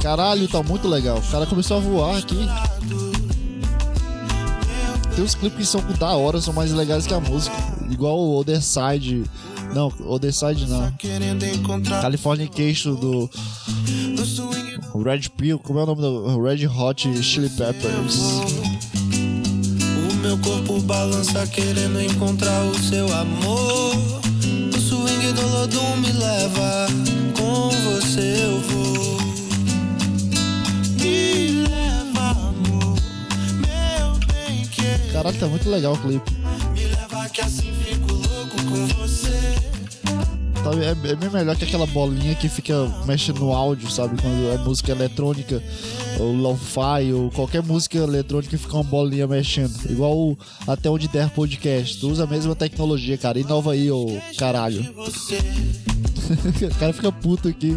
Caralho, 0.00 0.48
tá 0.48 0.62
muito 0.62 0.88
legal. 0.88 1.18
O 1.18 1.30
cara 1.30 1.44
começou 1.44 1.76
a 1.76 1.80
voar 1.80 2.16
aqui. 2.16 2.48
Tem 5.14 5.22
uns 5.22 5.34
clipes 5.34 5.58
que 5.58 5.66
são 5.66 5.82
da 5.98 6.14
hora, 6.14 6.40
são 6.40 6.54
mais 6.54 6.72
legais 6.72 7.06
que 7.06 7.12
a 7.12 7.20
música. 7.20 7.54
Igual 7.90 8.18
o 8.18 8.40
Other 8.40 8.62
Side. 8.62 9.24
Não, 9.74 9.92
Other 10.06 10.32
Side 10.32 10.66
não. 10.68 10.92
Californication 12.00 12.94
do 12.94 13.30
Red 15.04 15.28
Pill. 15.36 15.58
Como 15.58 15.78
é 15.78 15.82
o 15.82 15.86
nome 15.86 16.00
do 16.00 16.42
Red 16.42 16.66
Hot 16.66 17.22
Chili 17.22 17.50
Peppers? 17.50 18.18
O 20.10 20.14
meu 20.16 20.38
corpo 20.38 20.80
balança 20.82 21.46
querendo 21.46 22.00
encontrar 22.00 22.62
o 22.64 22.78
seu 22.78 23.06
amor. 23.14 23.94
O 24.74 24.80
swing 24.80 25.32
do 25.32 25.46
Lodum 25.48 25.96
me 25.98 26.12
leva, 26.12 26.86
com 27.38 27.70
você 27.70 28.44
eu 28.44 28.60
vou. 28.60 29.18
Me 30.98 31.66
leva, 31.68 32.30
amor, 32.30 32.96
meu 33.60 34.18
bem 34.26 34.66
que 34.66 35.12
Caralho, 35.12 35.38
tá 35.38 35.46
muito 35.46 35.68
legal 35.68 35.92
o 35.94 35.98
clipe. 35.98 36.32
me 36.72 36.84
leva 36.84 37.28
que 37.28 37.40
assim 37.40 37.72
fico 37.84 38.12
louco 38.12 38.56
com 38.68 38.86
você. 38.86 39.05
É, 40.74 41.10
é 41.10 41.14
bem 41.14 41.30
melhor 41.30 41.56
que 41.56 41.64
aquela 41.64 41.86
bolinha 41.86 42.34
que 42.34 42.48
fica 42.48 42.74
mexendo 43.06 43.40
no 43.40 43.52
áudio, 43.52 43.90
sabe? 43.90 44.20
Quando 44.20 44.52
é 44.52 44.58
música 44.58 44.92
eletrônica, 44.92 45.62
ou 46.18 46.32
lo-fi, 46.32 47.12
ou 47.12 47.30
qualquer 47.30 47.62
música 47.62 47.98
eletrônica 47.98 48.56
fica 48.58 48.74
uma 48.74 48.84
bolinha 48.84 49.26
mexendo. 49.26 49.74
Igual 49.88 50.16
o 50.16 50.38
Até 50.66 50.90
Onde 50.90 51.08
Der 51.08 51.30
Podcast. 51.30 51.98
Tu 51.98 52.08
usa 52.08 52.24
a 52.24 52.26
mesma 52.26 52.54
tecnologia, 52.54 53.16
cara. 53.16 53.38
Inova 53.38 53.72
aí, 53.72 53.90
ô 53.90 54.06
caralho. 54.36 54.84
O 56.26 56.78
cara 56.80 56.92
fica 56.92 57.12
puto 57.12 57.46
aqui. 57.46 57.76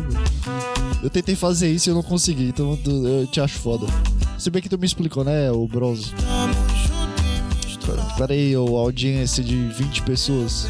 Eu 1.03 1.09
tentei 1.11 1.35
fazer 1.35 1.71
isso 1.71 1.87
e 1.87 1.91
eu 1.91 1.95
não 1.95 2.01
consegui, 2.01 2.45
então 2.45 2.77
eu 2.83 3.27
te 3.27 3.39
acho 3.39 3.59
foda. 3.59 3.85
Se 4.39 4.49
bem 4.49 4.59
que 4.59 4.67
tu 4.67 4.77
me 4.77 4.87
explicou, 4.87 5.23
né, 5.23 5.51
o 5.51 5.67
Bronze? 5.67 6.11
Pera 8.17 8.33
aí, 8.33 8.55
ô 8.57 8.75
audiência 8.77 9.43
de 9.43 9.55
20 9.55 10.01
pessoas. 10.01 10.65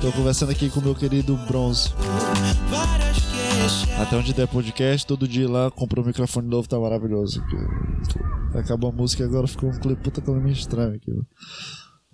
Tô 0.00 0.10
conversando 0.12 0.50
aqui 0.50 0.70
com 0.70 0.80
meu 0.80 0.94
querido 0.94 1.36
Bronze. 1.46 1.92
Até 4.00 4.16
onde 4.16 4.32
der 4.32 4.48
podcast, 4.48 5.06
todo 5.06 5.28
dia 5.28 5.46
lá, 5.46 5.70
comprou 5.70 6.02
um 6.02 6.08
microfone 6.08 6.48
novo, 6.48 6.66
tá 6.66 6.78
maravilhoso. 6.78 7.42
Acabou 8.54 8.88
a 8.88 8.92
música 8.92 9.24
agora 9.24 9.46
ficou 9.46 9.68
um 9.68 9.78
clipe 9.78 10.02
puta 10.02 10.22
clima 10.22 10.48
estranho 10.50 10.94
aqui. 10.94 11.12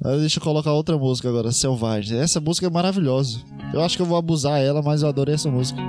Aí 0.04 0.18
deixa 0.18 0.40
eu 0.40 0.42
colocar 0.42 0.72
outra 0.72 0.98
música 0.98 1.28
agora, 1.28 1.52
Selvagem. 1.52 2.18
Essa 2.18 2.40
música 2.40 2.66
é 2.66 2.70
maravilhosa. 2.70 3.38
Eu 3.72 3.80
acho 3.80 3.96
que 3.96 4.02
eu 4.02 4.06
vou 4.06 4.18
abusar 4.18 4.60
ela, 4.60 4.82
mas 4.82 5.02
eu 5.02 5.08
adorei 5.08 5.36
essa 5.36 5.48
música. 5.48 5.80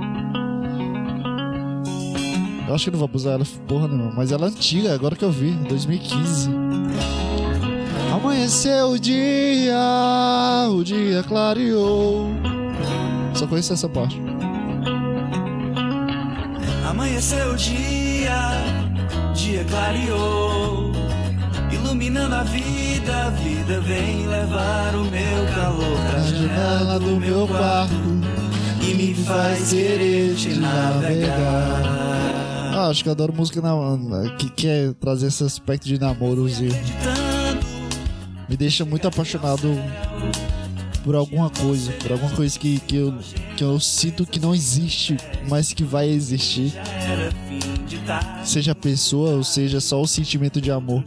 Eu 2.68 2.74
acho 2.74 2.84
que 2.84 2.90
não 2.92 2.98
vou 2.98 3.08
abusar 3.08 3.34
ela, 3.34 3.44
porra 3.66 3.88
nenhuma. 3.88 4.12
Mas 4.12 4.30
ela 4.30 4.46
é 4.46 4.50
antiga, 4.50 4.94
agora 4.94 5.16
que 5.16 5.24
eu 5.24 5.32
vi, 5.32 5.50
2015. 5.68 6.48
Amanheceu 8.12 8.90
o 8.90 8.98
dia, 8.98 9.76
o 10.70 10.82
dia 10.82 11.22
clareou. 11.22 12.30
Só 13.34 13.46
conheço 13.46 13.72
essa 13.72 13.88
parte. 13.88 14.20
Amanheceu 16.88 17.52
o 17.52 17.56
dia, 17.56 18.50
dia 19.34 19.64
clareou, 19.64 20.90
iluminando 21.70 22.34
a 22.34 22.42
vida, 22.42 23.26
a 23.26 23.30
vida 23.30 23.80
vem 23.80 24.26
levar 24.26 24.94
o 24.94 25.04
meu 25.04 25.54
calor 25.54 25.98
pra 26.10 26.20
janela 26.20 26.98
do 26.98 27.16
meu 27.20 27.46
quarto 27.46 27.94
e 28.82 28.94
me 28.94 29.14
faz 29.14 29.70
querer 29.70 30.34
te 30.34 30.54
navegar. 30.58 31.82
Ah, 32.74 32.88
acho 32.88 33.02
que 33.02 33.08
eu 33.08 33.12
adoro 33.12 33.34
música 33.34 33.60
na, 33.60 33.74
que 34.38 34.48
quer 34.50 34.94
trazer 34.94 35.26
esse 35.26 35.44
aspecto 35.44 35.86
de 35.86 35.98
namorozinho. 35.98 36.72
Me 38.48 38.56
deixa 38.56 38.84
muito 38.84 39.06
apaixonado 39.06 39.68
por 41.04 41.14
alguma 41.14 41.50
coisa, 41.50 41.92
por 41.92 42.12
alguma 42.12 42.30
coisa 42.32 42.58
que, 42.58 42.80
que, 42.80 42.96
eu, 42.96 43.14
que 43.56 43.64
eu 43.64 43.78
sinto 43.78 44.26
que 44.26 44.40
não 44.40 44.54
existe, 44.54 45.16
mas 45.48 45.72
que 45.72 45.84
vai 45.84 46.08
existir. 46.08 46.72
Seja 48.44 48.72
a 48.72 48.74
pessoa 48.74 49.30
ou 49.30 49.44
seja 49.44 49.80
só 49.80 50.00
o 50.00 50.06
sentimento 50.06 50.60
de 50.60 50.70
amor. 50.70 51.04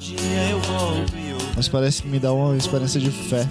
Mas 1.55 1.67
parece 1.67 2.03
que 2.03 2.07
me 2.07 2.19
dá 2.19 2.31
uma 2.31 2.55
experiência 2.55 2.99
de 2.99 3.11
fé. 3.11 3.47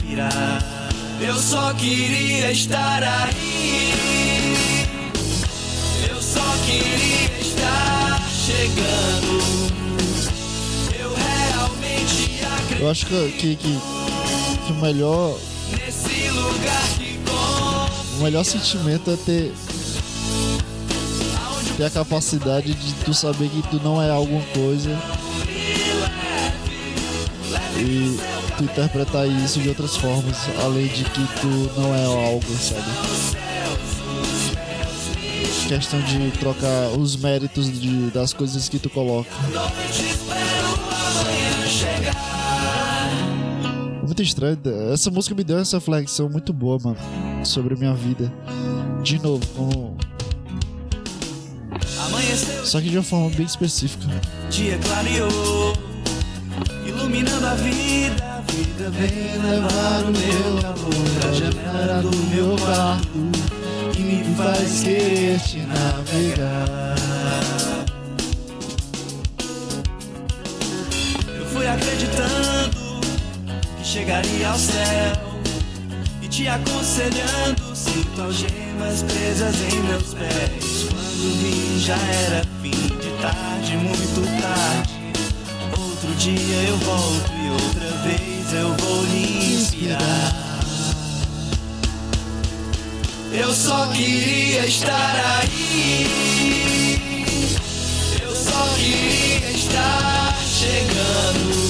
Eu 1.21 1.35
só 1.37 1.73
queria 1.75 2.51
estar 2.51 3.03
aí. 3.03 3.93
Eu 6.09 6.23
só 6.23 6.57
queria 6.65 7.41
estar 7.41 8.23
chegando. 8.29 9.80
Eu 12.81 12.91
acho 12.91 13.05
que, 13.05 13.33
que, 13.33 13.57
que, 13.57 13.79
que 14.67 14.73
o 14.73 14.77
melhor 14.77 15.39
O 18.19 18.23
melhor 18.23 18.43
sentimento 18.45 19.11
é 19.11 19.17
ter 19.17 19.53
ter 21.77 21.85
a 21.85 21.91
capacidade 21.91 22.75
de 22.75 22.93
tu 23.05 23.15
saber 23.15 23.49
que 23.49 23.63
tu 23.69 23.81
não 23.83 24.01
é 24.03 24.11
alguma 24.11 24.43
coisa 24.55 24.99
e 27.79 28.19
tu 28.57 28.65
interpretar 28.65 29.27
isso 29.27 29.61
de 29.61 29.69
outras 29.69 29.97
formas, 29.97 30.37
além 30.63 30.87
de 30.89 31.05
que 31.05 31.27
tu 31.41 31.81
não 31.81 31.95
é 31.95 32.05
algo, 32.05 32.53
sabe? 32.59 32.85
Questão 35.69 36.01
de 36.01 36.31
trocar 36.39 36.89
os 36.99 37.17
méritos 37.17 37.71
de, 37.81 38.11
das 38.11 38.33
coisas 38.33 38.69
que 38.69 38.79
tu 38.79 38.91
coloca. 38.91 39.31
Muito 44.21 44.29
estranho. 44.29 44.59
Essa 44.93 45.11
música 45.11 45.35
me 45.35 45.43
deu 45.43 45.59
essa 45.59 45.79
reflexão 45.79 46.29
muito 46.29 46.53
boa, 46.53 46.79
mano. 46.79 46.99
Sobre 47.43 47.75
minha 47.75 47.95
vida. 47.95 48.31
De 49.03 49.19
novo, 49.19 49.47
com... 49.57 49.97
só 52.63 52.83
que 52.83 52.91
de 52.91 52.99
uma 52.99 53.03
forma 53.03 53.31
bem 53.31 53.47
específica. 53.47 54.05
dia 54.51 54.79
clareou, 54.79 55.73
iluminando 56.87 57.47
a 57.47 57.55
vida. 57.55 58.23
A 58.23 58.41
vida 58.53 58.91
vem 58.91 59.43
levar 59.43 60.05
o 60.05 60.11
meu 60.11 60.61
calor 60.61 60.91
pra 61.19 61.33
janela 61.33 62.03
do 62.03 62.15
meu 62.27 62.57
quarto 62.59 63.31
que 63.93 64.03
me 64.03 64.23
faz 64.37 64.83
querer 64.83 65.41
te 65.41 65.61
navegar. 65.61 66.95
Chegaria 73.91 74.49
ao 74.49 74.57
céu. 74.57 75.13
E 76.23 76.29
te 76.29 76.47
aconselhando, 76.47 77.75
sinto 77.75 78.23
algemas 78.23 79.03
presas 79.03 79.57
em 79.73 79.81
meus 79.83 80.15
pés. 80.15 80.87
Quando 80.89 81.43
vi, 81.43 81.81
já 81.81 81.97
era 81.97 82.45
fim 82.63 82.71
de 82.71 83.11
tarde, 83.21 83.77
muito 83.77 84.21
tarde. 84.41 84.93
Outro 85.77 86.15
dia 86.15 86.63
eu 86.69 86.77
volto 86.77 87.33
e 87.33 87.51
outra 87.51 87.91
vez 88.05 88.53
eu 88.53 88.77
vou 88.77 89.05
lhe 89.07 89.55
inspirar. 89.57 90.37
Eu 93.33 93.53
só 93.53 93.89
queria 93.89 94.67
estar 94.67 95.41
aí. 95.41 96.07
Eu 98.23 98.37
só 98.37 98.69
queria 98.77 99.51
estar 99.51 100.37
chegando. 100.47 101.70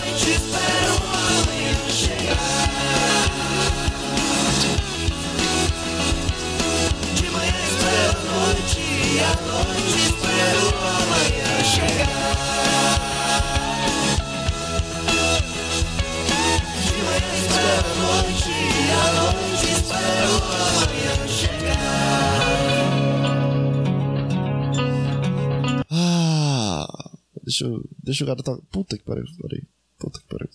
deixa. 27.61 27.83
Deixa 28.03 28.23
o 28.23 28.27
cara 28.27 28.43
tá. 28.43 28.57
Puta 28.71 28.97
que 28.97 29.03
pariu, 29.03 29.25
peraí. 29.41 29.63
Puta 29.99 30.19
que 30.19 30.27
pariu. 30.27 30.49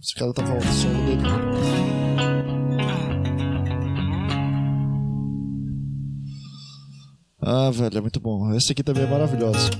Esse 0.00 0.14
cara 0.14 0.32
tá 0.32 0.46
falando 0.46 0.72
solo 0.72 1.06
dele. 1.06 1.22
Ah, 7.42 7.70
velho, 7.70 7.98
é 7.98 8.00
muito 8.00 8.20
bom. 8.20 8.54
Esse 8.54 8.72
aqui 8.72 8.82
também 8.82 9.04
é 9.04 9.06
maravilhoso. 9.06 9.70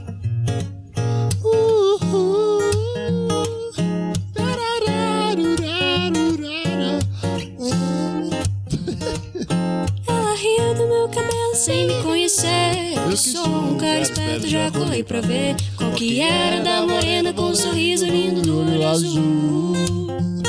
Ela 10.09 10.35
riu 10.35 10.75
do 10.75 10.87
meu 10.87 11.09
cabelo 11.09 11.55
sem 11.55 11.87
me 11.87 12.03
conhecer. 12.03 12.95
Eu 13.09 13.17
sou 13.17 13.47
um 13.47 13.79
cara 13.79 14.01
esperto, 14.01 14.47
já 14.47 14.71
colei 14.71 15.05
pra 15.05 15.21
ver 15.21 15.57
que 15.97 16.21
era 16.21 16.63
da 16.63 16.87
morena 16.87 17.33
com 17.33 17.43
um 17.43 17.55
sorriso 17.55 18.05
lindo 18.05 18.43
do 18.43 18.61
olho 18.61 18.87
azul. 18.87 19.75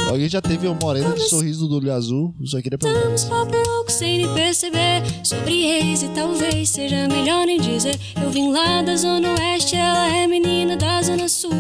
Alguém 0.10 0.28
já 0.28 0.42
teve 0.42 0.68
uma 0.68 0.78
morena 0.82 1.14
de 1.14 1.22
sorriso 1.30 1.68
do 1.68 1.78
olho 1.78 1.94
azul? 1.94 2.36
Só 2.44 2.62
queria 2.62 2.78
perguntar. 2.78 3.04
Damos 3.06 3.24
papo 3.24 3.56
louco 3.56 3.92
sem 3.92 4.18
nem 4.26 4.34
perceber 4.34 5.02
sobre 5.24 5.66
ex 5.68 6.04
e 6.04 6.10
talvez 6.10 6.70
seja 6.70 7.08
melhor 7.08 7.46
nem 7.46 7.60
dizer. 7.60 7.98
Eu 8.22 8.30
vim 8.30 8.52
lá 8.52 8.82
da 8.82 8.96
zona 8.96 9.30
oeste, 9.36 9.76
ela 9.76 10.10
é 10.10 10.28
menina 10.28 10.76
da 10.76 11.02
zona 11.02 11.30
sul. 11.30 11.52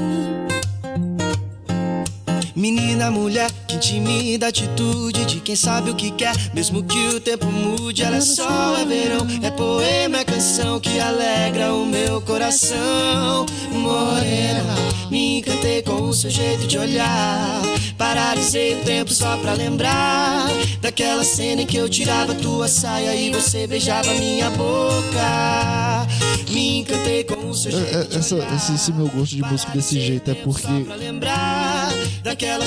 Menina, 2.65 3.09
mulher, 3.09 3.49
que 3.67 3.75
intimida 3.75 4.45
a 4.45 4.49
atitude 4.49 5.25
de 5.25 5.39
quem 5.39 5.55
sabe 5.55 5.89
o 5.89 5.95
que 5.95 6.11
quer, 6.11 6.31
mesmo 6.53 6.83
que 6.83 7.07
o 7.07 7.19
tempo 7.19 7.47
mude. 7.47 8.03
Ela 8.03 8.17
é 8.17 8.21
sol, 8.21 8.77
é 8.79 8.85
verão, 8.85 9.25
é 9.41 9.49
poema, 9.49 10.19
é 10.19 10.23
canção 10.23 10.79
que 10.79 10.99
alegra 10.99 11.73
o 11.73 11.87
meu 11.87 12.21
coração. 12.21 13.47
Morena, 13.71 14.75
me 15.09 15.39
encantei 15.39 15.81
com 15.81 16.03
o 16.03 16.13
seu 16.13 16.29
jeito 16.29 16.67
de 16.67 16.77
olhar. 16.77 17.63
Paralisei 17.97 18.75
o 18.79 18.83
tempo 18.83 19.11
só 19.11 19.37
pra 19.37 19.53
lembrar 19.53 20.47
daquela 20.81 21.23
cena 21.23 21.63
em 21.63 21.65
que 21.65 21.77
eu 21.77 21.89
tirava 21.89 22.35
tua 22.35 22.67
saia 22.67 23.15
e 23.15 23.31
você 23.31 23.65
beijava 23.65 24.13
minha 24.13 24.51
boca. 24.51 26.07
Me 26.51 26.79
encantei 26.79 27.23
com 27.23 27.49
o 27.49 27.55
seu 27.55 27.71
É, 27.71 27.75
jeito 27.75 27.97
é, 27.97 28.03
de 28.03 28.17
essa- 28.17 28.35
olhar. 28.35 28.55
esse, 28.55 28.73
esse 28.75 28.91
meu 28.93 29.07
gosto 29.07 29.35
de 29.35 29.41
música 29.41 29.71
desse 29.71 29.99
jeito 29.99 30.29
é 30.29 30.33
porque 30.35 30.67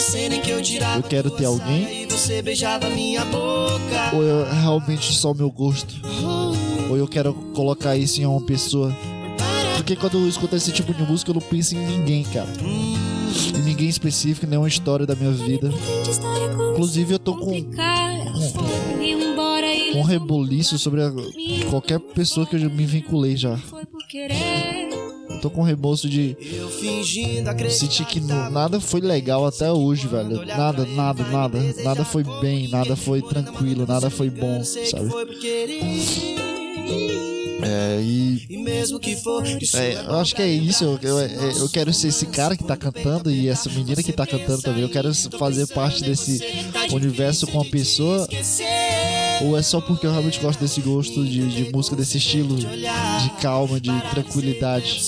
Cena 0.00 0.36
em 0.36 0.40
que 0.40 0.50
eu 0.50 0.60
tirava 0.62 0.98
Eu 0.98 1.02
quero 1.02 1.30
ter 1.30 1.44
alguém. 1.44 2.06
você 2.08 2.42
beijava 2.42 2.88
minha 2.90 3.24
boca. 3.24 4.10
ou 4.14 4.22
é 4.46 4.60
realmente 4.60 5.12
só 5.14 5.32
o 5.32 5.34
meu 5.34 5.50
gosto, 5.50 5.94
ou 6.90 6.96
eu 6.96 7.06
quero 7.08 7.32
colocar 7.54 7.96
isso 7.96 8.20
em 8.20 8.26
uma 8.26 8.40
pessoa. 8.44 8.94
Porque 9.76 9.96
quando 9.96 10.18
eu 10.18 10.28
escuto 10.28 10.56
esse 10.56 10.72
tipo 10.72 10.92
de 10.94 11.02
música, 11.02 11.30
eu 11.30 11.34
não 11.34 11.42
penso 11.42 11.74
em 11.74 11.78
ninguém, 11.78 12.24
cara. 12.24 12.48
Em 12.62 13.62
ninguém 13.62 13.88
específico, 13.88 14.46
nenhuma 14.46 14.68
história 14.68 15.06
da 15.06 15.14
minha 15.14 15.32
vida. 15.32 15.70
Inclusive, 16.72 17.14
eu 17.14 17.18
tô 17.18 17.36
com, 17.36 17.44
com 19.92 19.98
um 19.98 20.02
reboliço 20.02 20.78
sobre 20.78 21.02
a- 21.02 21.12
qualquer 21.70 21.98
pessoa 22.00 22.46
que 22.46 22.56
eu 22.56 22.70
me 22.70 22.84
vinculei 22.86 23.36
já. 23.36 23.58
Tô 25.44 25.50
com 25.50 25.62
remorso 25.62 26.08
de 26.08 26.34
Eu 26.40 26.70
fingindo 26.70 27.50
acreditar. 27.50 27.78
sentir 27.78 28.06
que 28.06 28.18
não- 28.18 28.50
nada 28.50 28.80
foi 28.80 29.00
legal 29.02 29.44
até 29.44 29.70
hoje, 29.70 30.08
velho. 30.08 30.42
Nada, 30.46 30.86
nada, 30.86 31.22
nada. 31.24 31.58
Nada 31.84 32.02
foi 32.02 32.24
bem, 32.40 32.66
nada 32.68 32.96
foi 32.96 33.20
tranquilo, 33.20 33.84
nada 33.86 34.08
foi 34.08 34.30
bom, 34.30 34.64
sabe? 34.64 35.10
É, 37.66 37.98
e 38.02 38.44
E 38.50 38.58
mesmo 38.58 38.98
que 38.98 39.16
for, 39.16 39.42
isso 39.60 39.76
É, 39.76 39.94
eu 40.06 40.16
acho 40.16 40.34
que 40.34 40.42
é 40.42 40.48
isso. 40.48 40.84
Eu, 40.84 40.98
eu, 41.02 41.18
é, 41.18 41.52
eu 41.58 41.68
quero 41.68 41.92
ser 41.92 42.08
esse 42.08 42.26
cara 42.26 42.56
que 42.56 42.64
tá 42.64 42.76
cantando 42.76 43.30
e 43.30 43.48
essa 43.48 43.68
menina 43.70 44.02
que 44.02 44.12
tá 44.12 44.26
cantando 44.26 44.62
também. 44.62 44.82
Eu 44.82 44.88
quero 44.90 45.14
fazer 45.38 45.66
parte 45.68 46.02
desse 46.02 46.40
universo 46.90 47.46
com 47.46 47.60
a 47.60 47.64
pessoa. 47.64 48.26
Ou 49.42 49.56
é 49.58 49.62
só 49.62 49.80
porque 49.80 50.06
eu 50.06 50.10
realmente 50.10 50.40
gosto 50.40 50.60
desse 50.60 50.80
gosto 50.80 51.24
de, 51.24 51.46
de 51.48 51.72
música 51.72 51.96
desse 51.96 52.18
estilo, 52.18 52.56
de 52.56 53.30
calma, 53.40 53.80
de 53.80 53.90
tranquilidade. 54.10 55.00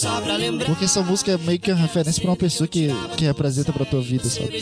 Porque 0.66 0.84
essa 0.84 1.02
música 1.02 1.32
é 1.32 1.38
meio 1.38 1.58
que 1.58 1.70
uma 1.70 1.80
referência 1.80 2.20
pra 2.20 2.30
uma 2.30 2.36
pessoa 2.36 2.66
que, 2.66 2.88
que 3.16 3.24
representa 3.24 3.72
pra 3.72 3.84
tua 3.84 4.00
vida, 4.00 4.28
sabe? 4.28 4.60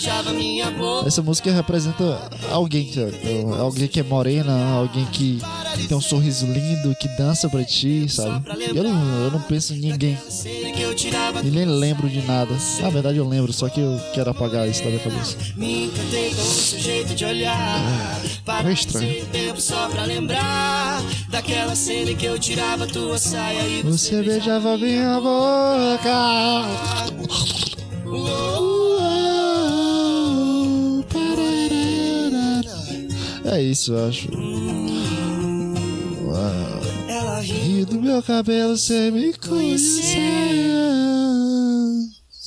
Essa 1.06 1.22
música 1.22 1.50
representa 1.52 2.30
alguém, 2.50 2.92
sabe? 2.92 3.14
Alguém 3.58 3.88
que 3.88 4.00
é 4.00 4.02
morena, 4.02 4.52
alguém 4.76 5.04
que 5.06 5.38
tem 5.88 5.96
um 5.96 6.00
sorriso 6.00 6.46
lindo, 6.46 6.94
que 6.96 7.08
dança 7.16 7.48
pra 7.48 7.64
ti, 7.64 8.06
sabe? 8.08 8.44
Eu 8.74 8.82
não, 8.84 9.24
eu 9.24 9.30
não 9.30 9.40
penso 9.42 9.74
em 9.74 9.78
ninguém. 9.78 10.16
Que. 10.16 11.46
E 11.46 11.50
nem 11.50 11.64
lembro 11.64 12.08
de 12.08 12.22
nada. 12.22 12.54
Na 12.80 12.90
verdade 12.90 13.18
eu 13.18 13.28
lembro, 13.28 13.52
só 13.52 13.68
que 13.68 13.80
eu 13.80 14.00
quero 14.12 14.30
apagar 14.30 14.68
isso 14.68 14.82
da 14.82 14.90
minha 14.90 15.00
cabeça. 15.00 15.36
Para 18.44 18.70
é 18.70 18.72
estranho. 18.72 19.26
que 22.14 22.26
Você 23.82 24.22
beijava 24.22 24.76
minha 24.78 25.20
boca. 25.20 26.14
É 33.44 33.60
isso, 33.62 33.92
eu 33.92 34.08
acho. 34.08 34.28
Ela 37.52 37.64
ri. 37.64 37.80
E 37.80 37.84
do 37.84 38.00
meu 38.00 38.22
cabelo 38.22 38.76
sem 38.76 39.10
me 39.10 39.32
conhecer. 39.34 40.18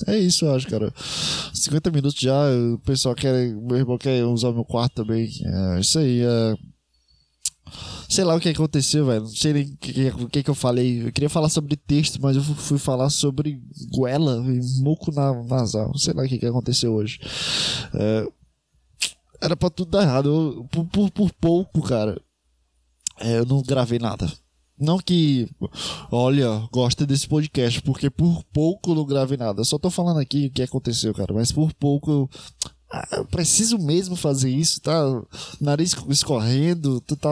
É 0.07 0.17
isso, 0.17 0.45
eu 0.45 0.55
acho, 0.55 0.67
cara. 0.67 0.93
50 1.53 1.89
minutos 1.91 2.19
já, 2.19 2.33
o 2.73 2.79
pessoal 2.79 3.15
quer. 3.15 3.33
Meu 3.55 3.77
irmão 3.77 3.97
quer 3.97 4.23
usar 4.25 4.51
meu 4.51 4.63
quarto 4.63 5.03
também. 5.03 5.29
É 5.75 5.79
isso 5.79 5.97
aí. 5.99 6.21
É... 6.21 6.55
Sei 8.07 8.23
lá 8.23 8.35
o 8.35 8.39
que 8.39 8.47
aconteceu, 8.49 9.05
velho. 9.05 9.21
Não 9.21 9.27
sei 9.29 9.53
nem 9.53 9.63
o 9.65 9.77
que, 9.77 10.11
que, 10.29 10.43
que 10.43 10.49
eu 10.49 10.55
falei. 10.55 11.01
Eu 11.07 11.11
queria 11.11 11.29
falar 11.29 11.49
sobre 11.49 11.75
texto, 11.75 12.19
mas 12.21 12.35
eu 12.37 12.43
fu- 12.43 12.55
fui 12.55 12.77
falar 12.77 13.09
sobre 13.09 13.61
goela 13.91 14.37
e 14.47 14.61
muco 14.81 15.11
na 15.11 15.33
nasal. 15.43 15.97
Sei 15.97 16.13
lá 16.13 16.23
o 16.23 16.27
que, 16.27 16.37
que 16.37 16.45
aconteceu 16.45 16.93
hoje. 16.93 17.19
É, 17.93 18.25
Era 19.41 19.57
pra 19.57 19.69
tudo 19.69 19.91
dar 19.91 20.03
errado. 20.03 20.29
Eu- 20.29 20.63
por, 20.71 20.85
por, 20.85 21.11
por 21.11 21.33
pouco, 21.33 21.81
cara. 21.81 22.21
é, 23.19 23.39
eu 23.39 23.45
não 23.45 23.61
gravei 23.61 23.99
nada. 23.99 24.31
Não 24.79 24.99
que, 24.99 25.49
olha, 26.11 26.67
gosta 26.71 27.05
desse 27.05 27.27
podcast, 27.27 27.81
porque 27.81 28.09
por 28.09 28.43
pouco 28.53 28.91
eu 28.91 28.95
não 28.95 29.05
gravei 29.05 29.37
nada. 29.37 29.61
Eu 29.61 29.65
só 29.65 29.79
tô 29.79 29.89
falando 29.89 30.19
aqui 30.19 30.47
o 30.47 30.51
que 30.51 30.61
aconteceu, 30.61 31.13
cara. 31.13 31.33
Mas 31.33 31.51
por 31.51 31.73
pouco 31.73 32.11
eu 32.11 32.29
ah, 32.89 33.05
eu 33.17 33.25
preciso 33.25 33.77
mesmo 33.77 34.15
fazer 34.15 34.49
isso, 34.49 34.79
tá? 34.79 34.93
Nariz 35.59 35.93
escorrendo, 36.07 37.01
tu 37.01 37.17
tá 37.17 37.29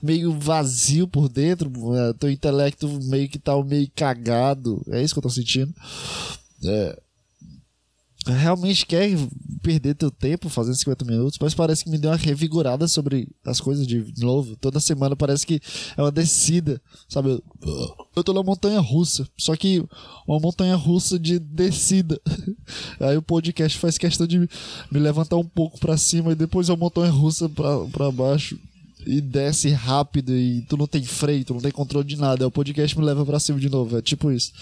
meio 0.00 0.38
vazio 0.38 1.08
por 1.08 1.28
dentro, 1.28 1.70
é, 1.96 2.12
teu 2.12 2.30
intelecto 2.30 2.88
meio 3.04 3.28
que 3.28 3.40
tá 3.40 3.60
meio 3.64 3.90
cagado. 3.94 4.80
É 4.88 5.02
isso 5.02 5.14
que 5.14 5.18
eu 5.18 5.22
tô 5.22 5.30
sentindo. 5.30 5.74
É, 6.64 6.98
realmente 8.32 8.84
quer 8.84 9.10
perder 9.62 9.94
teu 9.94 10.10
tempo 10.10 10.48
fazendo 10.48 10.76
50 10.76 11.04
minutos, 11.04 11.38
mas 11.40 11.54
parece 11.54 11.84
que 11.84 11.90
me 11.90 11.98
deu 11.98 12.10
uma 12.10 12.16
revigorada 12.16 12.88
sobre 12.88 13.28
as 13.44 13.60
coisas 13.60 13.86
de 13.86 14.12
novo. 14.18 14.56
Toda 14.56 14.80
semana 14.80 15.16
parece 15.16 15.46
que 15.46 15.60
é 15.96 16.02
uma 16.02 16.10
descida, 16.10 16.80
sabe? 17.08 17.42
Eu, 18.16 18.24
tô 18.24 18.32
na 18.32 18.42
montanha 18.42 18.80
russa, 18.80 19.28
só 19.36 19.54
que 19.56 19.84
uma 20.26 20.40
montanha 20.40 20.76
russa 20.76 21.18
de 21.18 21.38
descida. 21.38 22.20
Aí 23.00 23.16
o 23.16 23.22
podcast 23.22 23.78
faz 23.78 23.98
questão 23.98 24.26
de 24.26 24.38
me 24.38 24.98
levantar 24.98 25.36
um 25.36 25.44
pouco 25.44 25.78
para 25.78 25.96
cima 25.96 26.32
e 26.32 26.36
depois 26.36 26.70
a 26.70 26.76
montanha 26.76 27.10
russa 27.10 27.48
para 27.48 28.10
baixo 28.10 28.58
e 29.06 29.20
desce 29.20 29.70
rápido 29.70 30.36
e 30.36 30.62
tu 30.62 30.76
não 30.76 30.86
tem 30.86 31.02
freio, 31.02 31.44
tu 31.44 31.54
não 31.54 31.60
tem 31.60 31.70
controle 31.70 32.06
de 32.06 32.16
nada. 32.16 32.46
O 32.46 32.50
podcast 32.50 32.98
me 32.98 33.04
leva 33.04 33.24
para 33.24 33.38
cima 33.38 33.58
de 33.58 33.68
novo, 33.68 33.96
é 33.96 34.02
tipo 34.02 34.30
isso. 34.30 34.52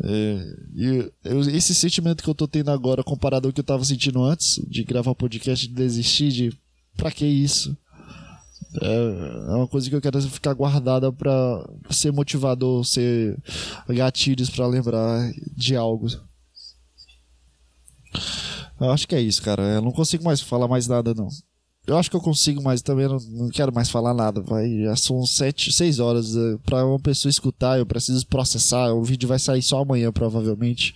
É, 0.00 0.56
e 0.74 1.12
esse 1.54 1.74
sentimento 1.74 2.22
que 2.22 2.30
eu 2.30 2.34
tô 2.34 2.48
tendo 2.48 2.70
agora, 2.70 3.04
comparado 3.04 3.48
ao 3.48 3.52
que 3.52 3.60
eu 3.60 3.64
tava 3.64 3.84
sentindo 3.84 4.22
antes 4.22 4.60
de 4.66 4.84
gravar 4.84 5.14
podcast, 5.14 5.66
de 5.66 5.74
desistir, 5.74 6.32
de 6.32 6.58
pra 6.96 7.10
que 7.10 7.26
isso? 7.26 7.76
É, 8.80 9.50
é 9.50 9.54
uma 9.54 9.68
coisa 9.68 9.88
que 9.88 9.94
eu 9.94 10.00
quero 10.00 10.20
ficar 10.22 10.54
guardada 10.54 11.12
pra 11.12 11.68
ser 11.90 12.10
motivador, 12.12 12.84
ser 12.84 13.36
gatilhos 13.88 14.48
para 14.48 14.66
lembrar 14.66 15.30
de 15.54 15.76
algo. 15.76 16.06
Eu 18.80 18.90
acho 18.90 19.06
que 19.06 19.14
é 19.14 19.20
isso, 19.20 19.42
cara. 19.42 19.62
Eu 19.62 19.82
não 19.82 19.92
consigo 19.92 20.24
mais 20.24 20.40
falar 20.40 20.66
mais 20.66 20.86
nada, 20.88 21.14
não. 21.14 21.28
Eu 21.84 21.98
acho 21.98 22.08
que 22.08 22.14
eu 22.14 22.20
consigo, 22.20 22.62
mas 22.62 22.80
também 22.80 23.08
não, 23.08 23.18
não 23.18 23.48
quero 23.48 23.74
mais 23.74 23.90
falar 23.90 24.14
nada. 24.14 24.40
Vai, 24.40 24.82
já 24.82 24.94
são 24.94 25.26
sete, 25.26 25.72
seis 25.72 25.98
horas 25.98 26.36
uh, 26.36 26.58
para 26.64 26.86
uma 26.86 26.98
pessoa 26.98 27.30
escutar. 27.30 27.78
Eu 27.78 27.86
preciso 27.86 28.26
processar. 28.26 28.92
O 28.92 29.02
vídeo 29.02 29.28
vai 29.28 29.38
sair 29.38 29.62
só 29.62 29.82
amanhã, 29.82 30.12
provavelmente. 30.12 30.94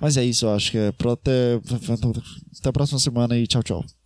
Mas 0.00 0.16
é 0.16 0.24
isso, 0.24 0.46
eu 0.46 0.50
acho 0.54 0.72
que 0.72 0.78
é. 0.78 0.88
Até, 0.88 1.60
até 2.58 2.68
a 2.68 2.72
próxima 2.72 2.98
semana 2.98 3.36
e 3.38 3.46
tchau, 3.46 3.62
tchau. 3.62 4.01